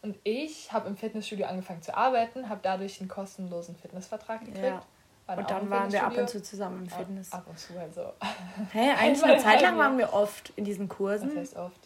Und 0.07 0.17
ich 0.23 0.73
habe 0.73 0.89
im 0.89 0.97
Fitnessstudio 0.97 1.47
angefangen 1.47 1.83
zu 1.83 1.97
arbeiten, 1.97 2.49
habe 2.49 2.61
dadurch 2.63 3.01
einen 3.01 3.09
kostenlosen 3.09 3.75
Fitnessvertrag 3.75 4.39
gekriegt. 4.39 4.65
Ja. 4.65 4.81
War 5.27 5.39
Und 5.39 5.51
dann 5.51 5.69
waren 5.69 5.91
wir 5.93 6.07
ab 6.07 6.17
und 6.17 6.31
zu 6.31 6.41
zusammen 6.41 6.85
im 6.85 6.89
Fitness. 6.89 7.33
Ab 7.33 7.45
und 7.49 7.59
zu, 7.59 7.77
also. 7.77 8.13
Hä, 8.73 8.91
eigentlich 9.01 9.25
eine 9.25 9.39
Zeit 9.43 9.63
lang 9.63 9.77
waren 9.79 9.99
wir 9.99 10.13
oft 10.13 10.53
in 10.55 10.65
diesen 10.65 10.89
Das 10.89 10.97
Kursen. 10.97 11.37
heißt 11.37 11.57
oft. 11.57 11.81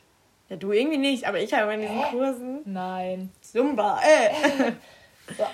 Ja, 0.51 0.57
du 0.57 0.71
irgendwie 0.71 0.99
nicht, 0.99 1.27
aber 1.27 1.39
ich 1.39 1.55
habe 1.55 1.73
in 1.73 1.81
diesen 1.81 1.97
Hä? 1.97 2.11
Kursen. 2.11 2.61
Nein. 2.67 3.33
Zumba, 3.41 3.99
ey. 4.03 4.73
So, 5.39 5.47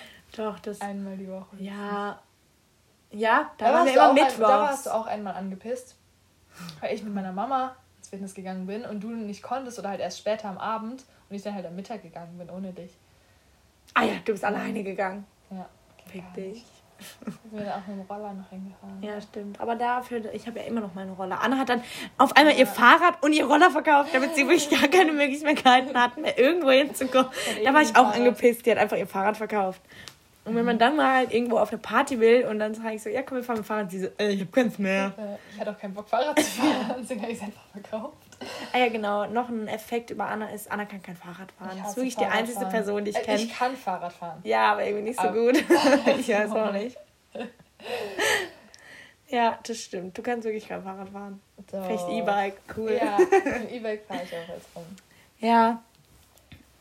Doch, 0.43 0.59
das. 0.59 0.81
einmal 0.81 1.17
die 1.17 1.29
Woche. 1.31 1.55
Ja. 1.59 2.19
Ja, 3.13 3.53
da, 3.59 3.67
Da, 3.67 3.75
waren 3.75 3.87
wir 3.87 3.93
immer 3.93 4.13
mittwochs. 4.13 4.39
da 4.39 4.49
warst 4.61 4.87
du 4.87 4.91
auch 4.91 5.07
einmal 5.07 5.35
angepisst, 5.35 5.95
weil 6.81 6.95
ich 6.97 7.05
mit 7.05 7.15
meiner 7.15 7.31
Mama 7.33 7.77
ins 7.99 8.09
Fitness 8.09 8.35
gegangen 8.35 8.67
bin 8.67 8.85
und 8.85 9.05
du 9.05 9.11
nicht 9.11 9.43
konntest 9.45 9.79
oder 9.79 9.91
halt 9.91 10.01
erst 10.01 10.19
später 10.19 10.49
am 10.49 10.59
Abend 10.59 11.05
und 11.29 11.37
ich 11.37 11.43
dann 11.43 11.55
halt 11.55 11.67
am 11.67 11.75
Mittag 11.77 12.03
gegangen 12.03 12.37
bin 12.39 12.49
ohne 12.51 12.73
dich. 12.73 12.91
Ah 13.95 14.05
ja, 14.05 14.15
du 14.25 14.33
bist 14.33 14.45
alleine 14.45 14.83
gegangen. 14.83 15.25
Ja. 15.51 15.67
Fick 16.07 16.35
dich. 16.35 16.65
Wir 17.51 17.61
sind 17.61 17.69
auch 17.71 17.87
mit 17.87 17.99
dem 17.99 18.01
Roller 18.11 18.33
noch 18.33 18.49
hingefahren. 18.49 19.03
Ja, 19.03 19.21
stimmt. 19.21 19.61
Aber 19.61 19.77
dafür, 19.77 20.33
ich 20.33 20.47
habe 20.47 20.61
ja 20.61 20.65
immer 20.65 20.81
noch 20.81 20.95
meine 20.95 21.13
Roller. 21.13 21.41
Anna 21.43 21.59
hat 21.59 21.69
dann 21.69 21.83
auf 22.17 22.35
einmal 22.37 22.55
ihr 22.55 22.61
Ja. 22.61 22.67
Fahrrad 22.67 23.23
und 23.23 23.33
ihr 23.35 23.45
Roller 23.47 23.71
verkauft, 23.71 24.11
damit 24.15 24.35
sie 24.35 24.43
wirklich 24.49 24.71
gar 24.71 24.89
keine 24.89 25.13
Möglichkeiten 25.13 25.95
hatten, 26.01 26.23
mehr 26.23 26.39
irgendwo 26.39 26.71
hinzukommen. 26.71 27.27
Und 27.29 27.65
Da 27.67 27.75
war 27.75 27.83
ich 27.83 27.91
auch 27.91 27.95
Fahrrad. 28.05 28.17
angepisst, 28.17 28.65
die 28.65 28.71
hat 28.71 28.79
einfach 28.79 28.97
ihr 28.97 29.07
Fahrrad 29.07 29.37
verkauft. 29.37 29.83
Und 30.47 30.55
wenn 30.55 30.63
Mhm. 30.63 30.67
man 30.67 30.79
dann 30.79 30.97
mal 30.97 31.17
halt 31.17 31.35
irgendwo 31.35 31.59
auf 31.59 31.71
eine 31.71 31.79
Party 31.79 32.19
will 32.21 32.47
und 32.47 32.61
dann 32.61 32.73
sage 32.73 32.95
ich 32.95 33.03
so, 33.03 33.11
ja 33.11 33.23
komm, 33.23 33.39
wir 33.39 33.45
fahren 33.45 33.57
mit 33.57 33.65
dem 33.65 33.69
Fahrrad, 33.69 33.91
sie 33.91 34.01
so, 34.01 34.07
äh, 34.19 34.29
ich 34.31 34.41
hab 34.43 34.53
keins 34.53 34.79
mehr. 34.79 35.13
Ich 35.53 35.61
hatte 35.61 35.73
auch 35.73 35.79
keinen 35.79 35.93
Bock, 35.93 36.09
Fahrrad 36.09 36.39
zu 36.39 36.45
fahren, 36.63 36.95
deswegen 37.01 37.21
habe 37.21 37.33
ich 37.33 37.39
es 37.39 37.45
einfach 37.45 37.63
verkauft. 37.73 38.15
Ah 38.73 38.79
ja, 38.79 38.89
genau. 38.89 39.27
Noch 39.27 39.49
ein 39.49 39.67
Effekt 39.69 40.11
über 40.11 40.27
Anna 40.27 40.49
ist, 40.51 40.71
Anna 40.71 40.85
kann 40.85 41.03
kein 41.03 41.17
Fahrrad 41.17 41.51
fahren. 41.53 41.79
Das 41.79 41.91
ist 41.91 41.97
wirklich 41.97 42.17
die 42.17 42.25
einzige 42.27 42.59
Fahrradfahren. 42.61 42.85
Person, 42.85 43.05
die 43.05 43.11
ich 43.13 43.17
Äh, 43.17 43.23
kenne. 43.23 43.39
Ich 43.43 43.53
kann 43.59 43.77
Fahrrad 43.77 44.13
fahren. 44.13 44.41
Ja, 44.45 44.73
aber 44.73 44.85
irgendwie 44.85 45.05
nicht 45.05 45.21
so 45.21 45.29
Aber- 45.29 45.39
gut. 45.39 45.57
ich 46.19 46.29
weiß 46.29 46.51
auch 46.53 46.73
nicht. 46.73 46.97
Ja, 49.29 49.59
das 49.67 49.79
stimmt. 49.79 50.17
Du 50.17 50.23
kannst 50.23 50.45
wirklich 50.45 50.69
kein 50.69 50.83
Fahrrad 50.83 51.09
fahren. 51.09 51.41
So. 51.71 51.83
Vielleicht 51.83 52.09
E-Bike, 52.11 52.57
cool. 52.77 52.93
Ja, 53.01 53.19
im 53.57 53.69
E-Bike 53.69 54.05
fahre 54.07 54.21
ich 54.25 54.33
auch 54.33 54.55
jetzt 54.55 54.69
rum. 54.77 54.85
Ja. 55.41 55.83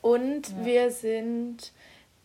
Und 0.02 0.50
Ja. 0.50 0.66
wir 0.66 0.92
sind 0.92 1.72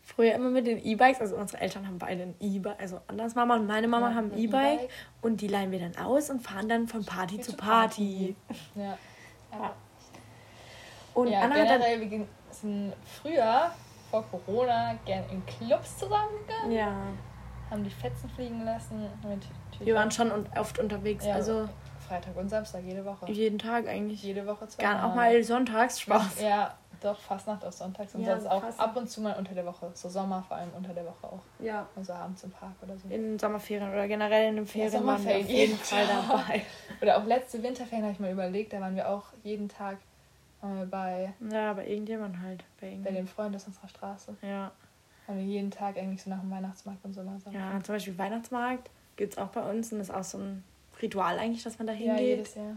früher 0.05 0.35
immer 0.35 0.51
mit 0.51 0.67
den 0.67 0.85
E-Bikes, 0.85 1.21
also 1.21 1.37
unsere 1.37 1.63
Eltern 1.63 1.87
haben 1.87 1.99
beide 1.99 2.25
ein 2.25 2.35
E-Bike, 2.41 2.79
also 2.79 3.01
Anders 3.07 3.35
Mama 3.35 3.55
und 3.57 3.67
meine 3.67 3.89
Mama 3.89 4.11
Ja, 4.11 4.15
haben 4.17 4.33
ein 4.33 4.39
E-Bike 4.39 4.81
E-Bike. 4.81 4.91
und 5.23 5.41
die 5.41 5.49
leihen 5.49 5.71
wir 5.71 5.79
dann 5.79 5.97
aus 5.97 6.29
und 6.29 6.41
fahren 6.43 6.69
dann 6.69 6.89
von 6.89 7.05
Party 7.05 7.41
zu 7.41 7.53
zu 7.53 7.57
Party. 7.57 8.37
Ja. 8.75 8.99
Ja. 9.53 9.73
Und 11.15 11.29
ja, 11.29 11.41
Anna 11.41 11.55
hat 11.57 11.67
generell, 11.69 12.01
wir 12.01 12.07
gingen- 12.07 12.29
sind 12.51 12.93
früher, 13.05 13.71
vor 14.11 14.25
Corona, 14.31 14.95
gern 15.05 15.25
in 15.31 15.45
Clubs 15.47 15.99
zusammengegangen, 15.99 16.73
Ja, 16.73 16.93
haben 17.71 17.85
die 17.85 17.91
Fetzen 17.91 18.29
fliegen 18.31 18.65
lassen. 18.65 19.07
Mit 19.29 19.43
wir 19.87 19.95
waren 19.95 20.11
schon 20.11 20.31
oft 20.57 20.79
unterwegs, 20.79 21.25
ja, 21.25 21.35
also 21.35 21.69
Freitag 22.07 22.37
und 22.37 22.49
Samstag, 22.49 22.83
jede 22.83 23.05
Woche. 23.05 23.31
jeden 23.31 23.59
Tag 23.59 23.87
eigentlich. 23.89 24.23
Jede 24.23 24.47
Woche 24.47 24.67
zwei 24.69 24.83
Gern 24.83 25.01
auch 25.01 25.15
mal 25.15 25.43
sonntags 25.45 26.01
Spaß. 26.01 26.41
Ja, 26.41 26.75
doch, 27.01 27.19
Fastnacht 27.19 27.65
auf 27.65 27.73
Sonntags 27.75 28.15
und 28.15 28.23
Ja, 28.23 28.33
sonst 28.39 28.47
auch 28.51 28.61
Fastnacht. 28.63 28.89
ab 28.91 28.97
und 28.97 29.09
zu 29.11 29.21
mal 29.21 29.37
unter 29.39 29.55
der 29.55 29.67
Woche. 29.67 29.91
So 29.95 30.09
Sommer 30.09 30.43
vor 30.47 30.57
allem 30.57 30.71
unter 30.77 30.93
der 30.93 31.05
Woche 31.05 31.25
auch. 31.27 31.41
Ja. 31.59 31.87
Also 31.97 32.13
abends 32.13 32.45
im 32.45 32.51
Park 32.51 32.73
oder 32.83 32.97
so. 32.99 33.09
In 33.09 33.39
Sommerferien 33.39 33.91
oder 33.91 34.07
generell 34.09 34.49
in 34.51 34.57
den 34.57 34.67
Ferien 34.67 34.93
waren 34.93 35.03
wir 35.07 35.17
Sommerferien, 35.33 35.45
auf 35.45 35.51
jeden 35.51 35.77
Fall 35.77 36.07
Tag. 36.07 36.29
dabei. 36.29 36.63
Oder 37.03 37.17
auch 37.19 37.25
letzte 37.25 37.63
Winterferien 37.63 38.03
habe 38.05 38.13
ich 38.13 38.21
mal 38.21 38.31
überlegt, 38.31 38.73
da 38.73 38.81
waren 38.81 38.95
wir 38.97 39.09
auch 39.09 39.25
jeden 39.43 39.69
Tag 39.69 39.97
wir 40.63 40.85
bei, 40.87 41.33
Ja, 41.51 41.73
bei 41.73 41.87
irgendjemand 41.89 42.39
halt. 42.41 42.59
Bei 42.81 42.87
bei 42.87 42.87
irgendjemand. 42.89 43.19
dem 43.19 43.27
Freund 43.29 43.57
aus 43.57 43.67
unserer 43.67 43.89
Straße. 43.89 44.37
Ja. 44.43 44.71
Haben 45.27 45.39
wir 45.39 45.45
jeden 45.45 45.71
Tag 45.71 45.97
eigentlich 45.97 46.23
so 46.23 46.29
nach 46.29 46.41
dem 46.41 46.51
Weihnachtsmarkt 46.51 47.03
und 47.05 47.15
so 47.15 47.23
langsam. 47.23 47.53
ja, 47.55 47.81
zum 47.83 47.95
Beispiel 47.95 48.19
Weihnachtsmarkt 48.19 48.91
gibt 49.17 49.33
es 49.33 49.39
auch 49.39 49.49
bei 49.49 49.63
uns 49.71 49.91
und 49.93 49.99
das 50.01 50.09
ist 50.11 50.15
auch 50.15 50.25
so 50.25 50.37
ein 50.39 50.63
Ritual 51.01 51.39
eigentlich, 51.39 51.63
dass 51.63 51.79
man 51.79 51.87
da 51.87 51.93
ja 51.95 51.99
hingeht. 52.15 52.27
jedes 52.27 52.55
Jahr. 52.57 52.77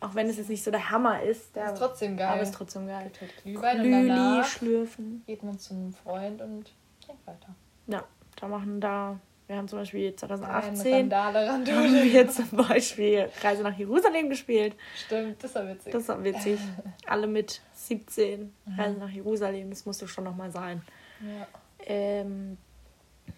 Auch 0.00 0.14
wenn 0.14 0.28
es 0.28 0.36
jetzt 0.36 0.48
nicht 0.50 0.64
so 0.64 0.70
der 0.70 0.90
Hammer 0.90 1.22
ist, 1.22 1.54
der 1.54 1.66
ist 1.72 1.78
trotzdem 1.78 2.16
geil. 2.16 2.28
aber 2.28 2.42
ist 2.42 2.54
trotzdem 2.54 2.86
geil. 2.86 3.04
Gibt 3.04 3.20
halt 3.20 3.42
Glühwein 3.42 3.76
und 3.78 3.82
Glühli, 3.84 4.08
danach 4.08 4.44
schlürfen. 4.44 5.22
geht 5.26 5.42
man 5.42 5.58
zum 5.58 5.92
Freund 5.92 6.40
und 6.42 6.72
anstrengend 6.98 7.26
weiter. 7.26 7.54
Ja, 7.86 8.04
da 8.40 8.48
machen 8.48 8.80
da, 8.80 9.18
wir 9.46 9.56
haben 9.56 9.68
zum 9.68 9.78
Beispiel 9.80 10.08
Ein 10.08 10.16
2018 10.18 10.92
Randale, 10.94 11.38
haben 11.52 11.64
Randale. 11.64 12.04
wir 12.04 12.28
zum 12.28 12.48
Beispiel 12.50 13.28
Reise 13.42 13.62
nach 13.62 13.76
Jerusalem 13.78 14.28
gespielt. 14.28 14.74
Stimmt, 15.06 15.42
das 15.42 15.54
war 15.54 15.66
witzig. 15.68 15.92
Das 15.92 16.08
war 16.08 16.22
witzig. 16.24 16.58
Alle 17.06 17.26
mit 17.26 17.60
17 17.74 18.52
Reise 18.76 18.98
nach 18.98 19.10
Jerusalem, 19.10 19.70
das 19.70 19.86
musste 19.86 20.08
schon 20.08 20.24
nochmal 20.24 20.50
sein. 20.50 20.82
ja. 21.20 21.46
Ähm, 21.86 22.56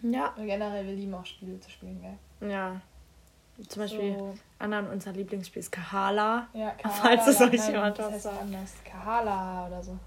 ja, 0.01 0.33
Und 0.35 0.47
generell, 0.47 0.85
wir 0.85 0.93
lieben 0.93 1.13
auch 1.13 1.25
Spiele 1.25 1.59
zu 1.59 1.69
spielen, 1.69 2.01
gell? 2.01 2.49
ja. 2.49 2.81
Zum 3.67 3.81
Beispiel, 3.83 4.15
So, 4.17 4.33
Anna 4.59 4.79
und 4.79 4.87
unser 4.87 5.11
Lieblingsspiel 5.11 5.59
ist 5.59 5.71
Kahala. 5.71 6.47
ja, 6.53 6.73
Falls 7.01 7.27
es 7.27 7.39
euch 7.39 7.67
jemand 7.69 7.97
das 7.99 8.13
was 8.13 8.23
sagt. 8.23 8.41
anders. 8.41 8.73
Kahala 8.83 9.67
oder 9.67 9.83
so. 9.83 9.97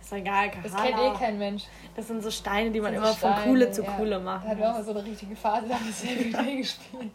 Ist 0.00 0.12
doch 0.12 0.16
egal, 0.16 0.50
Das 0.62 0.72
Kahala. 0.72 0.90
kennt 0.90 1.16
eh 1.16 1.18
kein 1.18 1.38
Mensch. 1.38 1.64
Das 1.96 2.06
sind 2.08 2.22
so 2.22 2.30
Steine, 2.30 2.70
die 2.70 2.80
man 2.80 2.94
Das 2.94 2.98
immer 3.02 3.10
sind 3.12 3.20
von 3.20 3.32
Steine, 3.32 3.46
Kuhle 3.46 3.70
zu 3.72 3.82
ja. 3.82 3.90
Kuhle 3.92 4.10
Da 4.10 4.18
machen 4.20 4.48
hatten 4.48 4.58
wir 4.60 4.70
auch 4.70 4.74
mal 4.74 4.84
so 4.84 4.90
eine 4.92 5.04
richtige 5.04 5.36
Phase, 5.36 5.68
da 5.68 5.74
haben 5.74 5.84
wir 5.86 5.92
sehr 5.92 6.16
viel 6.16 6.56
gespielt. 6.62 7.12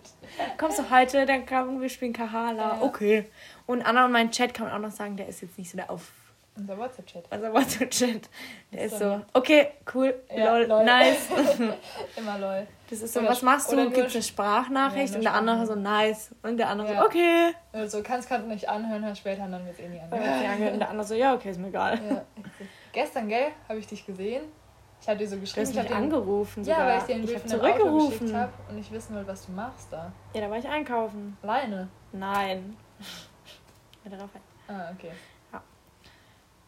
Kommst 0.59 0.79
du 0.79 0.89
heute, 0.91 1.25
dann 1.25 1.45
kommen 1.45 1.81
wir 1.81 1.89
spielen 1.89 2.13
Kahala. 2.13 2.75
Ja. 2.75 2.81
Okay. 2.81 3.29
Und 3.65 3.81
Anna 3.83 4.05
und 4.05 4.11
mein 4.11 4.29
Chat 4.31 4.53
kann 4.53 4.67
man 4.67 4.75
auch 4.75 4.87
noch 4.89 4.91
sagen, 4.95 5.15
der 5.17 5.27
ist 5.27 5.41
jetzt 5.41 5.57
nicht 5.57 5.71
so 5.71 5.77
der 5.77 5.89
auf 5.89 6.11
Unser 6.55 6.77
WhatsApp-Chat. 6.77 7.25
Also 7.31 7.51
WhatsApp-Chat. 7.51 8.29
Der 8.71 8.81
ist 8.85 8.99
So. 8.99 9.05
so, 9.17 9.21
okay, 9.33 9.69
cool, 9.95 10.13
Ja, 10.29 10.55
lol, 10.57 10.65
lol. 10.67 10.83
nice. 10.85 11.27
Immer 12.15 12.37
lol. 12.37 12.67
Das 12.89 13.01
ist 13.01 13.11
so, 13.13 13.21
Oder 13.21 13.29
was 13.29 13.41
machst 13.41 13.71
du? 13.71 13.89
Gibt 13.89 14.07
es 14.07 14.13
eine 14.13 14.23
Sprachnachricht? 14.23 15.13
Ja, 15.13 15.17
und 15.17 15.23
der 15.23 15.33
andere 15.33 15.65
so, 15.65 15.73
nice. 15.75 16.29
Und 16.43 16.57
der 16.57 16.69
andere 16.69 16.93
Ja. 16.93 16.99
so, 17.01 17.05
okay. 17.07 17.53
Also 17.71 18.03
kannst 18.03 18.29
gerade 18.29 18.43
nicht 18.43 18.69
anhören, 18.69 19.03
hör 19.03 19.15
später, 19.15 19.47
dann 19.47 19.65
wird 19.65 19.73
es 19.73 19.79
eh 19.79 19.87
nie 19.89 19.99
Und 20.11 20.13
angehört. 20.13 20.79
der 20.79 20.89
andere 20.89 21.07
so, 21.07 21.15
ja, 21.15 21.33
okay, 21.33 21.49
ist 21.49 21.59
mir 21.59 21.69
egal. 21.69 21.99
Ja. 22.07 22.21
Gestern, 22.91 23.27
gell, 23.29 23.47
habe 23.67 23.79
ich 23.79 23.87
dich 23.87 24.05
gesehen. 24.05 24.43
Ich 25.01 25.07
hatte 25.07 25.17
dir 25.17 25.27
so 25.27 25.35
Du 25.35 25.41
geschrieben. 25.41 25.65
hast 25.65 25.71
ich 25.75 25.81
mich 25.81 25.87
den- 25.87 25.97
angerufen 25.97 26.63
Ja, 26.63 26.75
sogar. 26.75 26.87
weil 26.89 26.97
ich 26.99 27.03
dir 27.05 27.15
ein 27.15 27.19
ich 27.23 27.25
Bild 27.31 27.39
hab 27.41 27.49
zurückgerufen. 27.49 28.37
habe 28.37 28.53
und 28.69 28.77
ich 28.77 28.91
wissen 28.91 29.15
wollte, 29.15 29.27
was 29.27 29.45
du 29.47 29.51
machst 29.53 29.87
da. 29.91 30.11
Ja, 30.33 30.41
da 30.41 30.49
war 30.51 30.57
ich 30.59 30.67
einkaufen. 30.67 31.35
Alleine. 31.41 31.89
Nein. 32.11 32.77
Der 34.05 34.13
Raphael. 34.13 34.41
Ah, 34.67 34.91
okay. 34.95 35.11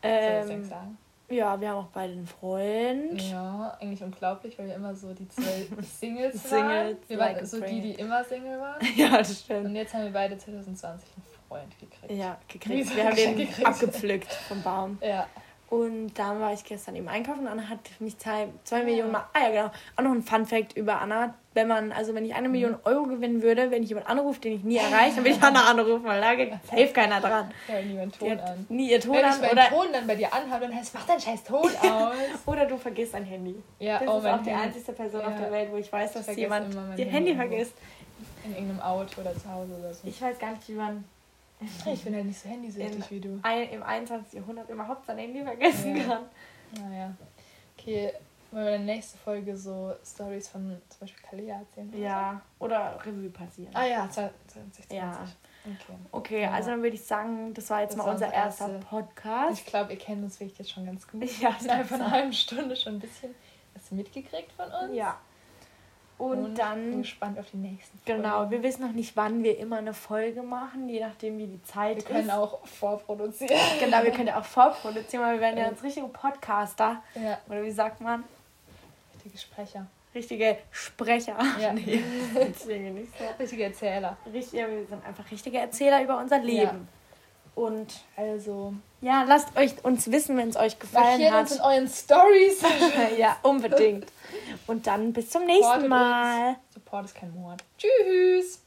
Soll 0.06 0.42
ich 0.42 0.42
das 0.42 0.50
Ähm, 0.50 0.64
sagen? 0.70 0.98
ja, 1.30 1.60
wir 1.60 1.70
haben 1.70 1.78
auch 1.86 1.88
beide 1.94 2.14
einen 2.14 2.28
Freund. 2.28 3.22
Ja, 3.22 3.78
eigentlich 3.82 4.04
unglaublich, 4.04 4.58
weil 4.60 4.68
wir 4.68 4.76
immer 4.76 4.94
so 4.96 5.14
die 5.14 5.28
zwei 5.28 5.66
Singles 6.00 6.52
waren. 6.52 6.70
Singles, 6.88 6.98
Wir 7.10 7.18
like 7.18 7.36
waren 7.38 7.46
so 7.46 7.60
die, 7.62 7.82
die 7.82 7.92
immer 7.94 8.24
Single 8.24 8.60
waren. 8.60 8.80
Ja, 8.96 9.18
das 9.18 9.40
stimmt. 9.42 9.66
Und 9.66 9.76
jetzt 9.76 9.94
haben 9.94 10.04
wir 10.04 10.12
beide 10.12 10.38
2020 10.38 11.10
einen 11.16 11.26
Freund 11.48 11.80
gekriegt. 11.80 12.12
Ja, 12.12 12.38
gekriegt. 12.48 12.96
Wir 12.96 13.06
haben 13.06 13.16
den 13.16 13.38
gekriegt. 13.38 13.66
abgepflückt 13.68 14.32
vom 14.48 14.62
Baum. 14.62 14.98
Ja. 15.02 15.28
Und 15.70 16.14
dann 16.14 16.40
war 16.40 16.54
ich 16.54 16.64
gestern 16.64 16.96
eben 16.96 17.08
einkaufen 17.08 17.40
und 17.42 17.48
Anna 17.48 17.68
hat 17.68 17.80
mich 18.00 18.18
zwei, 18.20 18.48
zwei 18.64 18.80
Ja. 18.80 18.84
Millionen 18.86 19.12
Mal. 19.12 19.26
Ah 19.34 19.40
ja, 19.44 19.50
genau. 19.50 19.72
Auch 19.98 20.04
noch 20.04 20.12
ein 20.12 20.22
Fun 20.22 20.46
Fact 20.46 20.78
über 20.78 21.02
Anna. 21.02 21.34
Wenn 21.56 21.68
man, 21.68 21.92
also 21.92 22.14
wenn 22.14 22.24
ich 22.26 22.36
eine 22.36 22.50
Million 22.50 22.76
Euro 22.84 23.04
gewinnen 23.06 23.42
würde, 23.42 23.72
wenn 23.72 23.82
ich 23.82 23.90
jemanden 23.90 24.10
anrufe, 24.10 24.40
den 24.42 24.54
ich 24.58 24.64
nie 24.64 24.78
erreiche, 24.78 25.16
dann 25.16 25.26
würde 25.26 25.38
ich 25.38 25.42
Anna 25.44 25.64
anrufen, 25.72 26.04
weil 26.04 26.22
da 26.22 26.36
geht 26.36 26.52
safe 26.70 26.88
keiner 26.94 27.20
dran. 27.20 27.50
Ja, 27.68 27.82
niemand 27.82 28.14
Die 28.16 28.20
Ton 28.20 28.40
an. 28.40 28.66
nie 28.70 28.92
ihr 28.92 29.00
Ton 29.02 29.14
Wenn 29.16 29.20
ich 29.22 29.26
an 29.32 29.42
meinen 29.42 29.52
oder, 29.54 29.70
Ton 29.70 29.88
dann 29.94 30.06
bei 30.08 30.16
dir 30.16 30.34
anhabe, 30.34 30.68
dann 30.68 30.76
heißt 30.76 30.94
mach 30.94 31.06
deinen 31.08 31.20
scheiß 31.22 31.44
Ton 31.46 31.72
aus. 31.82 32.14
oder 32.46 32.66
du 32.66 32.78
vergisst 32.78 33.14
dein 33.14 33.24
Handy. 33.26 33.56
Ja, 33.80 34.00
Das 34.00 34.08
oh 34.08 34.20
ist 34.20 34.26
auch 34.26 34.42
die 34.44 34.50
Handy. 34.52 34.64
einzige 34.66 34.92
Person 34.94 35.22
Ja. 35.22 35.28
auf 35.28 35.40
der 35.40 35.52
Welt, 35.52 35.70
wo 35.72 35.78
ich 35.78 35.92
weiß, 35.92 36.10
Ich 36.10 36.16
dass 36.16 36.26
vergesse 36.26 36.42
jemand 36.42 36.74
ihr 36.74 36.80
Handy 37.06 37.06
Handy 37.06 37.36
vergisst. 37.36 37.74
In 38.44 38.52
irgendeinem 38.54 38.82
Auto 38.82 39.22
oder 39.22 39.34
zu 39.34 39.50
Hause 39.52 39.74
oder 39.80 39.94
so. 39.94 40.08
Ich 40.08 40.22
weiß 40.22 40.38
gar 40.38 40.52
nicht, 40.52 40.68
wie 40.70 40.74
man 40.74 41.04
Ich 41.86 42.04
bin 42.04 42.14
halt 42.16 42.26
nicht 42.26 42.40
so 42.40 42.50
handysüchtig 42.50 43.12
wie 43.12 43.20
du. 43.22 43.40
ein, 43.44 43.70
im 43.70 43.82
21. 43.84 44.34
Jahrhundert 44.34 44.70
überhaupt 44.70 45.06
sein 45.06 45.18
Handy 45.18 45.42
vergessen 45.44 45.96
Ja. 45.96 46.04
kann. 46.04 46.26
Naja. 46.90 47.14
Okay, 47.78 48.12
wollen 48.52 48.66
wir 48.66 48.76
in 48.76 48.86
der 48.86 48.96
nächsten 48.96 49.18
Folge 49.20 49.56
so 49.58 49.94
Stories 50.06 50.48
von 50.50 50.82
zum 50.90 51.00
Beispiel 51.00 51.24
Kalea 51.30 51.60
erzählen? 51.60 51.90
oder 51.90 51.98
Ja, 52.00 52.42
oder 52.60 53.00
Revue 53.06 53.30
passieren. 53.30 53.72
so? 53.74 53.80
Ah 53.80 53.86
ja, 53.86 54.10
2020. 54.10 54.92
Ja. 54.92 55.26
Okay. 55.66 55.98
Okay, 56.12 56.42
Ja. 56.44 56.52
also 56.52 56.70
dann 56.72 56.84
würde 56.84 56.96
ich 56.96 57.04
sagen, 57.06 57.54
das 57.54 57.70
war 57.70 57.82
jetzt 57.82 57.98
Das 57.98 58.06
mal 58.06 58.12
unser 58.12 58.32
erster 58.32 58.72
erste- 58.74 58.86
Podcast. 58.88 59.60
Ich 59.60 59.66
glaube, 59.66 59.94
ihr 59.94 60.00
kennt 60.00 60.24
uns 60.24 60.40
wirklich 60.40 60.60
jetzt 60.60 60.72
schon 60.72 60.86
ganz 60.86 61.08
gut. 61.08 61.24
Ja, 61.40 61.56
Innerhalb 61.62 61.88
von 61.88 62.02
einer 62.02 62.12
halben 62.12 62.34
Stunde 62.34 62.76
schon 62.76 62.96
ein 62.96 63.00
bisschen 63.00 63.34
was 63.74 63.90
mitgekriegt 63.92 64.52
von 64.52 64.70
uns. 64.72 64.94
Ja. 64.96 65.18
Und, 66.18 66.44
bin 66.44 66.56
dann, 66.56 67.02
gespannt 67.02 67.38
auf 67.38 67.46
die 67.52 67.58
nächsten 67.58 68.00
genau, 68.06 68.38
Folgen. 68.38 68.52
wir 68.52 68.64
wissen 68.64 68.84
noch 68.84 68.94
nicht, 68.94 69.16
wann 69.18 69.44
wir 69.44 69.58
immer 69.58 69.78
eine 69.80 69.94
Folge 69.94 70.42
machen, 70.44 70.88
je 70.88 71.02
nachdem, 71.02 71.38
wie 71.38 71.48
die 71.48 71.62
Zeit 71.64 71.98
Wir 71.98 72.04
können 72.04 72.28
ist. 72.30 72.34
auch 72.34 72.66
vorproduzieren. 72.66 73.54
Genau, 73.80 74.02
wir 74.04 74.12
können 74.12 74.28
ja 74.28 74.40
auch 74.40 74.46
vorproduzieren, 74.46 75.26
weil 75.26 75.34
wir 75.36 75.42
werden 75.42 75.58
ja 75.58 75.64
Ja. 75.66 75.70
als 75.72 75.84
richtige 75.84 76.08
Podcaster. 76.08 77.02
Ja, 77.16 77.38
Oder 77.50 77.64
wie 77.64 77.72
sagt 77.72 78.00
man? 78.02 78.24
richtige 79.16 79.38
Sprecher. 79.38 79.88
Richtige 80.14 80.58
Sprecher. 80.72 81.36
Ja. 81.60 81.74
Nee, 81.74 82.02
ist 82.52 82.66
nicht 82.68 83.18
so. 83.18 83.26
Richtige 83.38 83.64
Erzähler. 83.66 84.16
Richtig, 84.32 84.60
ja, 84.60 84.68
wir 84.70 84.86
sind 84.88 85.06
einfach 85.06 85.30
richtige 85.30 85.58
Erzähler 85.60 86.02
über 86.02 86.18
unser 86.20 86.40
Leben. 86.40 86.88
Und 87.56 87.94
Also, 88.18 88.74
ja, 89.02 89.24
lasst 89.24 89.56
euch 89.56 89.74
uns 89.84 90.12
wissen, 90.12 90.36
wenn 90.38 90.50
es 90.50 90.58
euch 90.58 90.78
gefallen 90.78 91.22
markiert 91.22 91.32
hat. 91.32 91.42
uns 91.42 91.52
in 91.56 91.62
euren 91.62 91.88
Stories. 91.88 92.62
ja, 93.18 93.38
unbedingt. 93.44 94.12
Und 94.68 94.86
dann 94.88 95.14
bis 95.14 95.30
zum 95.30 95.46
nächsten 95.46 95.64
Supportet 95.64 95.90
Mal. 95.90 96.50
uns. 96.50 96.58
Support 96.74 97.06
ist 97.06 97.16
kein 97.16 97.34
Mord. 97.34 97.64
Tschüss. 97.78 98.62